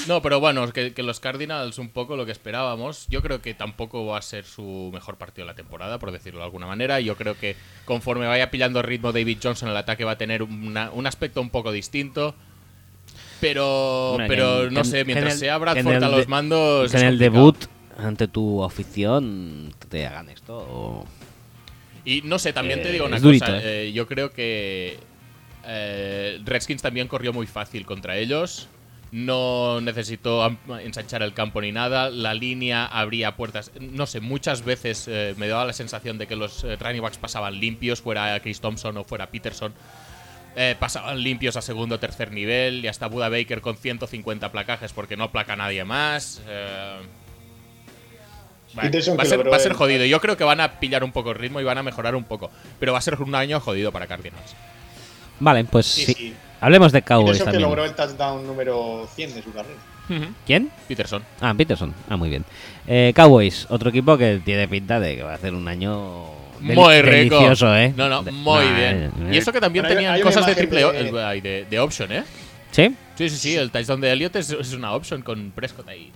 [0.08, 3.06] No, pero bueno, que, que los Cardinals un poco lo que esperábamos.
[3.08, 6.40] Yo creo que tampoco va a ser su mejor partido de la temporada, por decirlo
[6.40, 6.98] de alguna manera.
[6.98, 10.90] Yo creo que conforme vaya pillando ritmo David Johnson, el ataque va a tener una-
[10.90, 12.34] un aspecto un poco distinto.
[13.40, 16.90] Pero, pero en- no sé, en- mientras el- sea Bradford el a de- los mandos.
[16.90, 17.56] Que en el debut,
[17.96, 20.56] ante tu afición, te hagan esto.
[20.58, 21.06] o-
[22.04, 23.60] Y no sé, también te Eh, digo una cosa.
[23.62, 24.98] eh, yo creo que
[25.66, 28.68] eh, Redskins también corrió muy fácil contra ellos.
[29.12, 30.44] No necesitó
[30.80, 32.10] ensanchar el campo ni nada.
[32.10, 33.70] La línea abría puertas.
[33.80, 37.18] No sé, muchas veces eh, me daba la sensación de que los eh, running backs
[37.18, 39.72] pasaban limpios, fuera Chris Thompson o fuera Peterson.
[40.78, 45.16] Pasaban limpios a segundo o tercer nivel y hasta Buda Baker con 150 placajes porque
[45.16, 46.40] no placa nadie más.
[48.74, 50.04] Vale, va, a ser, va a ser jodido.
[50.04, 52.22] Yo creo que van a pillar un poco el ritmo y van a mejorar un
[52.22, 52.52] poco.
[52.78, 54.54] Pero va a ser un año jodido para Cardinals.
[55.40, 56.14] Vale, pues Sí, sí.
[56.14, 56.34] sí.
[56.60, 59.74] Hablemos de Cowboys Peterson que logró el touchdown número 100 de su carrera.
[60.46, 60.70] ¿Quién?
[60.88, 61.22] Peterson.
[61.40, 61.94] Ah, Peterson.
[62.08, 62.44] Ah, muy bien.
[62.86, 66.26] Eh, Cowboys, otro equipo que tiene pinta de que va a hacer un año
[66.60, 67.36] del- Muy rico.
[67.36, 67.92] delicioso, ¿eh?
[67.96, 69.04] No, no, muy Nah, bien.
[69.04, 71.18] eh, Y eso que también Bueno, hay- tenían hay cosas de triple o- de- el-
[71.18, 72.24] ay, de, de option, ¿eh?
[72.70, 72.94] ¿Sí?
[73.16, 73.56] Sí, sí, sí.
[73.56, 76.12] El touchdown de Elliott es, es una option con Prescott ahí.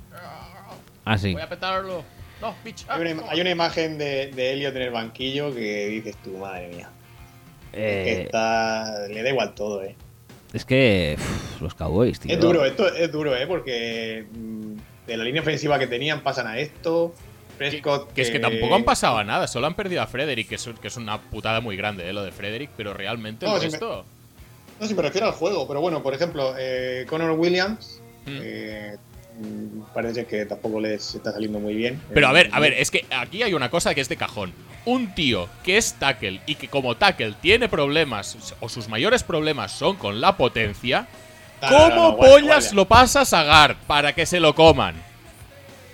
[1.05, 1.33] Ah, sí.
[1.33, 2.05] Voy a petarlo.
[2.43, 2.85] No, bitch.
[2.89, 6.69] Hay una, hay una imagen de, de Elliot en el banquillo que dices tú, madre
[6.69, 6.89] mía.
[7.73, 9.95] Eh, está, le da igual todo, eh.
[10.53, 12.33] es que uf, los Cowboys, tío.
[12.33, 14.73] Es duro, esto es duro, eh, porque mm,
[15.07, 17.15] de la línea ofensiva que tenían pasan a esto.
[17.59, 18.13] Prescott.
[18.13, 20.69] Que es que tampoco han pasado a nada, solo han perdido a Frederick, que es,
[20.81, 23.71] que es una putada muy grande, eh, lo de Frederick, pero realmente No, el si
[23.71, 23.79] me-.
[23.79, 28.01] No, si me refiero al juego, pero bueno, por ejemplo, eh, Connor Williams.
[28.27, 28.39] Mm.
[28.43, 28.97] eh,
[29.95, 32.01] parece que tampoco les está saliendo muy bien.
[32.13, 34.17] Pero a ver, Eh, a ver, es que aquí hay una cosa que es de
[34.17, 34.53] cajón.
[34.85, 39.73] Un tío que es tackle y que como tackle tiene problemas, o sus mayores problemas
[39.73, 41.07] son con la potencia,
[41.61, 42.73] no, no, ¿cómo no, pollas guardia.
[42.75, 44.95] lo pasas a guard para que se lo coman?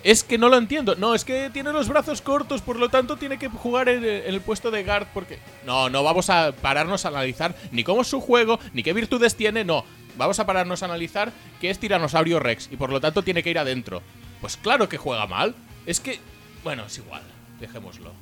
[0.04, 0.94] Es que no lo entiendo.
[0.96, 4.22] No, es que tiene los brazos cortos, por lo tanto tiene que jugar en, en
[4.26, 5.38] el puesto de guard porque...
[5.64, 9.34] No, no vamos a pararnos a analizar ni cómo es su juego, ni qué virtudes
[9.34, 9.84] tiene, no.
[10.16, 13.50] Vamos a pararnos a analizar que es tiranosaurio Rex y por lo tanto tiene que
[13.50, 14.02] ir adentro.
[14.40, 15.54] Pues claro que juega mal.
[15.86, 16.18] Es que...
[16.62, 17.22] Bueno, es igual.
[17.60, 18.12] Dejémoslo.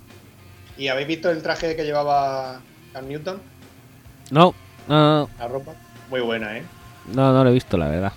[0.78, 2.60] ¿Y habéis visto el traje que llevaba
[2.93, 3.40] Cam Newton?
[4.31, 4.55] No,
[4.89, 4.97] no,
[5.27, 5.73] no, La ropa.
[6.10, 6.62] Muy buena, ¿eh?
[7.09, 8.12] no, no lo he visto, la verdad.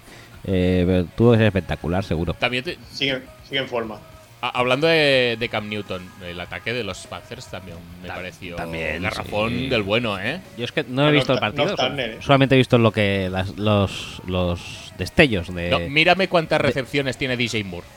[0.45, 2.33] Eh, pero tuvo que ser espectacular, seguro.
[2.35, 3.99] También te- Sigue, sigue en forma.
[4.47, 8.55] A- hablando de, de Cam Newton, el ataque de los Panthers también me Ta- pareció
[8.55, 9.67] también, garrafón sí.
[9.69, 10.41] del bueno, ¿eh?
[10.57, 11.75] Yo es que no he visto el partido,
[12.21, 15.69] solamente he visto lo que las- los, los destellos de...
[15.69, 17.87] No, mírame cuántas recepciones tiene DJ Moore.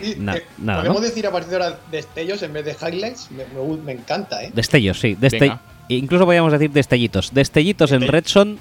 [0.00, 1.06] Y, Na- eh, nada, Podemos ¿no?
[1.08, 3.30] decir a partir de ahora destellos en vez de highlights.
[3.32, 4.50] Me, me- me encanta, ¿eh?
[4.54, 5.16] Destellos, sí.
[5.20, 5.60] deste- Venga.
[5.88, 7.34] Incluso podríamos decir destellitos.
[7.34, 8.58] Destellitos en Destell- Redson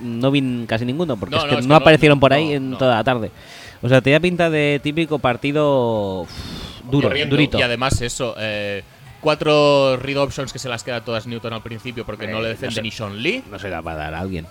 [0.00, 2.32] no vi casi ninguno, porque No, es no, que es no que no- aparecieron por
[2.32, 2.76] ahí no, en no.
[2.78, 3.30] toda la tarde.
[3.82, 6.30] O sea, tenía pinta de típico partido uf,
[6.90, 7.36] duro, Corriendo.
[7.36, 7.58] durito.
[7.58, 8.82] Y además eso, eh,
[9.20, 12.44] cuatro read options que se las queda todas Newton al principio porque Eh, no le
[12.44, 13.44] no defiende ni Sean Lee.
[13.50, 14.46] No se la va a dar a alguien.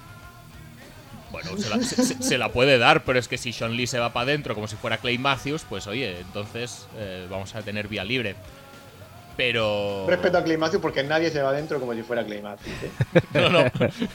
[1.32, 3.88] Bueno, se la, se- se- se la puede dar, pero es que si Sean Lee
[3.88, 7.62] se va para adentro como si fuera Clay Matthews, pues oye, entonces eh, vamos a
[7.62, 8.36] tener vía libre.
[9.36, 10.06] Pero...
[10.08, 12.76] Respeto a Clay Matthews porque nadie se va adentro como si fuera Clay Matthews.
[12.84, 13.22] ¿eh?
[13.34, 13.60] No, no.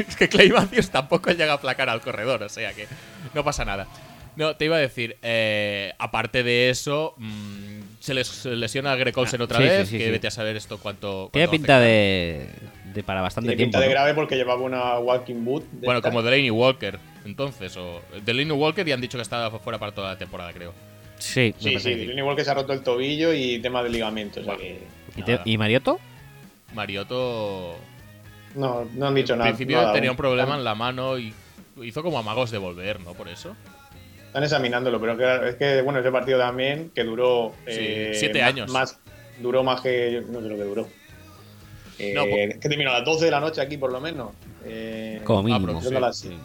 [0.09, 2.87] Es que Clay Matthews tampoco llega a aplacar al corredor, o sea que
[3.35, 3.87] no pasa nada.
[4.37, 9.17] No, te iba a decir, eh, aparte de eso, mm, se les lesiona a Greg
[9.19, 10.11] Olsen Ah, otra sí, vez, sí, sí, que sí.
[10.11, 11.29] vete a saber esto cuánto...
[11.33, 11.81] Tiene cuánto pinta afecta.
[11.81, 12.47] de,
[12.95, 13.73] de para bastante Tiene tiempo.
[13.73, 13.93] pinta de ¿no?
[13.93, 15.65] grave porque llevaba una walking boot.
[15.71, 19.79] de Bueno, como Delaney Walker, entonces, o Delaney Walker y han dicho que estaba fuera
[19.79, 20.73] para toda la temporada, creo.
[21.19, 24.41] Sí, Sí, sí, igual que se ha roto el tobillo y tema de ligamento.
[24.41, 24.79] O sea que.
[25.17, 25.41] ¿Y, te-.
[25.45, 26.01] ¿Y Mariotto?
[26.73, 27.77] Mariotto
[28.55, 29.51] No, no han dicho al nada.
[29.51, 30.15] principio nada tenía aún.
[30.15, 31.35] un problema en la mano y
[31.83, 33.13] hizo como amagos de volver, ¿no?
[33.13, 33.55] Por eso.
[34.31, 37.53] Están examinándolo, pero claro, es que, bueno, ese partido también que duró.
[37.67, 38.71] Sí, eh, siete más- años.
[38.71, 38.99] Más,
[39.41, 40.23] duró más que.
[40.29, 40.89] No sé lo que duró.
[41.99, 44.31] Eh, No, po- que terminó a las 12 de la noche aquí, por lo menos.
[44.65, 45.81] Eh, Como mínimo.
[46.01, 46.37] las- Sí.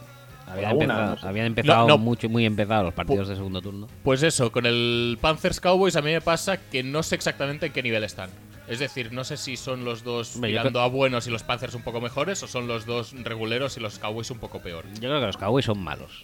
[0.47, 1.27] Habían una, empezado, no sé.
[1.27, 1.97] habían empezado No, no.
[1.97, 3.87] mucho, muy empezados los partidos de segundo turno.
[4.03, 7.73] Pues eso, con el Panthers Cowboys a mí me pasa que no sé exactamente en
[7.73, 8.29] qué nivel están.
[8.67, 11.73] Es decir, no sé si son los dos Hombre, mirando a buenos y los Panthers
[11.73, 14.85] un poco mejores o son los dos reguleros y los Cowboys un poco peor.
[14.95, 16.23] Yo creo que los Cowboys son malos.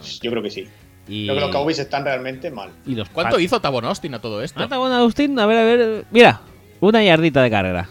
[0.00, 0.66] Yo creo que sí.
[1.08, 2.70] Y, Creo que los Cowboys están realmente mal.
[2.84, 4.58] y los ¿Cuánto Pats- hizo Tavon Austin a todo esto?
[4.60, 5.38] Ah, está bueno, Agustín.
[5.38, 6.04] A ver, a ver.
[6.10, 6.40] Mira,
[6.80, 7.88] una yardita de carrera.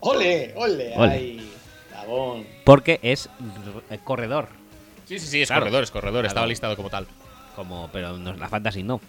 [0.00, 0.52] ¡Ole!
[0.56, 0.92] ¡Ole!
[0.96, 1.12] Ole.
[1.12, 1.50] ¡Ay!
[1.92, 2.44] Tabón.
[2.64, 3.28] Porque es
[4.04, 4.48] corredor.
[5.06, 5.62] Sí, sí, sí, es Claro.
[5.62, 6.26] corredor, es corredor, Claro.
[6.28, 7.06] estaba listado como tal.
[7.54, 9.00] Como, pero no, la fantasy no.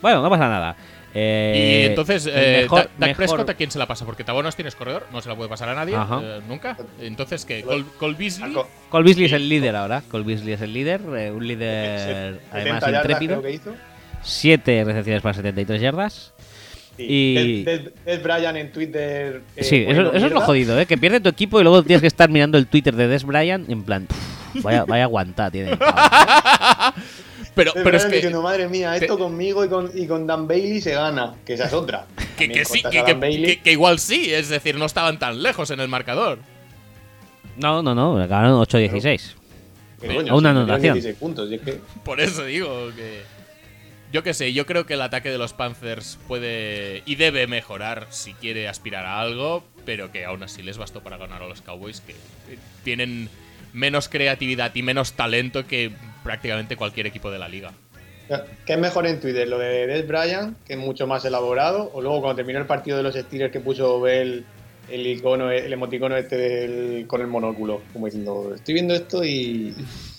[0.00, 0.74] Bueno, no pasa nada.
[1.14, 4.04] Eh, y entonces, el eh, mejor- Dak- mejor- Prescott, ¿a quién se la pasa?
[4.04, 6.76] Porque Tavon Austin es corredor, no se la puede pasar a nadie, eh, nunca.
[7.00, 7.62] Entonces, ¿qué?
[7.62, 8.50] Cole, Cole Beasley.
[8.52, 10.02] Marco, Cole Beasley es el líder ahora.
[10.10, 11.00] Cole Beasley es el líder.
[11.16, 13.42] eh, un líder 70 además intrépido.
[13.42, 13.74] que hizo.
[14.22, 16.34] Siete recepciones para 73 yardas.
[16.96, 17.04] Sí.
[17.08, 19.40] Y- Des, Bryant en Twitter.
[19.56, 20.84] eh, sí, eso, es lo jodido, ¿eh?
[20.86, 23.70] Que pierde tu equipo y luego tienes que estar mirando el Twitter de Des Bryant
[23.70, 24.06] en plan.
[24.06, 25.78] "Pff, Vaya, vaya aguantada tiene.
[27.62, 27.74] el pavo".
[27.74, 30.46] Pero, pero es que, diciendo, madre mía, esto que- conmigo y con, y con Dan
[30.48, 31.34] Bailey se gana.
[31.44, 32.06] Que esa es otra.
[32.16, 33.56] que, También que sí, cortas que, a que- Dan Bailey.
[33.56, 36.38] que- que igual sí, es decir, no estaban tan lejos en el marcador.
[37.56, 38.20] No, no, no.
[38.22, 39.34] Acabaron 8-16.
[40.00, 40.94] Que a coño, una anotación.
[40.94, 41.50] 16 puntos.
[41.50, 43.22] y es que- Por eso digo que.
[44.10, 48.06] Yo qué sé, yo creo que el ataque de los Panthers puede y debe mejorar
[48.08, 51.60] si quiere aspirar a algo, pero que aún así les bastó para ganar a los
[51.60, 52.14] Cowboys, que
[52.84, 53.28] tienen
[53.74, 55.90] menos creatividad y menos talento que
[56.22, 57.72] prácticamente cualquier equipo de la liga.
[58.66, 59.48] ¿Qué es mejor en Twitter?
[59.48, 61.90] ¿Lo de Des Bryant, que es mucho más elaborado?
[61.94, 64.44] ¿O luego cuando terminó el partido de los Steelers que puso Bell
[64.90, 67.80] el icono, el emoticono este del- con el monóculo?
[67.92, 69.74] Como diciendo, estoy viendo esto y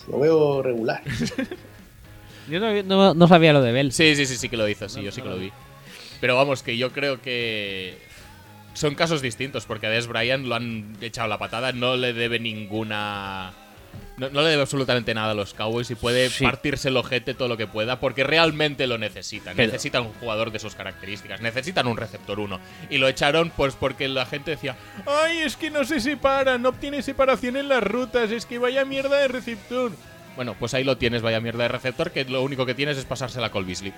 [0.09, 1.03] lo veo regular.
[2.49, 3.91] Yo no, no- no sabía lo de Bell.
[3.91, 5.51] Sí, sí, sí, sí que lo hizo, sí, yo sí que lo vi.
[6.19, 7.95] Pero vamos, que yo creo que
[8.73, 12.39] son casos distintos, porque a Des Bryant lo han echado la patada, no le debe
[12.39, 13.53] ninguna...
[14.20, 16.44] No, no le debe absolutamente nada a los Cowboys y puede Sí.
[16.44, 19.56] partirse el ojete todo lo que pueda, porque realmente lo necesitan.
[19.56, 22.60] Pero- Necesitan un jugador de sus características, necesitan un receptor uno.
[22.90, 24.76] Y lo echaron pues porque la gente decía,
[25.06, 28.84] ay, es que no se separa, no obtiene separación en las rutas, es que vaya
[28.86, 29.91] mierda de receptor.
[30.36, 33.06] Bueno, pues ahí lo tienes, vaya mierda de receptor, que lo único que tienes es
[33.06, 33.94] pasársela a Beasley.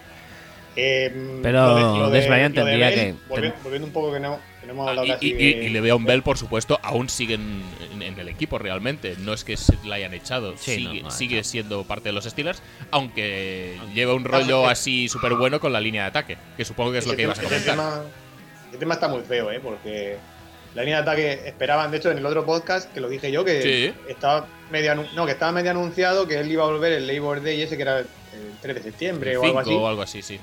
[0.76, 3.88] Eh, Pero lo de- lo de- Des Bryant lo de tendría Bell, que- Volviendo, volviendo
[3.88, 5.70] un poco que no, que no hemos Ah, hablado y, casi y- de- y- y
[5.70, 7.62] Le'Veon Bell, por supuesto, aún sigue en,
[7.94, 9.16] en- en el equipo realmente.
[9.20, 11.52] No es que se la hayan echado, Sí, sigue, no, no ha sigue echado.
[11.52, 12.62] siendo parte de los Steelers,
[12.92, 17.00] aunque lleva un rollo así súper bueno con la línea de ataque, que supongo que
[17.00, 17.76] es lo que ibas a comentar.
[17.76, 18.02] tema,
[18.80, 19.60] tema está muy feo, ¿eh?
[19.62, 20.18] Porque
[20.74, 23.44] la línea de ataque esperaban, de hecho, en el otro podcast, que lo dije yo,
[23.44, 23.94] que Sí.
[24.08, 27.62] estaba medio no, que estaba medio anunciado que él iba a volver el Labor Day
[27.62, 28.06] ese que era el
[28.62, 29.74] 3 de septiembre o algo así.
[29.74, 30.40] O algo así, sí.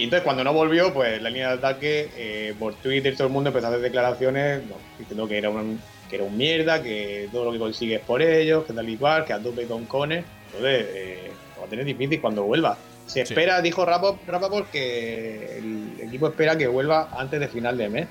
[0.00, 3.32] Y entonces cuando no volvió, pues la línea de ataque, eh, por Twitter todo el
[3.32, 7.28] mundo empezó a hacer declaraciones no, diciendo que era un que era un mierda, que
[7.32, 9.86] todo lo que consigue es por ellos, que tal y cual, que a tope con
[9.86, 10.22] Conner.
[10.46, 12.78] Entonces, eh, lo va a tener difícil cuando vuelva.
[13.06, 13.32] Se Sí.
[13.32, 18.06] espera, dijo Rapop- Rapoport, que el equipo espera que vuelva antes de final de mes.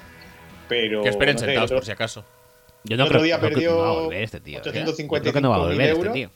[0.67, 1.03] Pero.
[1.03, 2.25] Que esperen no sé, sentados otro- por si acaso.
[2.83, 4.57] Yo no otro creo, día no creo que no va a volver este tío.
[4.57, 4.61] ¿eh?
[4.61, 6.29] 855.000 Yo creo que no va a volver este tío.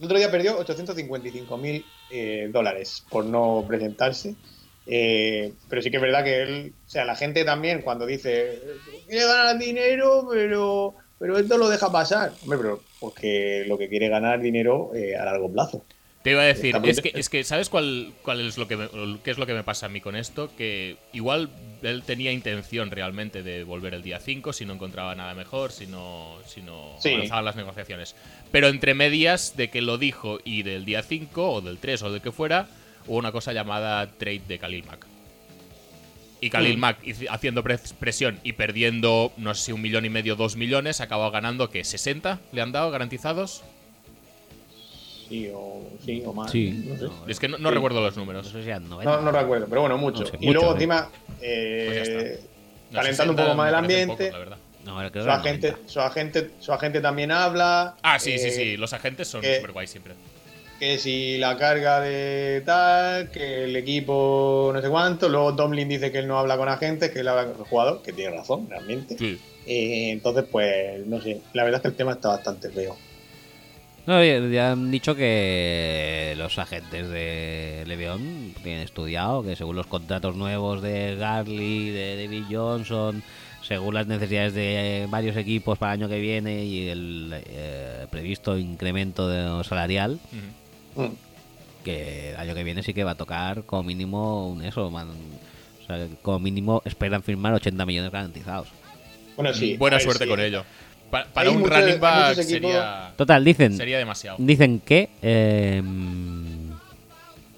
[0.00, 1.84] El otro día perdió 855 mil
[2.50, 4.34] dólares por no presentarse.
[4.92, 8.60] Eh, pero sí que es verdad que él, o sea, la gente también cuando dice
[9.06, 12.32] quiere ganar dinero, pero, pero esto lo deja pasar.
[12.42, 15.84] Hombre, pero porque lo que quiere ganar dinero eh, a largo plazo.
[16.22, 18.88] Te iba a decir, es que, es que ¿sabes cuál, cuál es lo que me,
[19.24, 20.50] qué es lo que me pasa a mí con esto?
[20.54, 21.48] Que igual
[21.82, 25.86] él tenía intención realmente de volver el día 5 si no encontraba nada mejor, si
[25.86, 27.14] no, si no Sí.
[27.14, 28.14] avanzaban las negociaciones.
[28.52, 32.12] Pero entre medias de que lo dijo y del día 5 o del 3 o
[32.12, 32.68] del que fuera,
[33.06, 35.06] hubo una cosa llamada trade de Khalil Mack.
[36.42, 36.80] Y Khalil Mm.
[36.80, 40.56] Mack hici- haciendo pres- presión y perdiendo, no sé si un millón y medio, dos
[40.56, 43.62] millones, acabó ganando que 60 le han dado garantizados.
[45.30, 46.50] Sí, o, sí, o más.
[46.50, 46.84] Sí.
[46.86, 47.04] No, sé.
[47.04, 47.74] No, Es que no, no Sí.
[47.76, 48.48] recuerdo los No números.
[48.48, 49.10] sé si eran 90.
[49.16, 50.20] no, no recuerdo, pero bueno, mucho.
[50.24, 50.74] No sé, y mucho, luego ¿eh?
[50.74, 51.08] encima,
[51.40, 52.40] eh, Pues.
[52.90, 54.12] No, calentando un 60 poco más el ambiente.
[54.26, 54.56] pocos, la verdad.
[54.84, 55.88] No, creo que su, agente, 90.
[55.92, 57.94] su, agente, su agente también habla.
[58.02, 58.76] Ah, sí, sí, eh, sí.
[58.76, 60.14] Los agentes son que- súper guays siempre.
[60.80, 66.10] que si la carga de tal, que el equipo no sé cuánto, luego Tomlin dice
[66.10, 68.66] que él no habla con agentes, que él habla con el jugador, que tiene razón,
[68.68, 69.16] realmente.
[69.18, 69.38] Sí.
[69.66, 72.96] Eh, entonces, pues, no sé, la verdad es que el tema está bastante feo.
[74.06, 79.86] No, ya ya han dicho que los agentes de Leveón tienen estudiado que según los
[79.86, 83.22] contratos nuevos de Garley, de David Johnson,
[83.62, 88.58] según las necesidades de varios equipos para el año que viene y el eh, previsto
[88.58, 90.18] incremento de- salarial.
[90.96, 91.04] Mm.
[91.84, 95.08] que el año que viene sí que va a tocar como mínimo un eso, man.
[95.82, 98.68] O sea, como mínimo esperan firmar 80 millones garantizados.
[99.36, 99.76] Bueno, sí.
[99.76, 100.30] Buena suerte sí.
[100.30, 100.64] con ello.
[101.10, 104.36] Pa- para un muchos- running back sería, Total, dicen, sería demasiado.
[104.38, 105.82] Dicen que eh,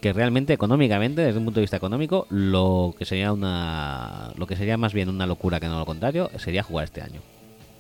[0.01, 4.57] que realmente económicamente, desde un punto de vista económico, lo que sería una lo que
[4.57, 7.21] sería más bien una locura que no lo contrario, sería jugar este año.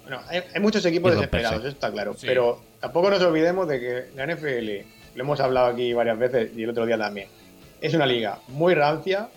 [0.03, 2.15] Bueno, hay, hay muchos equipos desesperados, eso está claro.
[2.17, 2.27] Sí.
[2.27, 4.87] Pero tampoco nos olvidemos de que la NFL,
[5.17, 7.29] lo hemos hablado aquí varias veces y el otro día también,
[7.81, 9.29] es una liga muy rancia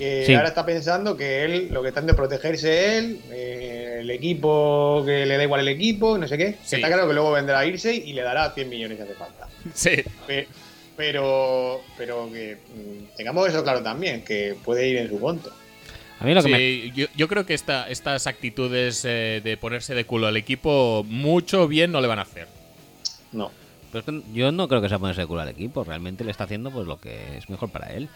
[0.00, 0.34] que Sí.
[0.34, 5.26] ahora está pensando que él, lo que está de protegerse él, eh, el equipo, que
[5.26, 6.52] le da igual el equipo, no sé qué.
[6.54, 6.76] que Sí.
[6.76, 9.46] Está claro que luego vendrá a irse y le dará 100 millones si hace falta.
[9.74, 9.90] Sí.
[10.26, 10.48] Pe-
[10.96, 15.52] Pero, pero que mm, tengamos eso claro también, que puede ir en su contra.
[16.18, 19.94] A mí lo que me yo, yo creo que esta, estas actitudes eh, de ponerse
[19.94, 22.48] de culo al equipo mucho bien no le van a hacer.
[23.32, 23.50] No.
[23.92, 26.30] pero es que yo no creo que sea ponerse de culo al equipo, realmente le
[26.32, 28.08] está haciendo pues lo que es mejor para él.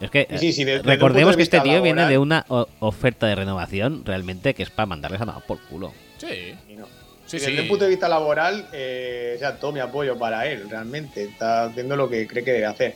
[0.00, 2.44] Es que Sí, sí, desde- recordemos que este tío viene de una
[2.80, 5.92] oferta de renovación realmente que es para mandarles a tomar por culo.
[6.18, 6.54] Sí.
[6.68, 6.86] Y no.
[7.26, 7.58] Sí, desde sí.
[7.60, 11.22] un punto de vista laboral, eh, o sea, todo mi apoyo para él, realmente.
[11.24, 12.94] Está haciendo lo que cree que debe hacer.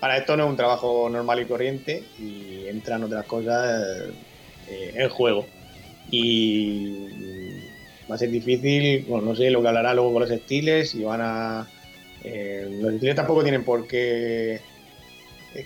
[0.00, 4.08] Para esto no es un trabajo normal y corriente y entran otras cosas
[4.68, 5.46] eh, en juego.
[6.10, 6.96] Y
[8.10, 11.02] va a ser difícil, bueno, no sé lo que hablará luego con los Steelers y
[11.04, 11.66] van a...
[12.22, 14.60] eh, los Steelers tampoco tienen por qué...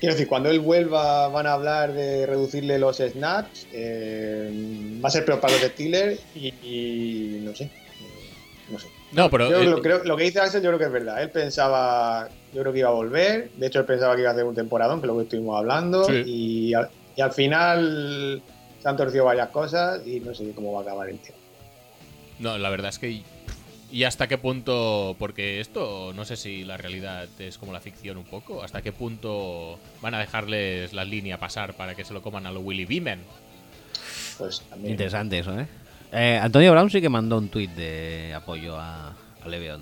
[0.00, 3.66] Quiero decir, cuando él vuelva van a hablar de reducirle los snaps.
[3.72, 7.70] eh, va a ser peor para los Steelers y, y no sé.
[8.70, 8.88] No sé.
[9.12, 11.22] No, pero Yo eh, lo, creo- lo que dice Axel yo creo que es verdad.
[11.22, 13.50] Él pensaba, yo creo que iba a volver.
[13.56, 15.58] De hecho, él pensaba que iba a hacer un temporadón, que es lo que estuvimos
[15.58, 16.04] hablando.
[16.04, 16.22] Sí.
[16.26, 18.42] Y, al, y al final
[18.82, 21.38] se han torcido varias cosas y no sé cómo va a acabar el tema.
[22.40, 23.22] no, la verdad es que
[23.90, 28.16] y hasta qué punto, porque esto no sé si la realidad es como la ficción
[28.16, 32.22] un poco, hasta qué punto van a dejarles la línea pasar para que se lo
[32.22, 33.20] coman a lo Willy Beeman.
[34.38, 34.92] Pues también.
[34.92, 35.66] Interesante eso, ¿eh?
[36.12, 39.80] Eh, Antonio Brown sí que mandó un tuit de apoyo a, a Leveon.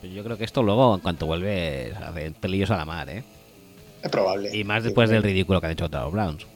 [0.00, 3.22] Pero Yo creo que esto luego, en cuanto vuelve, hace pelillos a la mar, ¿eh?
[4.02, 4.56] Es probable.
[4.56, 5.14] Y más después sí.
[5.14, 6.46] del ridículo que han hecho otros Browns.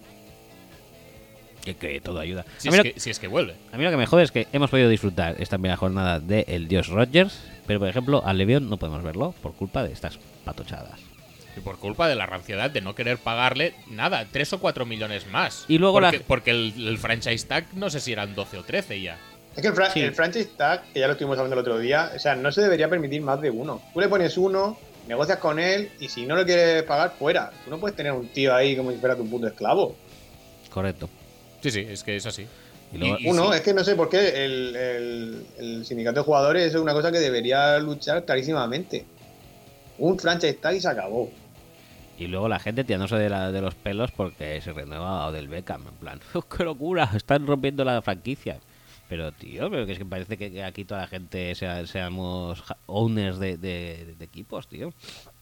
[1.65, 2.45] Que, que todo ayuda.
[2.59, 3.55] Si es, lo, que, si es que vuelve.
[3.73, 6.45] a mí lo que me jode es que hemos podido disfrutar esta primera jornada de
[6.49, 10.19] El Dios Rogers, pero por ejemplo, al Levión no podemos verlo por culpa de estas
[10.45, 11.01] patochadas.
[11.57, 15.27] Y por culpa de la ranciedad de no querer pagarle nada, 3 o 4 millones
[15.29, 15.65] más.
[15.69, 18.63] Y luego la- porque, porque el, el franchise tag no sé si eran 12 o
[18.65, 19.17] 13 ya.
[19.57, 20.01] Es que el, fra- Sí.
[20.01, 22.61] el franchise tag, que ya lo estuvimos hablando el otro día, o sea, no se
[22.61, 23.81] debería permitir más de uno.
[23.95, 24.77] Tú le pones uno,
[25.07, 27.53] negocias con él y si no lo quieres pagar, fuera.
[27.65, 29.95] Tú no puedes tener un tío ahí como si fuera tu puto esclavo.
[30.71, 31.09] Correcto.
[31.65, 32.47] Sí, sí, es que es así.
[32.93, 33.57] Y luego- Y- Uno, sí.
[33.57, 37.11] es que no sé por qué el, el- el sindicato de jugadores es una cosa
[37.11, 39.07] que debería luchar clarísimamente.
[39.97, 41.31] Un franchise tag y se acabó.
[42.19, 45.87] Y luego la gente tirándose de, la, de los pelos porque se renueva del Beckham.
[45.89, 47.11] En plan, "Oh, ¡qué locura!
[47.17, 48.59] Están rompiendo la franquicia.
[49.09, 53.39] Pero, tío, pero que es que parece que, aquí toda la gente sea- seamos owners
[53.39, 54.93] de, de- de equipos, tío.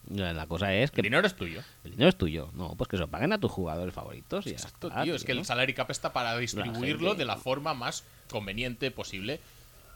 [0.09, 1.63] La cosa es que El dinero es tuyo.
[1.85, 2.51] el dinero es tuyo.
[2.55, 4.47] No, pues que se lo paguen a tus jugadores favoritos.
[4.47, 5.15] Y Exacto, está, tío.
[5.15, 9.41] Es que el salary cap está para distribuirlo de la forma más conveniente posible.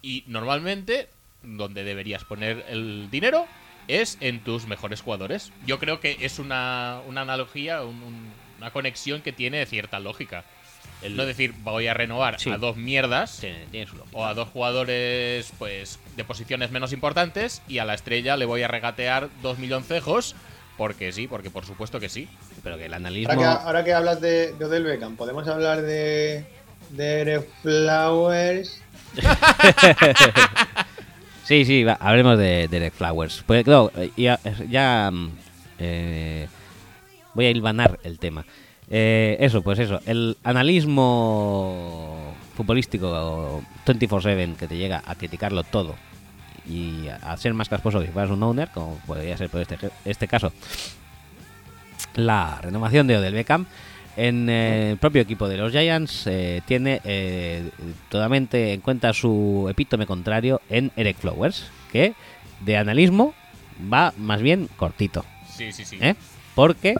[0.02, 1.08] Y normalmente,
[1.42, 3.46] donde deberías poner el dinero
[3.88, 5.52] es en tus mejores jugadores.
[5.66, 10.44] Yo creo que es una, una analogía, un- un- una conexión que tiene cierta lógica.
[11.02, 12.50] El no decir voy a renovar Sí.
[12.50, 14.16] a dos mierdas Tiene, tiene su lógica.
[14.16, 18.62] o a dos jugadores pues de posiciones menos importantes y a la estrella le voy
[18.62, 20.34] a regatear dos milloncejos
[20.78, 22.28] porque sí, porque por supuesto que sí.
[22.62, 23.32] Pero que el analismo.
[23.32, 26.44] Ahora que, ahora que hablas de, de Odell Beckham, podemos hablar de,
[26.90, 28.82] de Eric Flowers.
[31.44, 33.44] Sí, sí, va, hablemos de Derek Flowers.
[33.46, 35.30] Pues claro, eh, ya, ya, mm,
[35.78, 36.48] eh,
[37.34, 38.44] voy a hilvanar el tema.
[38.88, 45.96] Eh, eso, pues eso, el analismo futbolístico 24/7 que te llega a criticarlo todo
[46.68, 49.78] y a, ser más casposo que si fueras un owner, como podría ser por este,
[50.04, 50.52] este caso,
[52.14, 53.66] la renovación de Odell Beckham
[54.16, 57.70] en eh, el propio equipo de los Giants eh, tiene eh,
[58.08, 62.14] totalmente en cuenta su epítome contrario en Eric Flowers, que
[62.60, 63.34] de analismo
[63.92, 65.98] va más bien cortito, Sí, sí, sí.
[66.54, 66.94] porque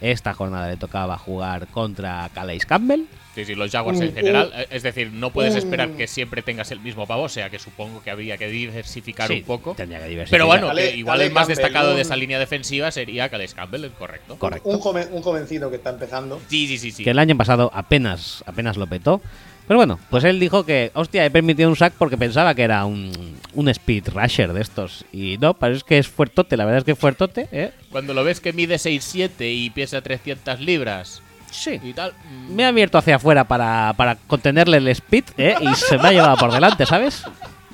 [0.00, 3.02] esta jornada le tocaba jugar contra Calais Campbell.
[3.34, 4.50] Sí, sí, los Jaguars en general.
[4.54, 7.58] eh, Es decir, no puedes esperar que siempre tengas el mismo pavo, o sea que
[7.58, 9.74] supongo que habría que diversificar Sí, un poco.
[9.74, 10.38] tendría que diversificar.
[10.38, 13.28] Pero bueno, Calais- que igual Calais el más Campbell, destacado de esa línea defensiva sería
[13.28, 14.36] Calais Campbell, correcto.
[14.38, 14.68] Correcto.
[14.70, 16.40] Un, joven, un jovencito que está empezando.
[16.48, 17.04] Sí, sí, sí, sí.
[17.04, 19.20] que el año pasado apenas, apenas lo petó.
[19.66, 22.84] Pero bueno, pues él dijo que, hostia, he permitido un sack porque pensaba que era
[22.84, 23.10] un,
[23.54, 25.04] un speed rusher de estos.
[25.12, 27.72] Y no, parece que es fuertote, la verdad es que es fuertote, ¿eh?
[27.90, 31.20] Cuando lo ves que mide 6'7 y pesa 300 libras
[31.50, 31.80] Sí.
[31.82, 32.12] y tal.
[32.30, 35.54] mm, Me ha abierto hacia afuera para, para contenerle el speed, ¿eh?
[35.60, 37.24] Y se me ha llevado por delante, ¿sabes?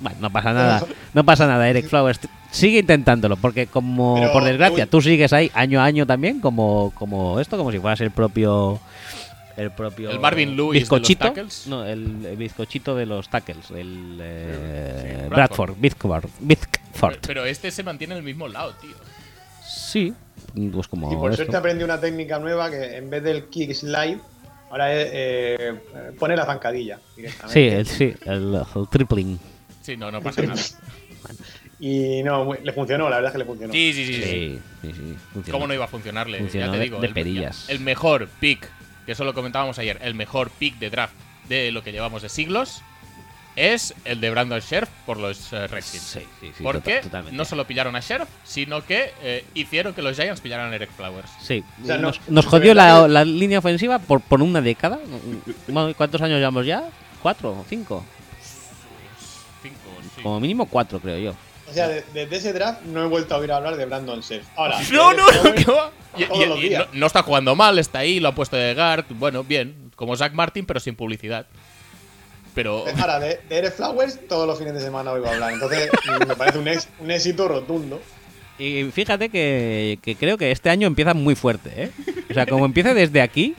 [0.01, 0.83] Bueno, no pasa nada.
[1.15, 2.21] No pasa nada, Eric Flowers.
[2.51, 4.91] Sigue intentándolo, porque como, Pero, por desgracia, uy.
[4.91, 8.81] tú sigues ahí año a año también, como, como esto, como si fueras el propio...
[9.57, 10.11] El propio...
[10.11, 11.25] El Marvin Lewis de los bizcochito.
[11.27, 11.67] tackles.
[11.67, 13.71] No, el, el bizcochito de los tackles.
[13.71, 15.77] El eh, Sí, Bradford.
[15.79, 16.31] Bradford.
[16.41, 16.77] Bizkford.
[17.01, 18.95] pero, pero este se mantiene en el mismo lado, tío.
[19.67, 20.13] Sí,
[20.73, 21.43] pues como Y por esto.
[21.45, 24.19] suerte aprendí una técnica nueva que en vez del kick slide,
[24.71, 25.75] ahora es eh,
[26.19, 27.53] pone la zancadilla directamente.
[27.53, 29.39] Sí, el, sí, el, el tripling.
[29.83, 30.61] Sí, no, no pasa nada.
[31.81, 33.73] Y no, muy- le funcionó, la verdad es que le funcionó.
[33.73, 34.15] Sí, sí, sí.
[34.15, 34.23] sí.
[34.23, 35.17] Sí, sí, sí.
[35.33, 35.53] funciona.
[35.57, 36.39] ¿Cómo no iba a funcionarle?
[36.39, 37.01] Funcionó ya te de- digo.
[37.01, 37.69] de el, perillas.
[37.69, 38.69] el mejor pick,
[39.07, 41.15] que eso lo comentábamos ayer, el mejor pick de draft
[41.49, 42.83] de lo que llevamos de siglos
[43.55, 46.03] es el de Brandon Scherf por los eh, Redskins.
[46.03, 46.63] Sí, sí, sí.
[46.63, 47.37] Porque tota- totalmente.
[47.37, 50.91] no solo pillaron a Scherf, sino que eh, hicieron que los Giants pillaran a Eric
[50.97, 51.31] Flowers.
[51.43, 54.99] Sí, O sea, no- nos, nos jodió la, la línea ofensiva por, por una década.
[55.97, 56.85] ¿Cuántos años llevamos ya?
[57.21, 58.05] ¿Cuatro o cinco?
[59.63, 59.77] Cinco,
[60.17, 60.23] sí.
[60.23, 61.35] Como mínimo cuatro, creo yo.
[61.73, 64.47] O sea, de- desde ese draft no he vuelto a oír hablar de Brandon Scherf.
[64.57, 65.91] Ahora, No, no, no, ¿qué va?
[66.17, 66.87] Y, todos y- los y días.
[66.93, 69.07] no, no está jugando mal, está ahí, lo ha puesto de guard.
[69.11, 71.47] Bueno, bien, como Zach Martin, pero sin publicidad.
[72.55, 75.53] Pero Ahora, de, de Eric Flowers todos los fines de semana oigo hablar.
[75.55, 75.89] Entonces,
[76.29, 78.01] me parece un, ex- un éxito rotundo.
[78.59, 81.91] Y fíjate que, que creo que este año empieza muy fuerte, ¿eh?
[82.31, 83.55] O sea, como empiece desde aquí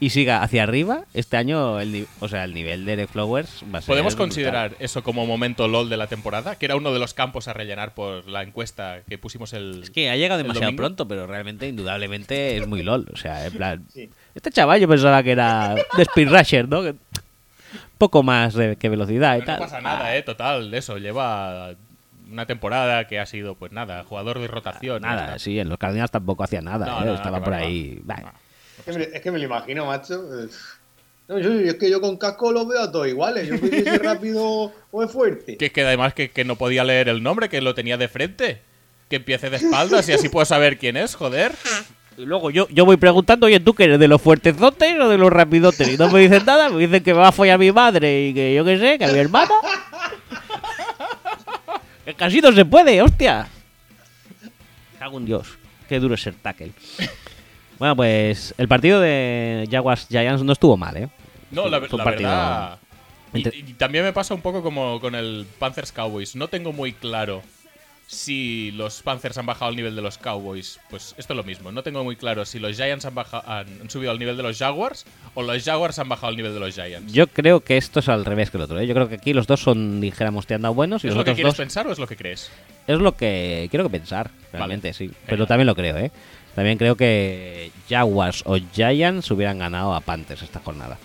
[0.00, 3.78] y siga hacia arriba, este año, el, o sea, el nivel de Eric Flowers va
[3.78, 3.92] a ser.
[3.92, 4.28] ¿Podemos brutal.
[4.28, 6.56] considerar eso como momento LOL de la temporada?
[6.56, 9.82] Que era uno de los campos a rellenar por la encuesta que pusimos el.
[9.84, 13.06] Es que ha llegado demasiado pronto, pero realmente, indudablemente, es muy LOL.
[13.12, 13.84] O sea, en plan.
[13.92, 14.10] Sí.
[14.34, 16.82] Este chaval yo pensaba que era de Speed Rusher, ¿no?
[16.82, 16.94] Que-
[17.96, 19.58] poco más de, que velocidad y No tal.
[19.60, 20.98] pasa nada, eh, total, de eso.
[20.98, 21.70] Lleva
[22.30, 25.02] una temporada que ha sido, pues nada, jugador de rotación.
[25.02, 27.00] Nada, sí, en los Cardinals tampoco hacía nada, No, ¿eh?
[27.00, 28.02] no, no, estaba por ahí.
[28.08, 28.34] va.
[28.84, 30.22] Que, me, es que me lo imagino, macho.
[31.28, 33.48] No, yo- es que yo con casco los veo a todos iguales.
[33.48, 35.56] Yo que soy rápido o es fuerte.
[35.56, 38.08] Que es que además que, que no podía leer el nombre, que lo tenía de
[38.08, 38.60] frente.
[39.08, 41.52] Que empiece de espaldas y así puedo saber quién es, joder.
[42.16, 43.98] Y luego yo, yo voy preguntando, oye, ¿tú qué eres?
[43.98, 45.88] ¿De los fuertezotes o de los rapidotes?
[45.88, 48.34] Y no me dicen nada, me dicen que me va a follar mi madre y
[48.34, 49.50] que yo qué sé, que a mi hermana.
[52.04, 53.48] que casi no se puede, hostia.
[54.98, 55.48] Cago en Dios,
[55.88, 56.72] qué duro es ser tackle.
[57.84, 61.08] Bueno, pues el partido de Jaguars Giants no estuvo mal, ¿eh?
[61.50, 62.78] No, la, verdad.
[63.34, 66.34] Y, y también me pasa un poco como con el Panthers Cowboys.
[66.34, 67.42] No tengo muy claro
[68.06, 70.80] si los Panthers han bajado al nivel de los Cowboys.
[70.88, 71.72] Pues esto es lo mismo.
[71.72, 74.44] No tengo muy claro si los Giants han, baja- han, han subido al nivel de
[74.44, 75.04] los Jaguars
[75.34, 77.12] o los Jaguars han bajado al nivel de los Giants.
[77.12, 78.80] Yo creo que esto es al revés que el otro.
[78.80, 78.86] ¿eh?
[78.86, 81.24] Yo creo que aquí los dos son, dijéramos, tirando a buenos y ¿Es los lo
[81.26, 82.50] que quieres dos pensar o es lo que crees?
[82.86, 85.10] es lo que quiero que pensar, realmente, sí.
[85.26, 86.10] Pero también lo creo, ¿eh?
[86.54, 90.98] También creo que Jaguars o Giants hubieran ganado a Panthers esta jornada.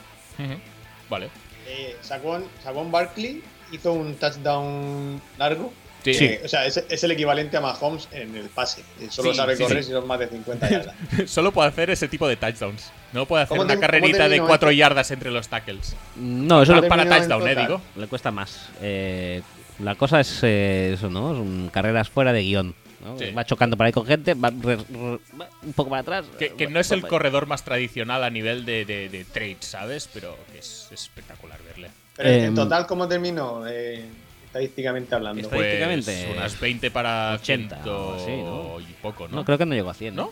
[1.09, 1.29] Vale.
[1.67, 5.73] Eh, Saquon, Saquon Barkley hizo un touchdown largo.
[6.03, 6.11] Sí.
[6.21, 8.83] Eh, o sea, es, es el equivalente a Mahomes en el pase.
[9.01, 9.87] Eh, Solo Sí, sabe sí, correr sí.
[9.87, 10.95] si son más de 50 yardas.
[11.29, 12.89] Solo puede hacer ese tipo de touchdowns.
[13.11, 14.77] No puede hacer ¿Cómo una te- carrerita de terminó cuatro esto?
[14.77, 15.95] yardas entre los tackles.
[16.15, 16.83] No, eso Vale.
[16.83, 17.81] le, Para touchdown, eh, digo.
[17.97, 18.69] le cuesta más.
[18.81, 19.41] Eh,
[19.79, 21.33] la cosa es eh, eso, ¿no?
[21.35, 22.75] Son carreras fuera de guion.
[23.03, 23.17] ¿No?
[23.17, 23.31] Sí.
[23.31, 26.25] Va chocando por ahí con gente, va, re- re- va un poco para atrás.
[26.37, 29.57] Que, que va- no es el corredor más tradicional a nivel de, de, de trades,
[29.65, 30.09] ¿sabes?
[30.13, 31.89] Pero que es, es espectacular verle.
[32.15, 33.65] Pero Em, en total, ¿cómo terminó?
[33.67, 34.03] Eh,
[34.45, 35.47] estadísticamente hablando.
[35.49, 38.79] Pues Estadísticamente, unas 20 para 80 80 o así, ¿no?
[38.81, 39.37] y poco, ¿no?
[39.37, 40.15] No, creo que no llegó a 100.
[40.15, 40.31] ¿No?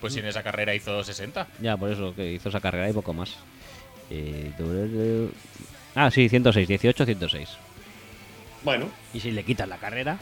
[0.00, 1.46] Pues si en esa carrera hizo 60.
[1.60, 3.34] Ya, por eso que hizo esa carrera y poco más.
[4.10, 4.50] Eh,
[5.94, 7.48] ah, sí, 106, 18, 106.
[8.62, 10.18] Bueno, Y si le quitas la carrera,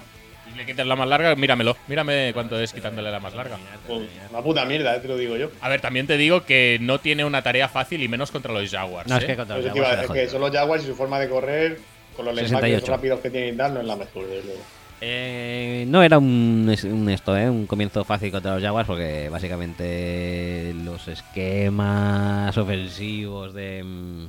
[0.51, 1.77] Si le quitas la más larga, míramelo.
[1.87, 3.59] Mírame cuánto es quitándole la más larga.
[3.87, 5.51] pues, una puta mierda, eh, te lo digo yo.
[5.61, 8.71] A ver, también te digo que no tiene una tarea fácil y menos contra los
[8.71, 9.09] Jaguars.
[9.09, 9.27] No, es ¿eh?
[9.27, 11.79] que contra los Jaguars es que son los Jaguars y su forma de correr,
[12.17, 12.87] con los 68.
[12.87, 14.63] rápidos que tienen y tal, no es la mejor, desde luego.
[15.01, 16.69] Eh, no era un
[17.09, 17.49] esto, ¿eh?
[17.49, 24.27] un comienzo fácil contra los Jaguars porque básicamente los esquemas ofensivos de mm,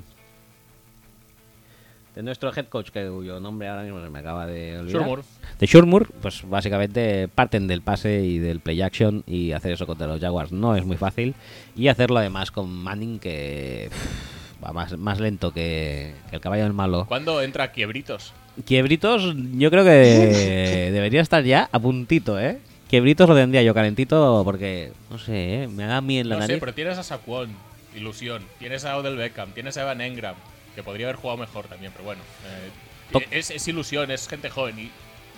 [2.20, 5.24] de nuestro head coach que cuyo nombre ahora mismo se me acaba de olvidar Shurmur.
[5.58, 10.06] de Shurmur pues básicamente parten del pase y del play action y hacer eso contra
[10.06, 11.34] los Jaguars no es muy fácil
[11.78, 16.64] y hacerlo además con Manning que pff, va más, más lento que, que el caballo
[16.64, 18.34] del malo ¿Cuándo entra Quiebritos?
[18.66, 22.60] Quiebritos, yo creo que debería estar ya a puntito, ¿eh?
[22.90, 25.68] Quiebritos lo tendría yo calentito porque, no sé, ¿eh?
[25.70, 26.60] me da miedo la No sé, nariz.
[26.60, 27.56] pero tienes a Saquon,
[27.96, 28.44] ilusión.
[28.58, 30.36] Tienes a Odell Beckham, tienes a Evan Engram,
[30.76, 32.22] que podría haber jugado mejor también, pero bueno.
[32.46, 34.80] eh, es, es ilusión, es gente joven.
[34.80, 34.92] ¿Y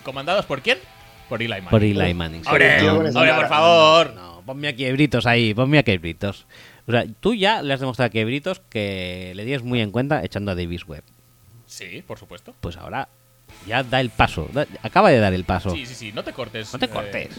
[0.04, 0.78] comandados por quién?
[1.30, 1.70] Por Eli Manning.
[1.70, 2.44] Por Eli Manning.
[2.44, 2.50] sí.
[2.50, 4.14] ¡Hombre, No, hombre, por favor!
[4.14, 6.46] no, ponme a Quiebritos ahí, ponme a Quiebritos.
[6.88, 10.24] O sea, tú ya le has demostrado a Quiebritos que le tienes muy en cuenta
[10.26, 11.04] echando a Davis Webb.
[11.68, 12.54] Sí, por supuesto.
[12.60, 13.08] Pues ahora
[13.66, 15.70] ya da el paso, da- acaba de dar el paso.
[15.70, 16.74] Sí, sí, sí, no te cortes.
[16.74, 17.30] No te eh, cortes.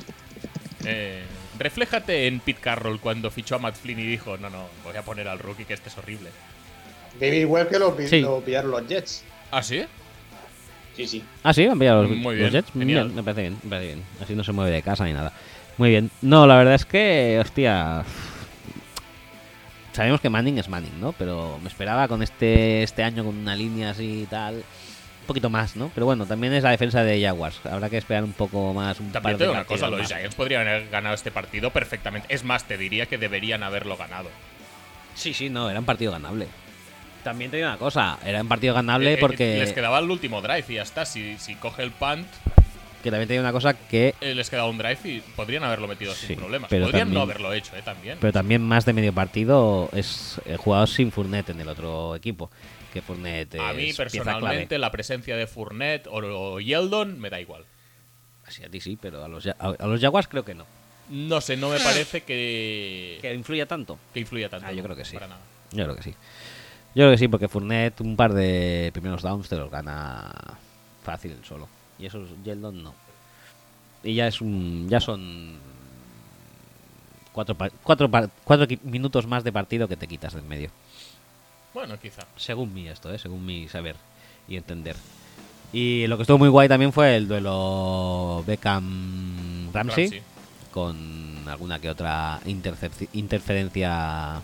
[0.87, 1.23] eh,
[1.59, 5.03] refléjate en Pete Carroll cuando fichó a Matt Flynn y dijo: No, no, voy a
[5.03, 6.31] poner al rookie que este es horrible.
[7.21, 8.21] David que lo, Sí.
[8.21, 9.25] lo pillaron los Jets.
[9.51, 9.85] ¿Ah, sí?
[10.97, 11.25] Sí, sí.
[11.43, 12.73] Ah, sí, han pillado los, Muy los bien, Jets.
[12.73, 13.05] genial.
[13.05, 14.03] Bien, me parece bien, me parece bien.
[14.21, 15.33] Así no se mueve de casa ni nada.
[15.79, 16.11] Muy bien.
[16.21, 18.05] No, la verdad es que, hostia.
[19.93, 21.13] Sabemos que Manning es Manning, ¿no?
[21.13, 24.55] Pero me esperaba con este, este año con una línea así y tal.
[24.57, 25.91] Un poquito más, ¿no?
[25.95, 27.61] Pero bueno, también es la defensa de Jaguars.
[27.71, 28.99] Habrá que esperar un poco más.
[29.01, 30.09] Un También par te de digo una partidos cosa: los.
[30.09, 32.27] Giants podrían haber ganado este partido perfectamente.
[32.35, 34.31] Es más, te diría que deberían haberlo ganado.
[35.15, 36.47] Sí, sí, no, era un partido ganable.
[37.23, 39.59] También te digo una cosa, era un partido ganable Eh, eh, porque.
[39.59, 41.05] Les quedaba el último drive y ya está.
[41.07, 42.27] Si, si coge el punt,
[43.03, 44.15] Que también te digo una cosa que.
[44.21, 46.69] eh, les quedaba un drive y podrían haberlo metido Sí, sin problemas.
[46.71, 47.83] pero Podrían también- no haberlo hecho, ¿eh?
[47.85, 48.19] También.
[48.21, 52.51] Pero también más de medio partido es jugador sin Fournette en el otro equipo.
[52.93, 54.79] Que Fournette a mí, es personalmente, clave.
[54.81, 56.17] la presencia de Fournette o,
[56.55, 57.65] o Yeldon me da igual.
[58.47, 60.67] Así a ti sí, pero a los, a, a los Jaguars creo que no.
[61.09, 63.99] No sé, no me parece que, Que influya tanto.
[64.13, 64.67] que influya tanto.
[64.69, 65.15] Ah, yo creo que sí.
[65.15, 65.41] Para nada.
[65.73, 66.15] Yo creo que sí.
[66.95, 70.31] Yo creo que sí, porque Fournette un par de primeros downs te los gana
[71.03, 71.67] fácil solo.
[71.99, 72.95] Y esos Yeldon no.
[74.03, 74.89] Y ya es un.
[74.89, 75.57] Ya son.
[77.33, 78.11] Cuatro, cuatro,
[78.45, 80.71] cuatro minutos más de partido que te quitas de en medio.
[81.73, 82.27] Bueno, quizá.
[82.37, 83.19] Según mí esto, ¿eh?
[83.19, 83.97] según mi saber
[84.47, 84.97] y entender.
[85.73, 90.23] Y lo que estuvo muy guay también fue el duelo Beckham-Ramsey, Ramsey.
[90.71, 94.43] con alguna que otra interferencia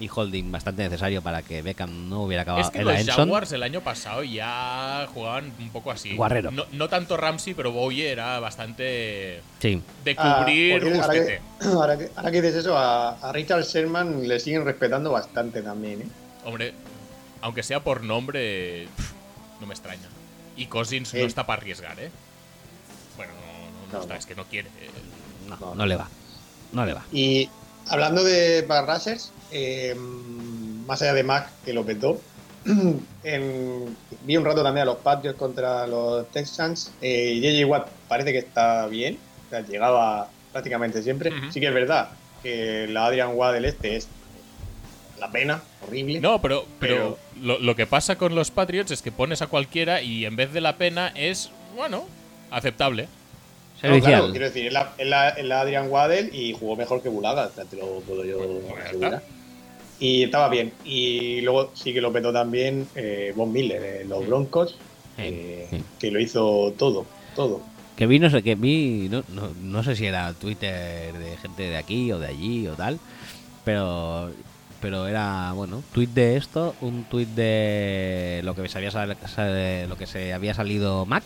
[0.00, 3.00] y holding bastante necesario para que Beckham no hubiera acabado Es que en la los
[3.00, 3.16] Enson.
[3.16, 6.14] Jaguars el año pasado ya jugaban un poco así.
[6.14, 6.50] Guarrero.
[6.52, 11.40] No, no tanto Ramsey, pero Bowie era bastante Sí, de Ah, cubrir porque ahora, que,
[11.66, 16.02] ahora, que, ahora que dices eso, a, a Richard Sherman le siguen respetando bastante también,
[16.02, 16.08] ¿eh?
[16.44, 16.74] Hombre,
[17.42, 18.86] aunque sea por nombre,
[19.60, 20.08] no me extraña.
[20.56, 21.18] Y Cousins Sí.
[21.18, 22.10] no está para arriesgar, ¿eh.
[23.16, 24.20] Bueno, no, no, no No, está, no.
[24.20, 24.68] es que no quiere.
[24.80, 24.90] eh.
[25.48, 26.08] no, No, no le va.
[26.72, 27.04] no le va.
[27.12, 27.48] Y
[27.88, 29.94] hablando de Pass Rushers, eh,
[30.86, 32.20] más allá de Mac, que lo petó,
[33.24, 36.92] en- vi un rato también a los Patriots contra los Texans.
[37.00, 41.30] Eh, JJ Watt parece que está bien, o sea, llegaba prácticamente siempre.
[41.30, 41.52] Ujú.
[41.52, 42.10] Sí que es verdad
[42.42, 44.08] que la Adrian Watt del este es
[45.18, 46.20] la pena, horrible.
[46.20, 50.00] No, pero, pero, Lo, lo que pasa con los Patriots es que pones a cualquiera
[50.02, 52.04] y en vez de la pena es, bueno,
[52.50, 53.08] aceptable.
[53.82, 54.12] No, Servicial.
[54.20, 57.08] claro, quiero decir, es la, es la- es la Adrian Waddell y jugó mejor que
[57.08, 59.14] Bulaga, te lo puedo yo Pues asegurar.
[59.14, 59.26] está.
[60.00, 60.72] Y estaba bien.
[60.84, 64.76] Y luego sí que lo petó también eh, Von Miller, eh, los Broncos,
[65.16, 65.82] eh, sí.
[65.98, 67.04] que lo hizo todo,
[67.36, 67.60] todo.
[67.96, 71.64] Que vi, no sé, que vi, no, no, no sé si era Twitter de gente
[71.64, 72.98] de aquí o de allí o tal,
[73.64, 74.30] pero
[74.80, 78.90] pero era, bueno, tweet de esto, un tweet de lo que se había,
[79.88, 81.24] lo que se había salido Mac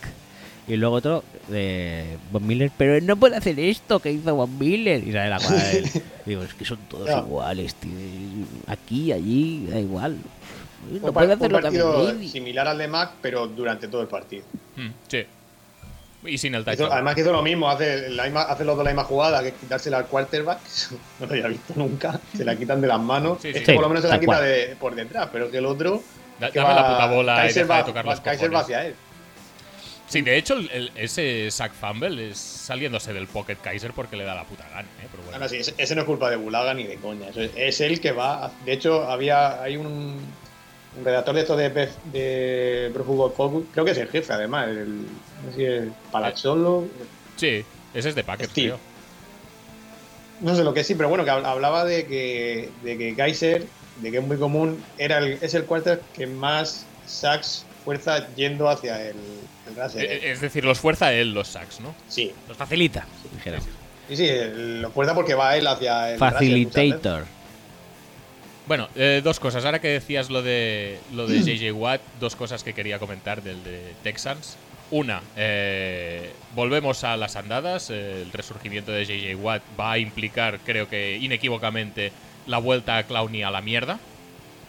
[0.67, 5.05] y luego otro de Von Miller, pero no puede hacer esto que hizo Von Miller
[5.05, 5.91] y sale la cual
[6.25, 7.17] digo, es que son todos No.
[7.19, 7.91] iguales, tío,
[8.67, 10.17] aquí, allí, da igual.
[10.91, 13.87] No Fue puede un hacer lo que hace partido similar al de Mac, pero durante
[13.87, 14.43] todo el partido.
[14.75, 15.25] Mm, sí.
[16.25, 18.91] Y sin el además que hizo lo mismo, hace, la misma- hace los dos la
[18.91, 20.59] misma jugada, que es quitársela al quarterback,
[21.19, 23.57] no lo había visto nunca, se la quitan de las manos, Sí, sí.
[23.59, 26.01] Este Sí, por lo menos se la quita de, por detrás, pero que el otro...
[26.39, 28.53] Da- que dame va- la puta bola y deja de va- tocar va- los Kaiser
[28.55, 28.95] va hacia él.
[30.13, 34.23] Sí, de hecho, el- el- ese sack fumble es saliéndose del pocket Kaiser porque le
[34.23, 35.07] da la puta gana, ¿eh?
[35.11, 35.49] Pero bueno.
[35.49, 37.29] Sí, ese, ese no es culpa de Bulaga ni de coña.
[37.29, 38.45] es, es él que va.
[38.45, 39.87] a- de hecho, había hay un,
[40.97, 43.65] un redactor de esto de, Pro Football Focus.
[43.73, 44.67] Creo que es el jefe, además.
[44.69, 46.85] El, no sé si es Palazzolo.
[47.35, 48.67] Sí, ese es de Packers, Steve.
[48.67, 48.79] tío.
[50.41, 53.65] No sé lo que sí, pero bueno, que hab- hablaba de que, de que Kaiser,
[53.97, 58.69] de que es muy común, era el, es el quarter que más sacks fuerza yendo
[58.69, 59.15] hacia el,
[59.67, 60.03] el raser.
[60.05, 61.93] Eh, Es decir, los fuerza él los sacks, ¿no?
[62.07, 63.67] sí, Los facilita, dijéramos.
[64.07, 66.19] sí, sí, el- lo fuerza porque va él hacia el.
[66.19, 67.25] Facilitator.
[68.65, 69.65] Bueno, eh, dos cosas.
[69.65, 73.61] Ahora que decías lo de lo de JJ Watt, dos cosas que quería comentar del
[73.63, 74.55] de Texans.
[74.89, 77.89] Una, eh, volvemos a las andadas.
[77.89, 82.11] eh, el resurgimiento de JJ Watt va a implicar, creo que inequívocamente,
[82.47, 83.99] la vuelta a Clowney a la mierda.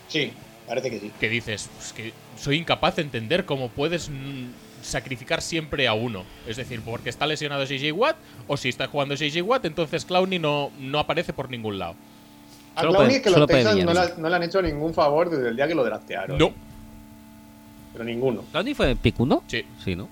[0.08, 0.32] Sí,
[0.66, 1.10] parece que sí.
[1.20, 4.10] Que dices, "Es que soy incapaz de entender cómo puedes
[4.82, 6.24] sacrificar siempre a uno.
[6.46, 8.16] Es decir, porque está lesionado JJ Watt,
[8.46, 11.94] o si está jugando JJ Watt, entonces Clowney no, no aparece por ningún lado.
[12.76, 15.48] A Solo Clowney es que los Texans no, no le- han hecho ningún favor desde
[15.48, 16.36] el día que lo draftearon.
[16.36, 16.52] No.
[17.92, 18.42] Pero ninguno.
[18.50, 19.44] ¿Clowney fue pick 1?
[19.46, 19.64] Sí.
[19.82, 20.08] Sí, ¿no?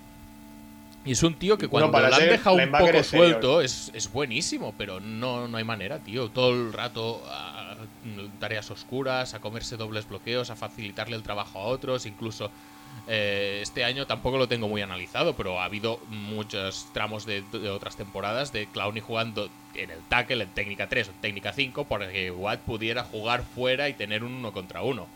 [1.04, 4.72] Y es un tío que cuando lo han dejado un poco suelto es, es buenísimo,
[4.78, 6.30] pero no, no hay manera, tío.
[6.30, 7.61] Todo el rato a
[8.38, 12.06] tareas oscuras, a comerse dobles bloqueos, a facilitarle el trabajo a otros.
[12.06, 12.50] Incluso
[13.08, 17.70] eh, este año tampoco lo tengo muy analizado, pero ha habido muchos tramos de, de
[17.70, 21.84] otras temporadas de Clowney jugando en el tackle, en técnica 3 o en técnica 5,
[21.84, 25.06] para que Watt pudiera jugar fuera y tener un uno contra uno.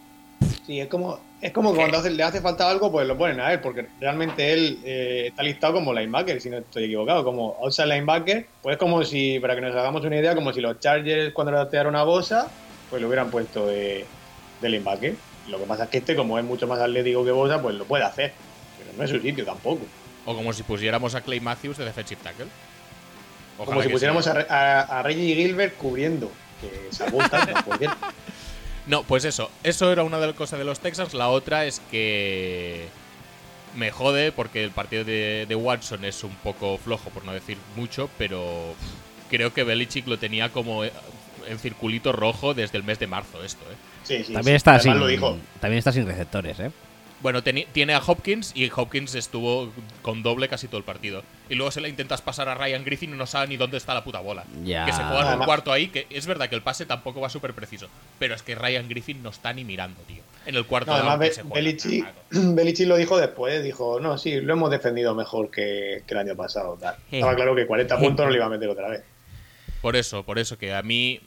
[0.67, 3.39] Sí, es como, es como que cuando hace- le hace falta algo, pues lo ponen
[3.41, 7.57] a él, porque realmente él eh, está listado como linebacker, si no estoy equivocado, como
[7.61, 8.47] outside linebacker.
[8.63, 11.95] Pues como si, para que nos hagamos una idea, como si los Chargers cuando draftearon
[11.95, 12.49] a Bosa,
[12.91, 14.05] pues lo hubieran puesto de,
[14.61, 15.15] de linebacker.
[15.49, 17.85] Lo que pasa es que este, como es mucho más atlético que Bosa, pues lo
[17.85, 18.33] puede hacer.
[18.79, 19.83] Pero no es su sitio tampoco.
[20.25, 22.47] O como si pusiéramos a Clay Matthews de defensive tackle.
[23.59, 26.31] Ojalá como si pusiéramos a, a, a Reggie Gilbert cubriendo,
[26.61, 27.97] que se apunta, por cierto.
[28.87, 29.51] No, pues eso.
[29.63, 31.13] Eso era una de las cosas de los Texans.
[31.15, 32.87] La otra es que
[33.77, 37.59] me jode porque el partido de, de Watson es un poco flojo, por no decir
[37.77, 38.75] mucho, pero
[39.29, 40.93] creo que Belichick lo tenía como eh,
[41.49, 43.75] en circulito rojo desde el mes de marzo esto, ¿eh?
[44.05, 44.57] Sí, sí, También sí.
[44.57, 45.37] está sin, lo dijo.
[45.61, 46.71] también está sin receptores, ¿eh?
[47.23, 49.73] Bueno, tiene a Hopkins y Hopkins estuvo
[50.03, 51.23] con doble casi todo el partido.
[51.49, 53.95] Y luego se la intentas pasar a Ryan Griffin y no sabe ni dónde está
[53.95, 54.45] la puta bola.
[54.65, 54.85] Ya.
[54.85, 57.31] Que se juega en un cuarto ahí, que es verdad que el pase tampoco va
[57.31, 57.89] súper preciso.
[58.19, 60.23] Pero es que Ryan Griffin no está ni mirando, tío.
[60.45, 61.55] En el cuarto No, además, que Be- se juega.
[61.57, 62.19] Belichick, Claro.
[62.55, 66.37] Belichick lo dijo después, dijo, no, sí, lo hemos defendido mejor que, que el año
[66.37, 66.77] pasado.
[66.81, 66.97] Tal.
[67.11, 67.17] Sí.
[67.17, 69.03] Estaba claro que 40 puntos no le iba a meter otra vez.
[69.81, 71.21] Por eso, por eso que a mí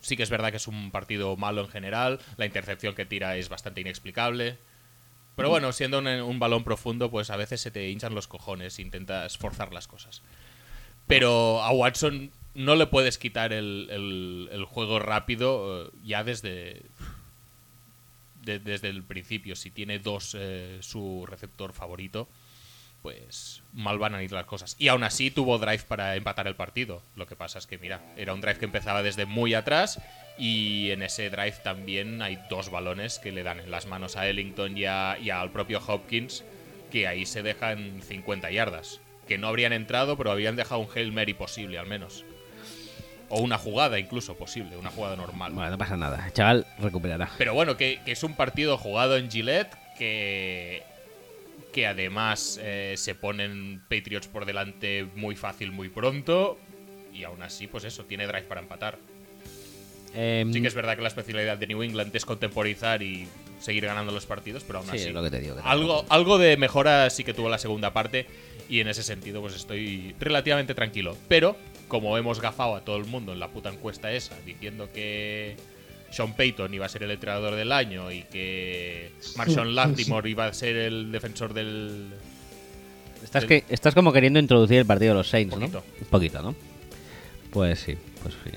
[0.00, 2.18] sí que es verdad que es un partido malo en general.
[2.36, 4.56] La intercepción que tira es bastante inexplicable.
[5.36, 8.78] Pero bueno, siendo un, un balón profundo, pues a veces se te hinchan los cojones
[8.78, 10.22] intentas forzar las cosas.
[11.06, 16.82] Pero a Watson no le puedes quitar el, el- juego rápido eh, ya desde,
[18.42, 19.56] de- desde el principio.
[19.56, 22.28] Si tiene dos eh, su receptor favorito,
[23.02, 24.76] pues mal van a ir las cosas.
[24.78, 27.02] Y aún así tuvo drive para empatar el partido.
[27.16, 30.00] Lo que pasa es que, mira, era un drive que empezaba desde muy atrás
[30.36, 34.28] y en ese drive también hay dos balones que le dan en las manos a
[34.28, 36.44] Ellington y, a- y al propio Hopkins,
[36.90, 39.00] que ahí se dejan 50 yardas.
[39.28, 42.24] Que no habrían entrado, pero habían dejado un Hail Mary posible al menos.
[43.30, 45.52] O una jugada incluso posible, una jugada normal.
[45.52, 46.26] Bueno, no pasa nada.
[46.26, 47.30] El chaval recuperará.
[47.38, 50.82] Pero bueno, que, que es un partido jugado en Gillette que,
[51.72, 56.58] que además eh, se ponen Patriots por delante muy fácil, muy pronto.
[57.14, 58.98] Y aún así, pues eso, tiene drive para empatar.
[60.14, 63.26] Em, Sí que es verdad que la especialidad de New England es contemporizar y
[63.60, 65.08] seguir ganando los partidos, pero aún Sí, así.
[65.08, 67.92] es lo que te digo, que algo, algo de mejora sí que tuvo la segunda
[67.92, 68.26] parte.
[68.68, 71.16] Y en ese sentido, pues estoy relativamente tranquilo.
[71.28, 71.54] Pero,
[71.88, 75.56] como hemos gafado a todo el mundo en la puta encuesta esa, diciendo que
[76.10, 80.54] Sean Payton iba a ser el entrenador del año y que Marshawn Latimore iba a
[80.54, 82.06] ser el defensor del.
[83.22, 85.78] Estás, que, estás como queriendo introducir el partido de los Saints, Poquito.
[85.86, 86.00] ¿no?
[86.00, 86.54] Un poquito, ¿no?
[87.50, 88.50] Pues sí, pues sí.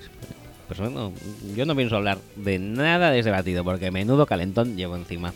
[0.68, 1.14] Pues bueno,
[1.56, 5.34] yo no pienso hablar de nada de ese batido, porque menudo calentón llevo encima.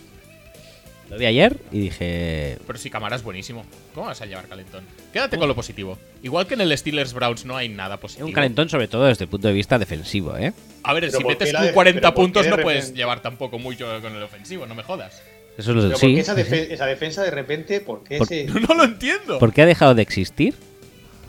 [1.10, 2.58] Lo vi ayer y dije...
[2.66, 3.66] Pero si Camara es buenísimo.
[3.94, 4.84] ¿Cómo vas a llevar calentón?
[5.12, 5.98] Quédate con lo positivo.
[6.24, 8.28] Igual que en el Steelers Browns no hay nada Es positivo.
[8.28, 10.54] un calentón sobre todo desde el punto de vista defensivo, ¿eh?
[10.84, 12.64] A ver, Pero si ¿por metes tú de- 40 pero por qué puntos no repente-
[12.64, 15.22] puedes llevar tampoco mucho con el ofensivo, no me jodas.
[15.58, 16.06] Eso es lo Pero sí.
[16.08, 17.82] ¿por qué esa, defe- esa defensa de repente?
[17.82, 18.46] ¿Por qué Por- ese.?
[18.68, 19.38] No lo entiendo.
[19.38, 20.56] ¿Por qué ha dejado de existir?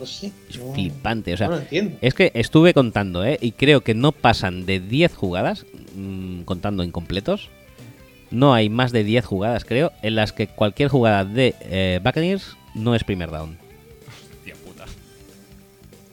[0.02, 0.32] No sé.
[0.50, 1.46] Es no- flipante, o sea...
[1.46, 1.96] no lo entiendo.
[2.00, 3.38] Es que estuve contando, ¿eh?
[3.40, 5.64] Y creo que no pasan de 10 jugadas,
[5.94, 7.50] mm, contando incompletos.
[8.32, 12.56] No hay más de 10 jugadas, creo, en las que cualquier jugada de eh, Buccaneers
[12.74, 13.56] no es primer down.
[14.38, 14.84] Hostia puta.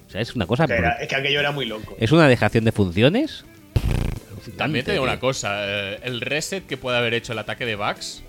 [0.08, 0.68] O sea, es una cosa...
[0.68, 1.96] Que era- brut- es que aquello era muy loco.
[2.00, 3.44] Es una dejación de funciones.
[4.56, 5.64] También te digo una cosa,
[5.94, 8.22] eh, el reset que puede haber hecho el ataque de Bucks,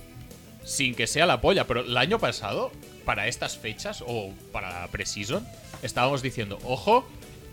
[0.64, 2.72] sin que sea la polla, pero el año pasado,
[3.04, 5.46] para estas fechas, o para Precision,
[5.82, 7.08] estábamos diciendo, ojo,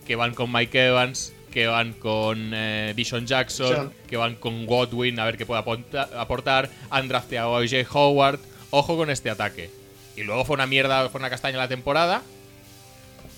[0.06, 5.20] que van con Mike Evans, que van con eh, Dishon Jackson, que van con Godwin,
[5.20, 9.70] a ver qué puede aportar, han drafteado a OJ Howard, ojo con este ataque.
[10.16, 12.22] Y luego fue una mierda, fue una castaña la temporada,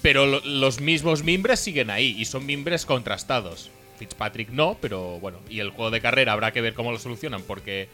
[0.02, 3.70] pero lo- los mismos mimbres siguen ahí y son mimbres contrastados.
[3.98, 7.42] Fitzpatrick no, pero bueno, y el juego de carrera habrá que ver cómo lo solucionan
[7.44, 7.90] porque,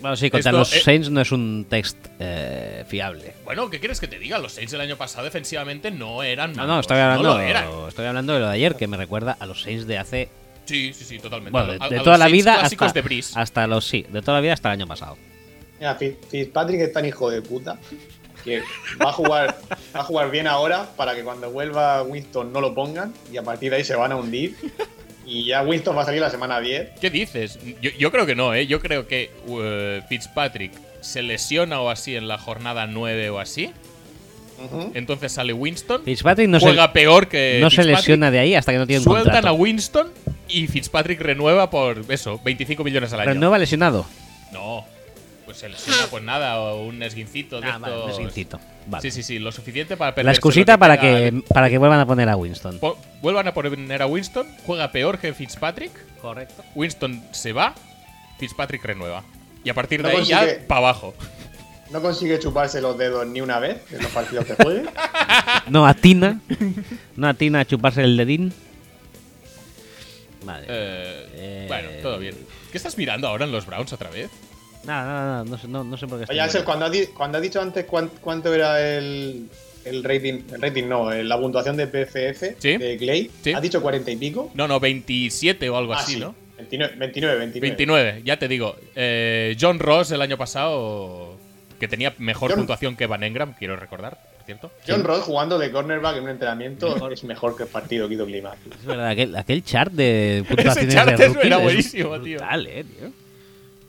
[0.00, 3.34] Bueno, sí, contra Esto, los eh, Saints no es un text eh, fiable.
[3.44, 4.38] bueno, ¿qué quieres que te diga?
[4.38, 7.66] Los Saints del año pasado defensivamente no eran No, no, malos, estoy hablando, lo eran.
[7.88, 10.28] estoy hablando de lo de ayer, que me recuerda a los Saints de hace.
[10.64, 11.50] Sí, sí, sí, totalmente.
[11.50, 13.32] Bueno, de, a- de a los toda la vida clásicos hasta, de Breeze.
[13.38, 13.84] hasta los.
[13.86, 15.16] Sí, de toda la vida hasta el año pasado.
[15.78, 17.78] Mira, Fitz- Fitzpatrick es tan hijo de puta
[18.44, 18.62] que
[19.02, 19.58] va a jugar
[19.94, 23.42] va a jugar bien ahora para que cuando vuelva Winston no lo pongan y a
[23.42, 24.56] partir de ahí se van a hundir.
[25.30, 26.98] Y ya Winston va a salir la semana 10.
[27.00, 27.60] ¿Qué dices?
[27.80, 28.66] Yo, yo creo que no, ¿eh?
[28.66, 33.70] Yo creo que uh, Fitzpatrick se lesiona o así en la jornada 9 o así.
[34.92, 36.02] Entonces sale Winston.
[36.04, 37.58] Fitzpatrick no, juega se, peor que.
[37.60, 39.52] no se Fitzpatrick, lesiona de ahí hasta que no tiene un Sueltan a.
[39.52, 40.08] Winston
[40.48, 43.30] y Fitzpatrick renueva por eso, 25 millones al año.
[43.30, 44.06] Renueva lesionado.
[44.52, 44.84] No.
[45.50, 48.12] Pues se lesiona, pues nada, o un esguincito de Ah, vale, un estos.
[48.20, 48.60] esguincito.
[48.86, 49.02] Vale.
[49.02, 50.26] Sí, sí, sí, lo suficiente para perder.
[50.26, 52.78] La excusita para que, para que vuelvan a poner a Winston.
[52.78, 55.90] Po- vuelvan a poner a Winston, juega peor que Fitzpatrick,
[56.20, 56.62] Correcto.
[56.76, 57.74] Winston se va,
[58.38, 59.24] Fitzpatrick renueva.
[59.64, 61.14] Y a partir de No ahí ya consigue- para abajo.
[61.90, 64.84] No consigue chuparse los dedos ni una vez en los partidos que juegue.
[65.68, 66.38] No atina.
[67.16, 68.52] No atina a chuparse el dedín.
[70.44, 70.66] Vale.
[70.68, 72.36] Eh, Eh, Bueno, todo bien.
[72.70, 74.30] ¿Qué estás mirando ahora en los Browns otra vez?
[74.84, 75.44] Nada, nada, nada.
[75.44, 77.84] No sé, no, no sé por qué Oye, Axel, cuando has, cuando has dicho antes
[77.84, 79.48] cuán- cuánto era el,
[79.84, 82.76] el rating, el rating no, eh, la puntuación de PFF Sí.
[82.78, 83.52] de Clay, Sí.
[83.52, 84.50] has dicho 40 y pico.
[84.54, 86.20] No, no, 27 o algo Ah, así, sí.
[86.20, 86.34] ¿no?
[86.58, 87.60] 29, 29, 29.
[87.76, 88.76] 29, ya te digo.
[88.94, 91.36] Eh, John Ross el año pasado,
[91.78, 94.70] que tenía mejor John- puntuación que Van Engram, quiero recordar, por cierto.
[94.86, 97.12] John Ross jugando de cornerback en un entrenamiento Mejor.
[97.14, 98.52] es mejor que el partido que hizo Clima.
[98.78, 102.38] Es verdad, aquel, aquel chart de puntuaciones chart de es- era es buenísimo, tío.
[102.38, 103.10] brutal, eh, tío.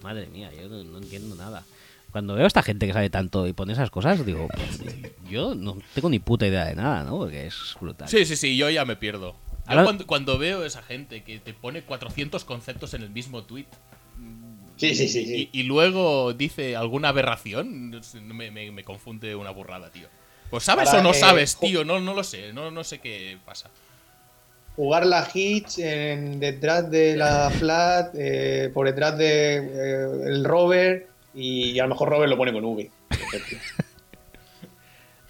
[0.01, 1.63] Madre mía, yo no, no entiendo nada.
[2.11, 4.79] Cuando veo a esta gente que sabe tanto y pone esas cosas, digo, pues,
[5.29, 7.17] yo no tengo ni puta idea de nada, ¿no?
[7.19, 8.09] Porque es brutal.
[8.09, 9.31] Sí, sí, sí, yo ya me pierdo.
[9.31, 13.43] Yo Ahora- cuando, cuando veo esa gente que te pone 400 conceptos en el mismo
[13.43, 13.65] tweet
[14.77, 15.25] Sí, sí, sí.
[15.25, 15.49] sí.
[15.53, 17.91] y, y luego dice alguna aberración,
[18.23, 20.07] me, me- me confunde una burrada, tío.
[20.49, 22.99] Pues sabes Para o no que- sabes, tío, no, no lo sé, no, no sé
[22.99, 23.69] qué pasa.
[24.75, 31.07] Jugar la hitch en, detrás de la flat, eh, por detrás de eh, el rover
[31.33, 32.89] y a lo mejor rover lo pone con V.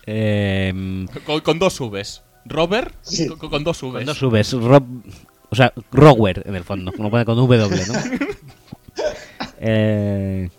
[0.07, 2.23] Eh, Con, con dos Vs.
[2.45, 3.27] Robert, Sí.
[3.27, 3.91] con, con dos Vs.
[3.91, 4.83] cuando subes, Rob,
[5.49, 7.93] o sea, Rower en el fondo, como pone con W, ¿no?
[9.59, 10.49] eh,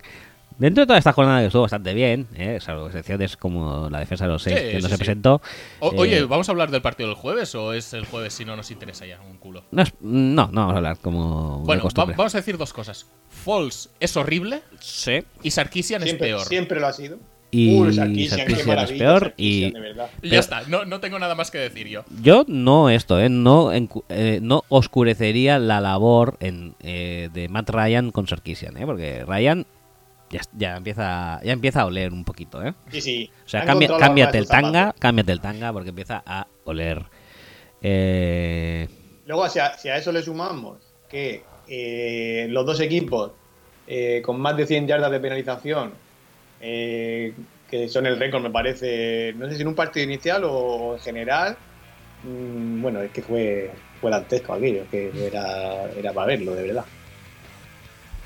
[0.62, 2.58] dentro de toda esta jornada que estuvo bastante bien, ¿eh?
[2.60, 4.96] salvo excepciones como la defensa de los seis Sí, que no sí, se sí.
[4.98, 5.42] presentó.
[5.80, 8.44] O- eh, Oye, ¿vamos a hablar del partido del jueves o es el jueves si
[8.44, 9.64] no nos interesa ya un culo?
[9.70, 12.72] no, es- no, no vamos a hablar como de Bueno, va- vamos a decir dos
[12.72, 13.06] cosas.
[13.28, 15.22] Falls es horrible Sí.
[15.42, 16.46] y Sarkisian es peor.
[16.46, 17.18] siempre lo ha sido.
[17.54, 18.78] y Uh, Sarkisian, es peor.
[18.78, 22.02] Sarkisian, Y Pero- ya está, no, no tengo nada más que decir yo.
[22.22, 23.28] yo no esto, ¿eh?
[23.28, 28.86] No, eh, no oscurecería la labor en, eh, de Matt Ryan con Sarkisian, ¿eh?
[28.86, 29.66] Porque Ryan
[30.32, 32.74] ya, ya empieza ya empieza a oler un poquito, ¿eh?
[32.90, 33.30] Sí, sí.
[33.44, 35.00] O sea, cambia- cámbiate el tanga, zapatos.
[35.00, 37.02] cámbiate el tanga porque empieza a oler.
[37.82, 38.88] Eh,
[39.26, 40.78] Luego, si a, si a eso le sumamos
[41.08, 43.32] que eh, los dos equipos
[43.86, 45.92] eh, con más de 100 yardas de penalización,
[46.60, 47.32] eh,
[47.70, 51.00] que son el récord, me parece, no sé si en un partido inicial o en
[51.00, 51.56] general,
[52.24, 56.84] mm, bueno, es que fue, fue dantesco aquello, que era, era para verlo, de verdad.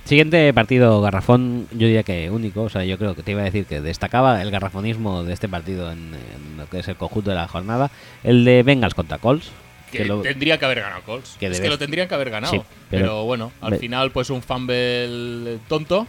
[0.07, 3.45] Siguiente partido garrafón, yo diría que único, o sea, yo creo que te iba a
[3.45, 7.31] decir que destacaba el garrafonismo de este partido en, en lo que es el conjunto
[7.31, 7.91] de la jornada,
[8.23, 9.51] el de Bengals contra Colts.
[9.91, 11.37] Que que lo- tendría que haber ganado Colts.
[11.41, 12.53] Que es que lo tendrían que haber ganado.
[12.53, 16.07] Sí, pero, pero- bueno, al Ve- final, pues un fumble tonto.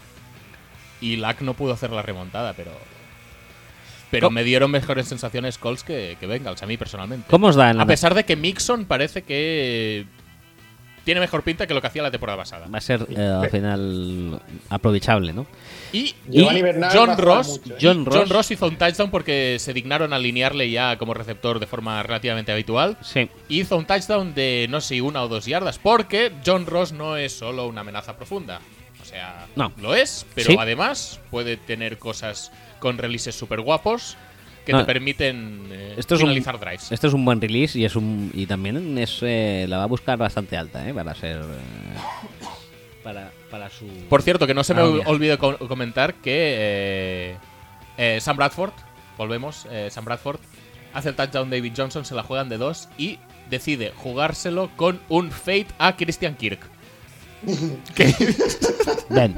[1.01, 2.71] Y Lack no pudo hacer la remontada, pero.
[4.09, 7.25] Pero me dieron mejores sensaciones Colts que, que Bengals, a mí personalmente.
[7.29, 10.05] ¿Cómo os da en la A pesar de que Mixon parece que.
[11.07, 12.67] Tiene mejor pinta que lo que hacía la temporada pasada.
[12.67, 15.47] Va a ser eh, al final aprovechable, ¿no?
[15.93, 17.77] Y, John Ross, mucho, ¿eh?
[17.81, 18.15] John Ross.
[18.17, 22.03] John Ross hizo un touchdown porque se dignaron a alinearle ya como receptor de forma
[22.03, 22.97] relativamente habitual.
[22.99, 23.29] Sí.
[23.47, 25.79] hizo un touchdown de no sé, una o dos yardas.
[25.79, 28.59] Porque John Ross no es solo una amenaza profunda.
[29.01, 29.71] O sea, No.
[29.81, 30.57] lo es, pero Sí.
[30.59, 34.17] además puede tener cosas con releases súper guapos
[34.67, 36.91] que No, te permiten eh, Esto es, un, finalizar drives.
[36.91, 39.87] esto es un buen release y es un y también es eh, la va a
[39.87, 40.93] buscar bastante alta, ¿eh?
[40.93, 42.43] Para ser eh,
[43.03, 47.37] para, para su Por cierto, que no se me Ah, olvide co- comentar que
[47.97, 48.73] eh, Sam Bradford,
[49.17, 50.39] volvemos, Sam Bradford
[50.93, 53.19] hace el touchdown David Johnson, se la juegan de dos y
[53.49, 56.59] decide jugárselo con un fade a Christian Kirk.
[57.95, 58.13] Que-
[59.09, 59.35] Ven.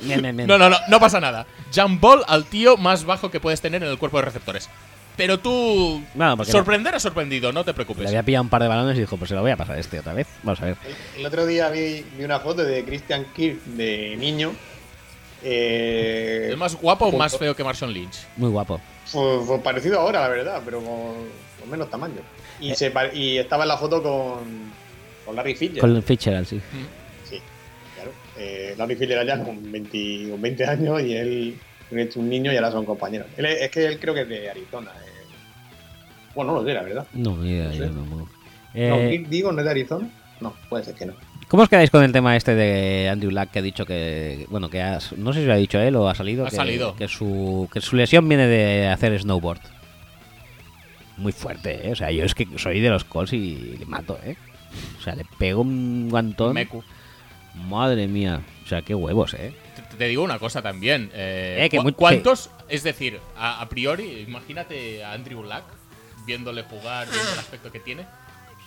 [0.00, 0.46] Ven, ven, ven.
[0.46, 1.46] No, no, no, no pasa nada.
[1.74, 4.68] Jump ball al tío más bajo que puedes tener en el cuerpo de receptores.
[5.16, 6.02] Pero tú.
[6.14, 8.06] No, porque sorprender ha sorprendido, no te Le preocupes.
[8.08, 9.78] había pillado un par de balones y dijo, pues se lo voy a pasar a
[9.78, 10.26] este otra vez.
[10.42, 10.76] Vamos a ver.
[11.14, 14.52] El, el otro día vi, vi una foto de Christian Kirk de niño.
[15.42, 18.26] Eh, ¿Es más guapo o más feo que Marshawn Lynch?
[18.36, 18.80] Muy guapo.
[19.06, 21.14] Fue, fue parecido ahora, la verdad, pero con,
[21.60, 22.20] con menos tamaño.
[22.60, 22.74] Y, Eh.
[22.74, 24.72] se y estaba en la foto con,
[25.24, 25.94] con Larry Fitzgerald.
[25.94, 26.60] Con Fitzgerald, sí.
[26.70, 27.03] Claro.
[28.38, 31.58] Eh, Larry Fitzgerald ya con 20, con 20 años y él
[31.90, 33.28] es un niño y ahora son compañeros.
[33.36, 34.90] Él es, es que él creo que es de Arizona.
[34.90, 35.10] eh.
[36.34, 37.06] Bueno, no lo sé, la verdad.
[37.12, 37.78] No, ni idea, No sé.
[37.78, 38.16] yo no, no.
[38.16, 38.28] No,
[38.74, 40.08] Eh, Kirk, digo, ¿no es de Arizona?
[40.40, 41.14] No, puede ser que no.
[41.46, 44.68] ¿Cómo os quedáis con el tema este de Andrew Luck que ha dicho que, bueno,
[44.68, 46.96] que ha- no sé si lo ha dicho él o ha salido, Ha que, salido.
[46.96, 49.60] que su que su lesión viene de hacer snowboard.
[51.16, 51.92] Muy fuerte, ¿eh?
[51.92, 54.36] O sea, yo es que soy de los Colts y le mato, ¿eh?
[54.98, 56.54] O sea, le pego un guantón.
[56.54, 56.82] Meku.
[57.54, 58.42] Madre mía.
[58.64, 59.54] O sea, qué huevos, ¿eh?
[59.76, 61.10] Te, te digo una cosa también.
[61.14, 62.50] eh, Eh, que ¿cu- muy- ¿Cuántos?
[62.68, 65.64] Es decir, a, a priori, imagínate a Andrew Luck
[66.26, 68.06] viéndole jugar, viendo el aspecto que tiene.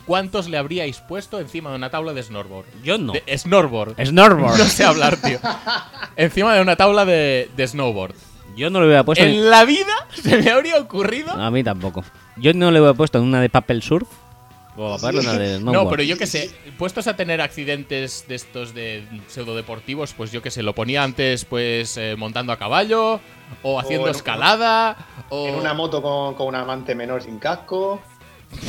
[0.05, 2.65] ¿Cuántos le habríais puesto encima de una tabla de snowboard?
[2.84, 3.11] Yo no.
[3.14, 3.95] De snowboard.
[4.05, 4.57] Snowboard.
[4.57, 5.39] No sé hablar, tío.
[6.15, 8.15] encima de una tabla de, de snowboard.
[8.55, 9.26] Yo no le hubiera puesto...
[9.26, 11.31] ni- En la vida se me habría ocurrido.
[11.34, 12.03] A mí tampoco.
[12.38, 14.07] Yo no le hubiera puesto en una de papel surf
[14.77, 15.59] o de.
[15.59, 20.41] No, pero yo qué sé, puestos a tener accidentes de estos de pseudodeportivos, pues yo
[20.41, 23.19] qué sé, lo ponía antes pues eh, montando a caballo,
[23.63, 24.95] o haciendo en- escalada,
[25.29, 25.47] o...
[25.47, 28.01] En una moto con, con un amante menor sin casco.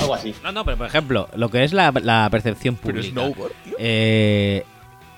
[0.00, 0.34] Algo así.
[0.42, 3.12] No, no, pero por ejemplo, lo que es la, la percepción Pero pública.
[3.12, 3.74] snowboard, tío.
[3.78, 4.64] Eh,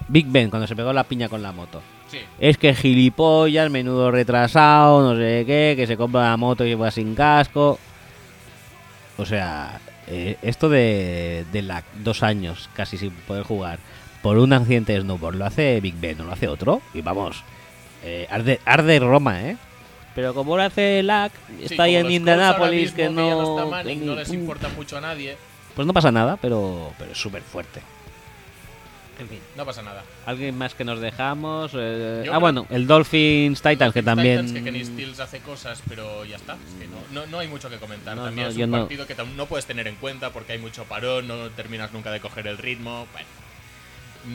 [0.08, 1.80] Big Ben, cuando se pegó la piña con la moto.
[2.10, 2.18] Sí.
[2.40, 6.90] Es que gilipollas, menudo retrasado, no sé qué, que se compra la moto y va
[6.90, 7.78] sin casco.
[9.16, 9.80] O sea,
[10.11, 13.78] eh, esto de, de la, dos años casi sin poder jugar
[14.23, 16.82] por un accidente de snowboard lo hace Big Ben, no lo hace otro.
[16.93, 17.43] Y vamos,
[18.05, 19.57] eh, arde, arde Roma, ¿eh?
[20.15, 22.43] Pero como lo hace Lack, Sí, está ahí en mismo, que ya no.
[22.51, 22.59] está
[23.70, 25.37] Manning, que no ni- les importa mucho a nadie.
[25.74, 27.81] Pues no pasa nada, pero, pero es súper fuerte.
[29.20, 29.38] En fin.
[29.55, 30.02] No pasa nada.
[30.24, 31.72] ¿Alguien más que nos dejamos?
[31.74, 34.47] Eh, ah, bueno, el Dolphins Titans, que también.
[34.47, 36.55] Titans, que Kenny Stills hace cosas, pero ya está.
[36.55, 38.16] Es que no, no, no hay mucho que comentar.
[38.16, 41.28] No, También es un partido que no puedes tener en cuenta porque hay mucho parón,
[41.28, 43.06] no terminas nunca de coger el ritmo.
[43.12, 43.28] Bueno,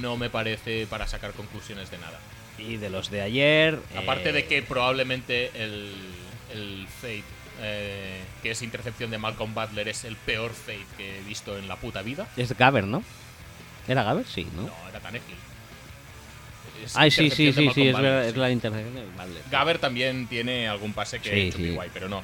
[0.01, 2.19] no me parece para sacar conclusiones de nada.
[2.59, 3.79] Y de los de ayer.
[3.97, 5.91] Aparte eh, de que probablemente el,
[6.53, 7.23] el fade,
[7.61, 11.67] eh, que es intercepción de Malcolm Butler, es el peor fade que he visto en
[11.67, 12.27] la puta vida.
[12.37, 13.03] Es Gaber, ¿no?
[13.87, 14.25] ¿Era Gaber?
[14.25, 14.63] Sí, ¿no?
[14.63, 15.35] No, era Tannehill.
[16.83, 18.39] Es Ay, sí, sí, sí, sí, Malcolm es, Butler, verdad, es sí.
[18.39, 19.43] la intercepción de Butler.
[19.49, 21.71] Gaber también tiene algún pase que Sí, es sí.
[21.73, 22.23] guay, pero no.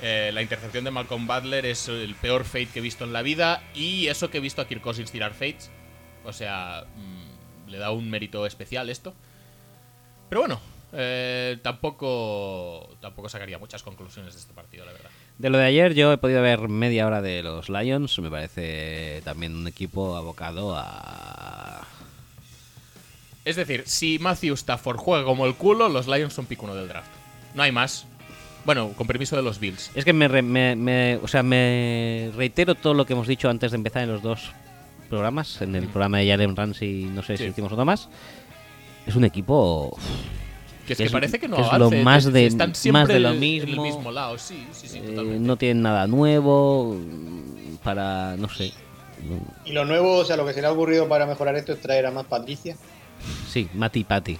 [0.00, 3.22] Eh, la intercepción de Malcolm Butler es el peor fade que he visto en la
[3.22, 5.70] vida y eso que he visto a Kirk Cousins tirar fades.
[6.24, 9.14] O sea, mm, le da un mérito especial esto.
[10.28, 10.60] Pero bueno,
[10.92, 15.10] eh, tampoco, tampoco sacaría muchas conclusiones de este partido, la verdad.
[15.38, 18.18] De lo de ayer yo he podido ver media hora de los Lions.
[18.18, 21.86] Me parece también un equipo abocado a...
[23.44, 26.88] Es decir, si Matthew Stafford juega como el culo, los Lions son pick uno del
[26.88, 27.08] draft.
[27.54, 28.06] No hay más.
[28.66, 29.90] Bueno, con permiso de los Bills.
[29.94, 33.48] Es que me, re- me- me- o sea, me reitero todo lo que hemos dicho
[33.48, 34.50] antes de empezar en los dos
[35.08, 35.62] programas.
[35.62, 37.44] En el programa de Jalen Ramsey, no sé Sí.
[37.44, 38.08] si hicimos uno más.
[39.06, 39.96] Es un equipo...
[40.88, 42.78] Que es que es- parece que no que es avance, lo más de- están más
[42.78, 43.82] siempre de lo en el mismo.
[43.82, 45.40] mismo lado, sí, sí, sí, eh, totalmente.
[45.46, 48.36] no tienen nada nuevo mm, para...
[48.36, 48.72] no sé.
[49.64, 51.80] Y lo nuevo, o sea, lo que se le ha ocurrido para mejorar esto es
[51.80, 52.76] traer a más Patricia.
[53.48, 54.38] Sí, Mati Pati.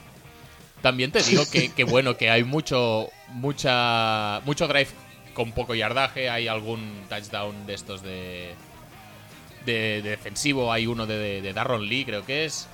[0.83, 4.89] También te digo que, que bueno, que hay mucho, mucha, mucho drive
[5.35, 6.31] con poco yardaje.
[6.31, 8.51] Hay algún touchdown de estos de,
[9.67, 10.73] de, de defensivo.
[10.73, 12.69] Hay uno de, de, de Darron Lee, creo que es.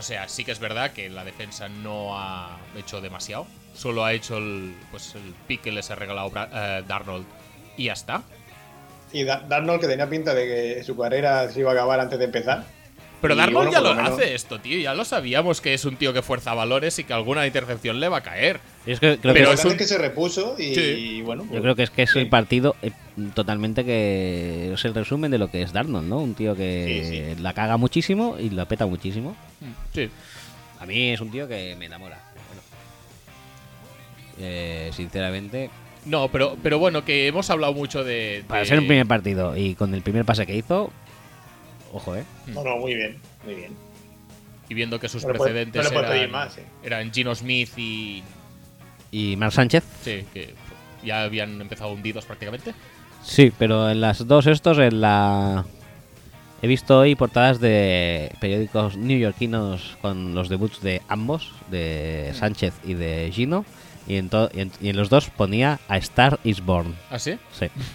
[0.00, 3.46] O sea, sí que es verdad que la defensa no ha hecho demasiado.
[3.74, 7.26] Solo ha hecho el, pues, el pick que les ha regalado Bra- eh, Darnold
[7.76, 8.22] y ya está.
[9.12, 10.46] Y Da- Darnold, que tenía pinta de
[10.76, 12.64] que su carrera se iba a acabar antes de empezar.
[13.20, 14.78] Pero Y Darnold bueno, ya lo menos- hace esto, tío.
[14.78, 18.08] Ya lo sabíamos que es un tío que fuerza valores y que alguna intercepción le
[18.08, 18.58] va a caer.
[18.86, 20.80] Es que creo Pero, es un- es que se repuso y, Sí.
[20.80, 21.42] y bueno.
[21.44, 22.18] Yo pues- creo que es que es sí.
[22.20, 22.92] el partido eh,
[23.34, 26.18] totalmente que es el resumen de lo que es Darnold, ¿no?
[26.18, 29.36] Un tío que la caga muchísimo y la peta muchísimo.
[29.94, 30.08] Sí.
[30.80, 32.18] A mí es un tío que me enamora.
[32.48, 32.62] Bueno.
[34.38, 35.70] Eh, sinceramente,
[36.06, 38.42] No, pero, pero bueno, que hemos hablado mucho de.
[38.48, 40.90] para de- ser un primer partido y con el primer pase que hizo,
[41.92, 42.24] ojo, ¿eh?
[42.46, 43.72] No, no, muy bien, muy bien.
[44.68, 46.64] Y viendo que sus puede- precedentes no le puede eran, más, eh.
[46.82, 48.22] eran Gino Smith y.
[49.12, 50.54] Y Mark Sánchez, Sí, que
[51.04, 52.72] ya habían empezado hundidos prácticamente.
[53.22, 55.64] Sí, pero en las dos estos, en la...
[56.62, 62.92] He visto hoy portadas de periódicos neoyorquinos con los debuts de ambos, de Sánchez y
[62.92, 63.64] de Gino,
[64.06, 66.94] y en, y en, y en los dos ponía A Star is Born.
[67.10, 67.38] ¿Ah, sí?
[67.58, 67.66] Sí.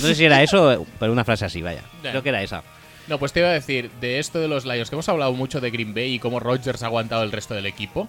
[0.00, 1.82] no sé si era eso, pero una frase así, vaya.
[2.04, 2.10] Ya.
[2.10, 2.62] Creo que era esa.
[3.08, 5.60] No, pues te iba a decir, de esto de los Lions, que hemos hablado mucho
[5.60, 8.08] de Green Bay y cómo Rodgers ha aguantado el resto del equipo,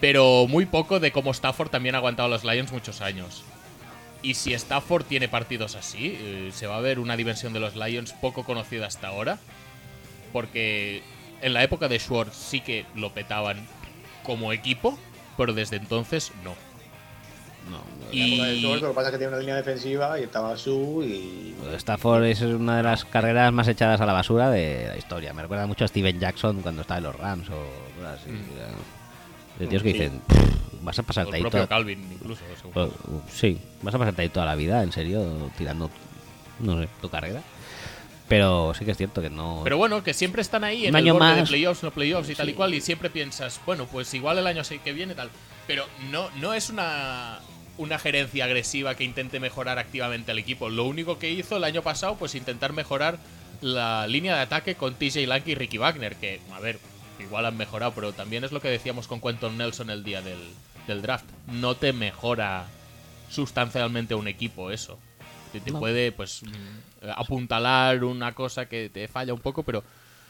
[0.00, 3.44] pero muy poco de cómo Stafford también ha aguantado a los Lions muchos años.
[4.22, 7.74] Y si Stafford tiene partidos así, eh, se va a ver una dimensión de los
[7.76, 9.38] Lions poco conocida hasta ahora,
[10.32, 11.02] porque
[11.40, 13.66] en la época de Schwartz sí que lo petaban
[14.22, 14.98] como equipo,
[15.36, 16.54] pero desde entonces no.
[17.70, 17.78] No,
[18.12, 20.24] Y- La época de Schwartz, Lo que pasa es que tiene una línea defensiva y
[20.24, 21.54] estaba su y.
[21.76, 25.32] Stafford es una de las carreras más echadas a la basura de la historia.
[25.32, 28.30] Me recuerda mucho a Steven Jackson cuando estaba en los Rams o cosas así.
[29.58, 29.98] De tíos que Sí.
[30.82, 31.68] Vas a O pasarte el ahí propio toda...
[31.68, 32.42] Calvin incluso.
[32.60, 32.92] seguro.
[33.32, 35.90] Sí, vas a pasarte ahí toda la vida, en serio, tirando,
[36.60, 37.42] no sé, tu carrera.
[38.28, 39.62] Pero sí que es cierto que no...
[39.64, 41.48] Pero bueno, que siempre están ahí en Un el año borde de más.
[41.48, 44.62] playoffs, no playoffs y tal y cual, y siempre piensas, bueno, pues igual el año
[44.84, 45.30] que viene tal.
[45.66, 47.40] Pero no, no es una,
[47.76, 50.68] una gerencia agresiva que intente mejorar activamente al equipo.
[50.68, 53.18] Lo único que hizo el año pasado, pues intentar mejorar
[53.62, 56.78] la línea de ataque con TJ Lanky y Ricky Wagner, que, a ver,
[57.18, 60.38] igual han mejorado, pero también es lo que decíamos con Quentin Nelson el día del,
[60.90, 61.24] del draft.
[61.52, 62.66] No te mejora
[63.30, 64.98] sustancialmente un equipo eso.
[65.52, 65.78] Te, te No.
[65.80, 69.82] puede, pues, mm, apuntalar una cosa que te falla un poco, pero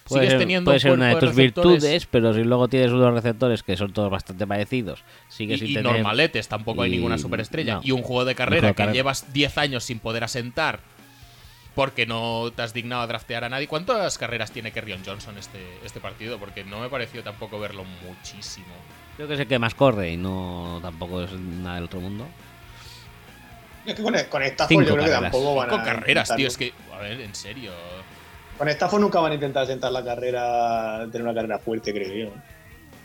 [0.04, 2.90] Puede sigues ser, teniendo puede ser una de tus receptores virtudes, pero si luego tienes
[2.90, 5.92] unos receptores que son todos bastante parecidos, sigues sin y, y tener...
[5.92, 7.74] normaletes, tampoco hay y- ninguna superestrella.
[7.76, 7.80] no.
[7.84, 8.94] Y un juego de carrera que carrera.
[8.94, 10.80] llevas 10 años sin poder asentar
[11.74, 13.68] porque no te has dignado a draftear a nadie.
[13.68, 16.38] ¿Cuántas carreras tiene Kerrion Johnson este, este partido?
[16.38, 18.66] Porque no me pareció tampoco verlo muchísimo.
[19.20, 22.26] Creo que es el que más corre y no tampoco es nada del otro mundo.
[23.84, 25.32] Es que con, con Stafford Cinco yo creo que carreras.
[25.32, 25.84] tampoco van Cinco a.
[25.84, 26.48] carreras, tío.
[26.48, 27.70] Es que, a ver, en serio.
[28.56, 32.34] Con Stafford nunca van a intentar sentar la carrera, tener una carrera fuerte, creo yo.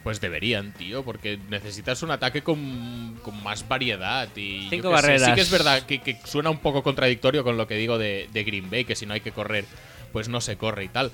[0.03, 4.29] Pues deberían, tío, porque necesitas un ataque con, con más variedad.
[4.37, 7.67] Y Cinco sé, Sí que es verdad que, que suena un poco contradictorio con lo
[7.67, 9.65] que digo de, de Green Bay, que si no hay que correr,
[10.13, 11.11] pues no se corre y tal.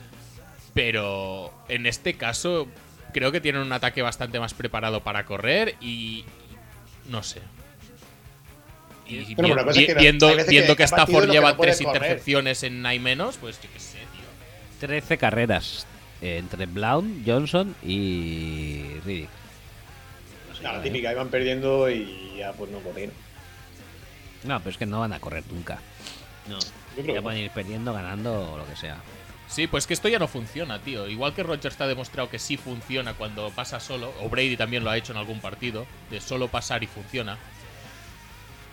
[0.76, 2.68] Pero en este caso,
[3.12, 6.26] creo que tienen un ataque bastante más preparado para correr y.
[7.10, 7.42] No sé.
[9.08, 11.82] Y Bueno, vi- es que viendo, que viendo que partidos Stafford que lleva no tres
[11.82, 11.96] correr.
[11.96, 14.88] intercepciones en nine menos, pues yo qué sé, tío.
[14.88, 15.86] 13 carreras
[16.22, 19.30] eh, entre Brown, Johnson y Riddick.
[20.50, 20.82] No sé, No, la ¿eh?
[20.84, 23.14] típica, iban perdiendo y ya pues no corrieron.
[24.46, 25.80] No, pero es que no van a correr nunca.
[26.48, 26.58] No.
[26.60, 28.98] Yo creo Ya que pueden ir perdiendo, ganando o lo que sea.
[29.52, 31.08] Sí, pues que esto ya no funciona, tío.
[31.10, 34.84] Igual que Rodgers te ha demostrado que sí funciona cuando pasa solo, o Brady también
[34.86, 37.38] lo ha hecho en algún partido, de solo pasar y funciona.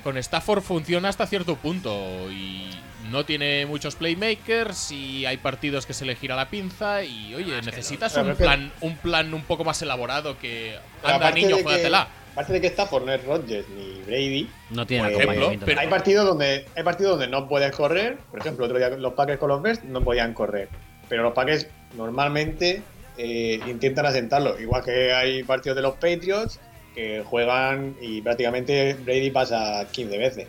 [0.04, 2.70] con Stafford funciona hasta cierto punto y
[3.10, 7.60] no tiene muchos playmakers y hay partidos que se le gira la pinza y oye,
[7.62, 11.62] necesitas Pero un plan, un plan un poco más elaborado que anda niño, de que-
[11.64, 12.08] juégatela.
[12.38, 15.46] Aparte de que Stafford no es Rodgers ni Brady, No tiene Por acompañamiento.
[15.48, 18.16] ejemplo, pero- hay partidos donde hay partidos donde no puedes correr.
[18.30, 20.68] Por ejemplo, otro día los Packers con los Bears no podían correr.
[21.08, 21.66] Pero los Packers
[21.96, 22.80] normalmente
[23.16, 24.56] eh, intentan asentarlo.
[24.60, 26.60] Igual que hay partidos de los Patriots
[26.94, 30.46] que juegan y prácticamente Brady pasa 15 veces.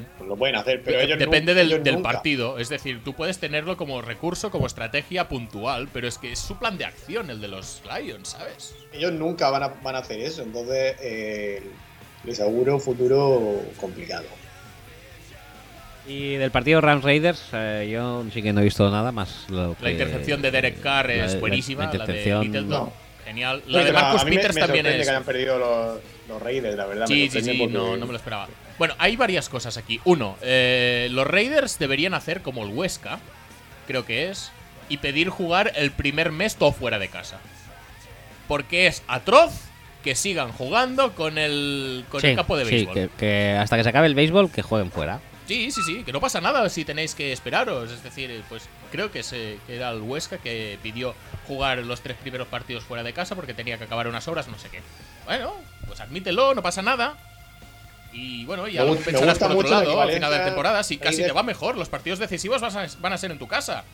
[0.00, 0.04] Hmm.
[0.18, 2.12] Pues lo pueden hacer, pero ellos Depende del, ellos del nunca.
[2.12, 2.58] partido.
[2.58, 6.56] Es decir, tú puedes tenerlo como recurso, como estrategia puntual, pero es que es su
[6.58, 8.74] plan de acción, el de los Lions, ¿sabes?
[8.92, 10.42] Ellos nunca van a, van a hacer eso.
[10.42, 11.62] Entonces, eh,
[12.24, 14.24] les auguro un futuro complicado.
[16.06, 19.46] Y del partido Rams Raiders, eh, yo sí que no he visto nada más.
[19.48, 21.82] Lo La que- intercepción de Derek Carr es la- buenísima.
[21.84, 22.42] La, La, de intercepción.
[22.42, 22.92] Littleton, no.
[23.24, 23.62] Genial.
[23.66, 24.94] Sí, La de Marcus Peters también es.
[25.04, 27.08] que hayan perdido los, los Raiders, la verdad.
[27.08, 28.48] me Sí, sí, sorprende sí, porque- no, no me lo esperaba.
[28.78, 30.00] Bueno, hay varias cosas aquí.
[30.04, 33.18] Uno, eh, los Raiders deberían hacer como el Huesca,
[33.86, 34.50] creo que es,
[34.88, 37.38] y pedir jugar el primer mes todo fuera de casa.
[38.48, 39.52] Porque es atroz
[40.02, 42.94] que sigan jugando con el, con Sí, el campo de sí, béisbol.
[42.94, 45.20] que, que hasta que se acabe el béisbol, que jueguen fuera.
[45.46, 47.90] Sí, sí, sí, que no pasa nada si tenéis que esperaros.
[47.90, 51.14] Es decir, pues creo que, se, que era el Huesca que pidió
[51.46, 54.58] jugar los tres primeros partidos fuera de casa porque tenía que acabar unas horas, no
[54.58, 54.80] sé qué.
[55.26, 55.52] Bueno,
[55.86, 57.16] pues admítelo, no pasa nada.
[58.12, 60.36] Y bueno, ya lo gu- me pensarás gusta por otro la lado al final de
[60.36, 60.82] equivalencia temporada.
[60.84, 63.48] Si casi te va mejor, los partidos decisivos van a, van a ser en tu
[63.48, 63.84] casa.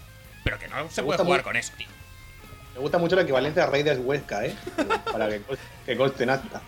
[0.45, 1.87] Pero que no se puede jugar con eso, tío.
[2.75, 4.55] Me gusta mucho la equivalencia a Raiders Huesca, ¿eh?
[5.13, 5.41] Para que,
[5.87, 6.61] que conste en acta.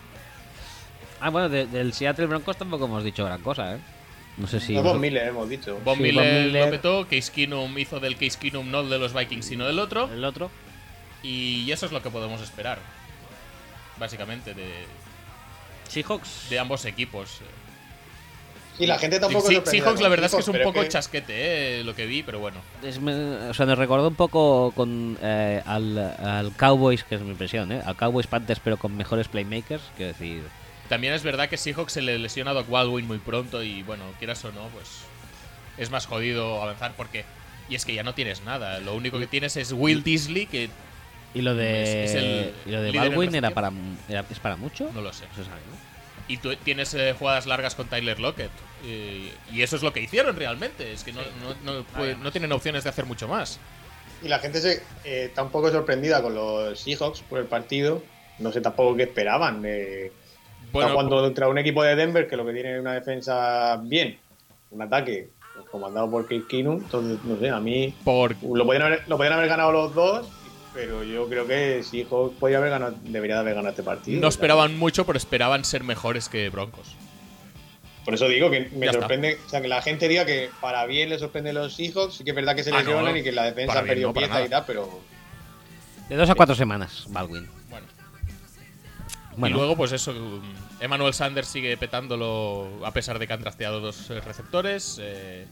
[1.21, 3.79] Ah, bueno, de- del Seattle Broncos tampoco hemos dicho gran cosa, ¿eh?
[4.41, 4.75] No sé si.
[4.75, 5.79] Dos Miller hemos dicho.
[5.85, 9.45] Von Sí, Miller, lo petó, Case Keenum hizo del Case Keenum no de los Vikings
[9.45, 10.11] sino del otro.
[10.13, 10.51] El otro.
[11.23, 12.79] Y eso es lo que podemos esperar.
[13.99, 14.87] Básicamente, de,
[15.89, 16.49] Seahawks.
[16.49, 17.41] de ambos equipos.
[18.79, 21.81] Y la gente tampoco Sí, Seahawks, la verdad es que es un poco que- chasquete
[21.81, 22.57] eh, lo que vi, pero bueno.
[22.83, 23.13] Es me-
[23.51, 27.71] o sea, nos recordó un poco con eh, al, al Cowboys, que es mi impresión,
[27.73, 27.83] ¿eh?
[27.85, 29.83] Al Cowboys Panthers, pero con mejores playmakers.
[29.99, 30.43] Quiero decir.
[30.91, 34.05] También es verdad que Seahawks se le lesiona a Doc Baldwin muy pronto y bueno,
[34.19, 34.89] quieras o no, pues
[35.79, 37.25] es más jodido avanzar porque...
[37.71, 40.69] Y es que ya no tienes nada, lo único que tienes es Will Disley, que
[41.33, 42.05] Y lo de.
[42.05, 43.71] Es- es el y lo de Baldwin era para,
[44.09, 44.91] era- ¿es para mucho?
[44.93, 45.25] no lo sé.
[46.27, 48.51] Y tú tienes eh, jugadas largas con Tyler Lockett.
[48.85, 51.21] eh, y eso es lo que hicieron realmente, es que no,
[51.65, 53.61] no, no, puede- no tienen opciones de hacer mucho más.
[54.23, 58.03] Y la gente se, eh, está un poco sorprendida con los Seahawks por el partido.
[58.41, 59.63] No sé tampoco qué esperaban.
[59.65, 60.11] eh,
[60.73, 64.19] Bueno, cuando contra un equipo de Denver que lo que tiene es una defensa bien,
[64.71, 68.83] un ataque pues, comandado por Case Keenum, entonces no sé, a mí por lo podían
[68.85, 70.29] haber, lo podían haber ganado los dos,
[70.75, 74.21] pero yo creo que Seahawks podría haber ganado, debería de haber ganado este partido.
[74.21, 76.95] no esperaban mucho, pero esperaban ser mejores que Broncos.
[78.05, 79.01] Por eso digo que me Ya está.
[79.01, 82.25] sorprende, o sea, que la gente diga que para bien le sorprende los Seahawks, sí
[82.25, 84.15] que es verdad que se Ah, no, lesionan y que la defensa ha perdido no,
[84.15, 84.89] para pieza y tal, pero
[86.09, 87.47] De dos a cuatro semanas, Baldwin.
[89.37, 89.57] Bueno.
[89.57, 90.13] Y luego, pues eso,
[90.81, 94.99] Emmanuel Sanders sigue petándolo a pesar de que han trasteado dos eh, receptores.
[95.01, 95.47] eh,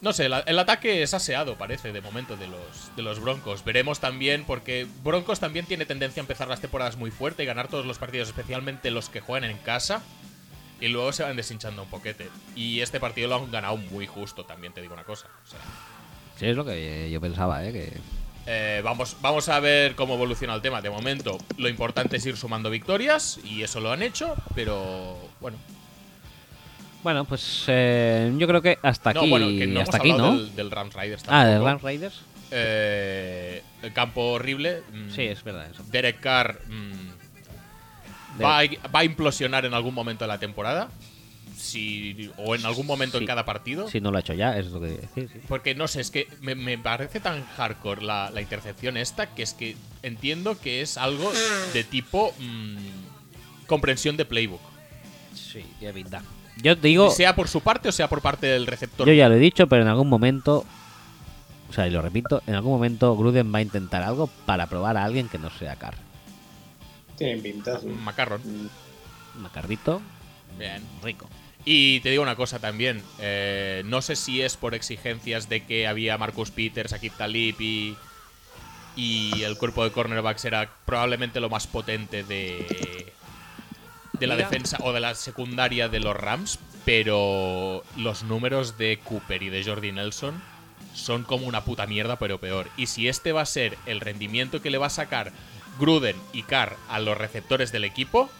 [0.00, 3.64] no sé, la- el ataque es aseado, parece, de momento, de los, de los Broncos.
[3.64, 7.66] Veremos también, porque Broncos también tiene tendencia a empezar las temporadas muy fuerte y ganar
[7.66, 10.00] todos los partidos, especialmente los que juegan en casa.
[10.80, 12.28] Y luego se van deshinchando un poquete.
[12.54, 15.26] Y este partido lo han ganado muy justo, también te digo una cosa.
[15.44, 15.58] O sea,
[16.36, 17.72] sí, es lo que yo pensaba, ¿eh?
[17.72, 17.92] Que
[18.50, 20.80] eh, vamos, vamos a ver cómo evoluciona el tema.
[20.80, 25.58] De momento, lo importante es ir sumando victorias y eso lo han hecho, pero bueno.
[27.02, 30.12] Bueno, pues eh, yo creo que hasta aquí, no, bueno, que no hasta hemos aquí,
[30.18, 30.36] ¿no?
[30.38, 31.68] del, del Rams Riders ah, de tampoco.
[31.68, 32.20] Rams Raiders.
[32.50, 34.82] Eh, el campo horrible.
[34.94, 35.82] mm, Sí, es verdad eso.
[35.90, 38.64] Derek Carr mm, va, a,
[38.94, 40.88] va a implosionar en algún momento de la temporada.
[41.60, 43.24] Si, o en algún momento Sí.
[43.24, 43.88] en cada partido.
[43.88, 45.28] Si no lo ha hecho ya, eso es lo que decir.
[45.32, 45.40] Sí.
[45.48, 49.42] Porque no sé, es que me, me parece tan hardcore la, la intercepción esta que
[49.42, 51.32] es que entiendo que es algo
[51.74, 54.60] de tipo mm, comprensión de playbook.
[55.34, 56.22] Sí, ya pinta.
[56.62, 59.06] Yo digo, Sea por su parte o sea por parte del receptor.
[59.06, 60.64] yo ya lo he dicho, pero en algún momento,
[61.68, 64.96] o sea, y lo repito, en algún momento Gruden va a intentar algo para probar
[64.96, 65.96] a alguien que no sea Carr.
[67.16, 67.80] tienen pinta.
[67.80, 67.86] sí.
[67.88, 68.70] Macarrón.
[69.36, 70.00] Macardito,
[70.58, 70.82] Bien.
[71.02, 71.28] rico.
[71.70, 73.02] Y te digo una cosa también.
[73.18, 77.94] eh, no sé si es por exigencias de que había Marcus Peters, Akib Talib y,
[78.96, 83.12] y el cuerpo de cornerbacks era probablemente lo más potente de,
[84.18, 84.48] de la Mira.
[84.48, 89.62] defensa o de la secundaria de los Rams, pero los números de Cooper y de
[89.62, 90.42] Jordi Nelson
[90.94, 92.70] son como una puta mierda, pero peor.
[92.78, 95.32] Y si este va a ser el rendimiento que le va a sacar
[95.78, 98.30] Gruden y Carr a los receptores del equipo,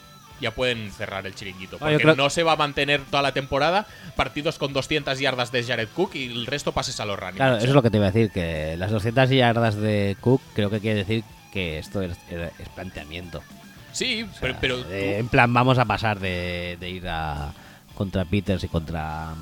[0.41, 1.77] ya pueden cerrar el chiringuito.
[1.81, 3.87] Ah, Porque no se va a mantener toda la temporada
[4.17, 7.57] partidos con 200 yardas de Jared Cook y el resto pases a los running Claro,
[7.57, 10.71] eso es lo que te iba a decir, que las 200 yardas de Cook creo
[10.71, 13.43] que quiere decir que esto es, es planteamiento.
[13.93, 17.09] Sí, O sea, pero, pero tú- eh, en plan, vamos a pasar de, de ir
[17.09, 17.53] a
[17.95, 19.35] contra Peters y contra...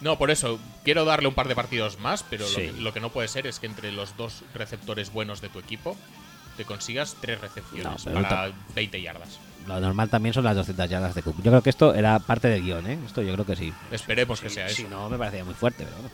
[0.00, 2.56] No, por eso, quiero darle un par de partidos más, pero lo Sí.
[2.62, 5.58] que- lo, que no puede ser es que entre los dos receptores buenos de tu
[5.58, 5.96] equipo
[6.56, 9.38] te consigas tres recepciones No, para 20 yardas.
[9.66, 11.36] Lo normal también son las 200 yardas de Cook.
[11.42, 12.98] Yo creo que esto era parte del guion, ¿eh?
[13.04, 13.72] Esto yo creo que sí.
[13.90, 14.90] Esperemos que sea Si eso.
[14.90, 16.10] no, me parecía muy fuerte, pero bueno.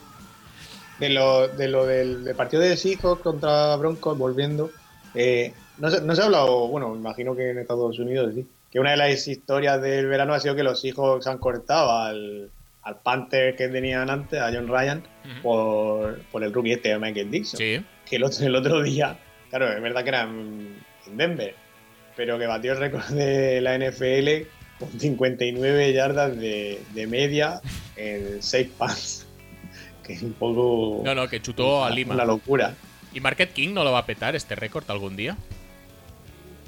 [0.99, 4.71] De lo, de lo del, del partido de Seahawks contra Broncos, volviendo,
[5.15, 8.47] eh, no, se, no se ha hablado, bueno, me imagino que en Estados Unidos sí,
[8.71, 12.51] que una de las historias del verano ha sido que los Seahawks han cortado al,
[12.83, 15.43] al Panther que tenían antes, a John Ryan, Ujú.
[15.43, 17.59] por, por el rookie este de Michael Dixon.
[17.59, 19.19] Sí, Que el otro, el otro día,
[19.53, 21.55] claro, es verdad que era en en Denver,
[22.17, 24.49] pero que batió el récord de la NFL
[24.79, 27.61] con 59 yardas de, de media
[27.97, 29.27] en 6 punts.
[30.03, 31.01] Que es un poco.
[31.05, 32.15] no, no, que chutó a Lima.
[32.15, 32.75] Una locura.
[33.15, 35.37] ¿Y Market King no lo va a petar este récord algún día?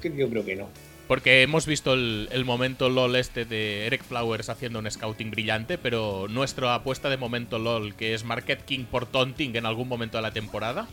[0.01, 0.69] Que Yo creo que no.
[1.09, 5.77] Porque hemos visto el, el momento LOL este de Eric Flowers haciendo un scouting brillante,
[5.77, 10.17] pero nuestra apuesta de momento LOL, que es Market King por taunting en algún momento
[10.17, 10.87] de la temporada.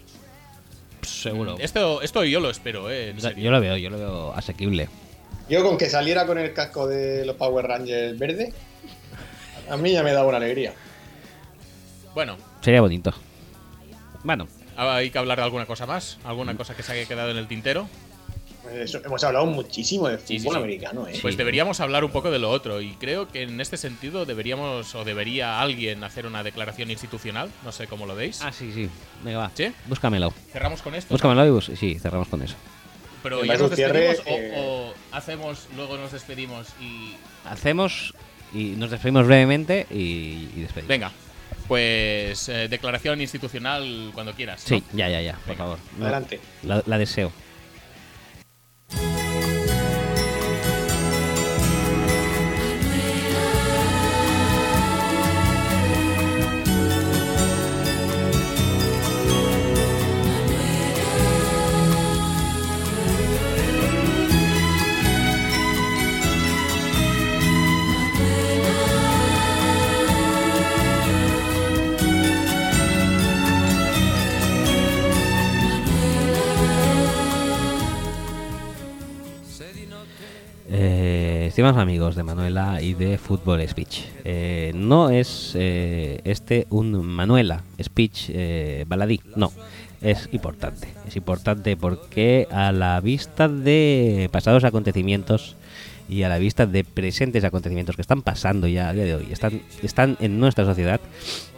[1.02, 1.56] Seguro.
[1.58, 3.44] Esto, esto yo lo espero, eh, en Yo, serio.
[3.44, 4.88] yo lo veo, yo lo veo asequible.
[5.48, 8.52] Yo con que saliera con el casco de los Power Rangers verde,
[9.68, 10.72] a mí ya me da una alegría.
[12.14, 13.12] Bueno, Sería bonito.
[14.22, 14.46] Bueno,
[14.76, 17.48] hay que hablar de alguna cosa más, alguna cosa que se haya quedado en el
[17.48, 17.88] tintero.
[18.74, 20.56] Eso, hemos hablado muchísimo de fútbol Sí, sí, sí.
[20.56, 21.18] americano, ¿eh?
[21.22, 24.94] Pues deberíamos hablar un poco de lo otro y creo que en este sentido deberíamos
[24.94, 28.40] o debería alguien hacer una declaración institucional, no sé cómo lo veis.
[28.42, 28.88] Ah, sí, sí.
[29.24, 29.50] Venga, va.
[29.54, 29.72] ¿Sí?
[29.86, 30.32] Búscamelo.
[30.52, 31.12] Cerramos con esto.
[31.14, 32.54] Búscamelo y bus- sí, cerramos con eso.
[33.22, 37.14] Pero ya nos despedimos o- eh, o, hacemos, luego nos despedimos y...
[37.48, 38.14] Hacemos
[38.52, 40.88] y nos despedimos brevemente y, y despedimos.
[40.88, 41.12] Venga,
[41.68, 44.62] pues eh, declaración institucional cuando quieras.
[44.68, 44.76] ¿no?
[44.76, 45.58] Sí, ya, ya, ya, por Venga.
[45.58, 45.78] favor.
[46.00, 46.40] Adelante.
[46.64, 47.32] La, la deseo.
[49.00, 49.61] Eh,
[81.52, 87.62] estimados amigos de Manuela y de Fútbol Speech, eh, no es eh, este un Manuela
[87.78, 89.52] Speech eh, baladí, no,
[90.00, 90.88] es importante.
[91.06, 95.56] Es importante porque a la vista de pasados acontecimientos
[96.08, 99.28] y a la vista de presentes acontecimientos que están pasando ya a día de hoy,
[99.30, 101.02] están, están en nuestra sociedad,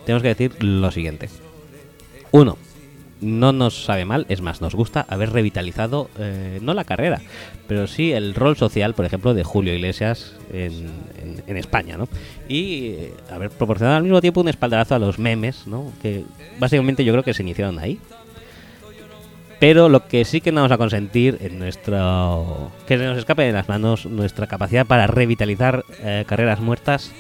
[0.04, 1.28] tenemos que decir lo siguiente.
[2.32, 2.58] Uno,
[3.24, 7.22] no nos sabe mal, es más, nos gusta haber revitalizado eh, no la carrera,
[7.66, 11.05] pero sí el rol social, por ejemplo, de Julio Iglesias en,
[11.56, 12.09] España, ¿no?
[12.48, 15.92] Y eh, haber proporcionado al mismo tiempo un espaldarazo a los memes, ¿no?
[16.02, 16.24] Que
[16.59, 17.98] básicamente yo creo que se iniciaron ahí.
[19.60, 22.70] Pero lo que sí que no vamos a consentir en nuestro.
[22.86, 27.12] que se nos escape de las manos nuestra capacidad para revitalizar eh, carreras muertas.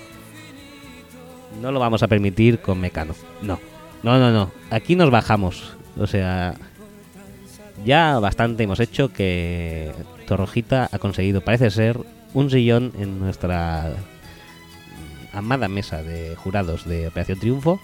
[1.62, 3.14] No lo vamos a permitir con Mecano.
[3.40, 3.58] No.
[4.02, 4.50] No, no, no.
[4.70, 5.74] Aquí nos bajamos.
[5.98, 6.54] O sea.
[7.84, 9.92] Ya bastante hemos hecho que
[10.26, 12.00] Torrojita ha conseguido, parece ser,
[12.32, 13.92] un sillón en nuestra
[15.32, 17.80] amada mesa de jurados de Operación Triunfo.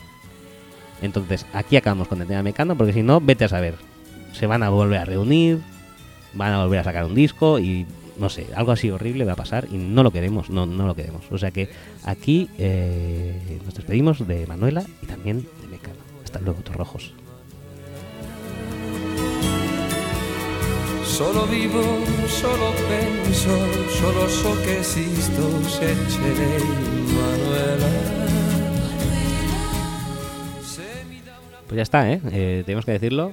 [1.03, 3.75] Entonces, aquí acabamos con el tema Mecano, porque si no, vete a saber.
[4.33, 5.59] Se van a volver a reunir,
[6.35, 7.87] van a volver a sacar un disco y
[8.19, 10.95] no sé, algo así horrible va a pasar y no lo queremos, no, no lo
[10.95, 11.23] queremos.
[11.31, 11.71] O sea que
[12.05, 15.99] aquí eh, nos despedimos de Manuela y también de Mecano.
[16.23, 17.15] Hasta luego, Torrojos.
[21.17, 21.83] Solo vivo,
[22.29, 23.51] solo penso,
[24.01, 26.59] solo so che esisto se c'è
[27.17, 27.89] Manuela.
[31.67, 32.21] Pues ya está, ¿eh?
[32.33, 33.33] Eh, Tenemos que decirlo.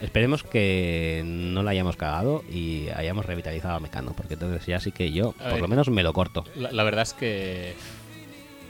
[0.00, 4.92] Esperemos que no la hayamos cagado y hayamos revitalizado a Mecano, porque entonces ya sí
[4.92, 5.60] que yo, A por ver.
[5.62, 6.44] lo menos, me lo corto.
[6.54, 7.74] La, la verdad es que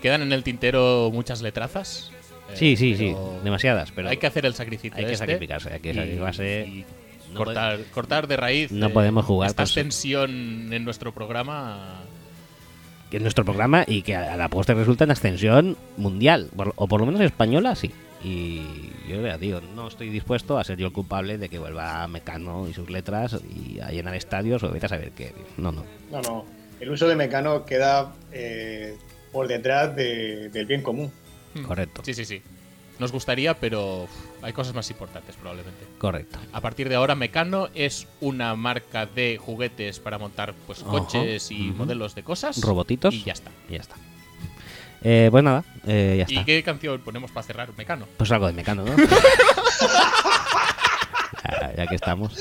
[0.03, 2.11] quedan en el tintero muchas letrazas.
[2.51, 4.97] eh, Sí, sí, sí, pero demasiadas, pero hay que hacer el sacrificio.
[4.97, 6.67] hay que este sacrificarse, hay que y- sacrificarse.
[6.67, 6.85] y
[7.33, 8.73] No cortar, cortar de raíz.
[8.73, 12.03] no eh, podemos jugar Esta extensión en nuestro programa.
[13.11, 17.07] es nuestro programa y que a la postre resulta en ascensión mundial, o por lo
[17.07, 17.91] menos española, sí.
[18.25, 18.63] Y
[19.09, 22.67] yo ya digo, no estoy dispuesto a ser yo el culpable de que vuelva Mecano
[22.69, 25.33] y sus letras y a llenar estadios o vete a saber qué.
[25.59, 25.85] No, no.
[26.11, 26.45] No, no.
[26.81, 28.97] El uso de Mecano queda eh,
[29.33, 31.11] por detrás de- del bien común.
[31.67, 32.03] Correcto.
[32.05, 32.43] Sí, sí, sí.
[32.99, 34.11] Nos gustaría, pero uf,
[34.43, 35.85] hay cosas más importantes probablemente.
[35.99, 36.39] Correcto.
[36.53, 41.69] A partir de ahora, Mecano es una marca de juguetes para montar pues coches y
[41.71, 41.79] Ujú.
[41.79, 42.61] modelos de cosas.
[42.63, 43.13] Robotitos.
[43.15, 43.51] Y ya está.
[43.69, 43.97] Y ya está.
[45.03, 46.47] Eh, pues nada, eh, ya ¿Y está.
[46.47, 47.69] qué canción ponemos para cerrar?
[47.77, 48.07] Mecano.
[48.17, 48.97] Pues algo de Mecano, ¿no?
[51.45, 52.33] ya, ya que estamos.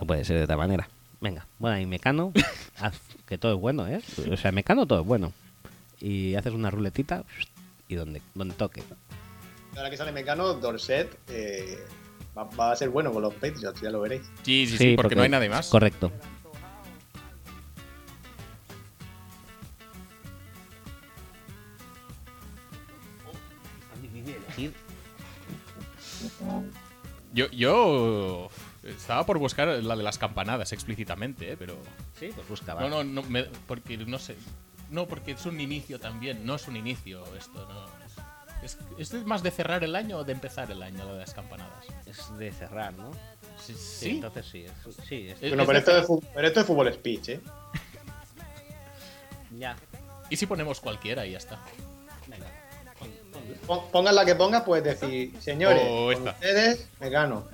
[0.00, 0.88] No puede ser de otra manera.
[1.20, 2.32] Venga, bueno, y Mecano,
[2.78, 4.02] haz que todo es bueno, ¿eh?
[4.30, 5.32] O sea, Mecano todo es bueno.
[6.00, 7.24] Y haces una ruletita
[7.88, 8.82] y donde, donde toque.
[9.76, 11.84] Ahora que sale Mecano, Dorset eh,
[12.36, 14.22] va, va a ser bueno con los Patriots, ya lo veréis.
[14.42, 15.68] Sí, sí, sí, porque, no hay nadie más.
[15.68, 16.10] Correcto.
[27.32, 28.48] Yo, yo
[28.82, 31.56] estaba por buscar la de las campanadas explícitamente, ¿eh?
[31.58, 31.76] pero...
[32.18, 32.82] Sí, pues busca, va.
[32.82, 34.36] No, no, no, me- porque no sé.
[34.90, 36.44] No, porque es un inicio también.
[36.46, 37.86] No es un inicio esto, no.
[38.62, 41.34] Es, es más de cerrar el año o de empezar el año, lo de las
[41.34, 41.84] campanadas.
[42.06, 43.10] Es de cerrar, ¿no?
[43.58, 44.64] Sí, Sí, entonces sí.
[44.64, 44.72] es-
[45.08, 47.40] sí, es- Bueno, es pero de- esto, pero esto es fútbol speech, ¿eh?
[49.58, 49.76] ya.
[50.30, 51.58] ¿Y si ponemos cualquiera y ya está?
[52.26, 52.46] Venga.
[53.66, 57.44] Pon- Pongas la que pongas, puedes decir, señores, O con ustedes, Mecano.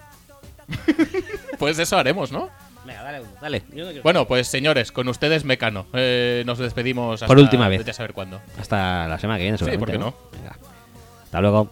[1.59, 2.49] Pues eso haremos, ¿no?
[2.85, 3.63] Venga, dale uno, dale.
[3.73, 5.87] Yo no quiero- Bueno, pues señores, con ustedes Mecano.
[5.93, 7.79] Eh, nos despedimos hasta Por última vez.
[7.79, 8.41] vete a saber cuándo.
[8.59, 10.05] Hasta la semana que viene, Sí, ¿por seguramente.
[10.05, 10.39] qué ¿no?
[10.39, 10.59] Venga.
[11.23, 11.71] Hasta luego.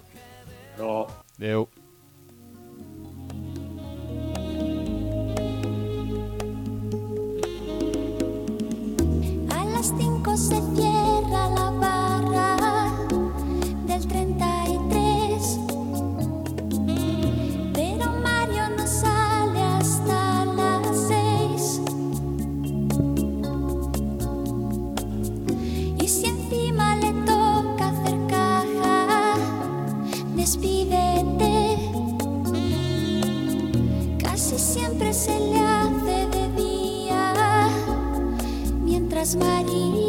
[0.78, 1.24] Luego.
[1.36, 1.68] Deu.
[35.20, 37.68] Se le hace de día.
[38.82, 39.99] Mientras María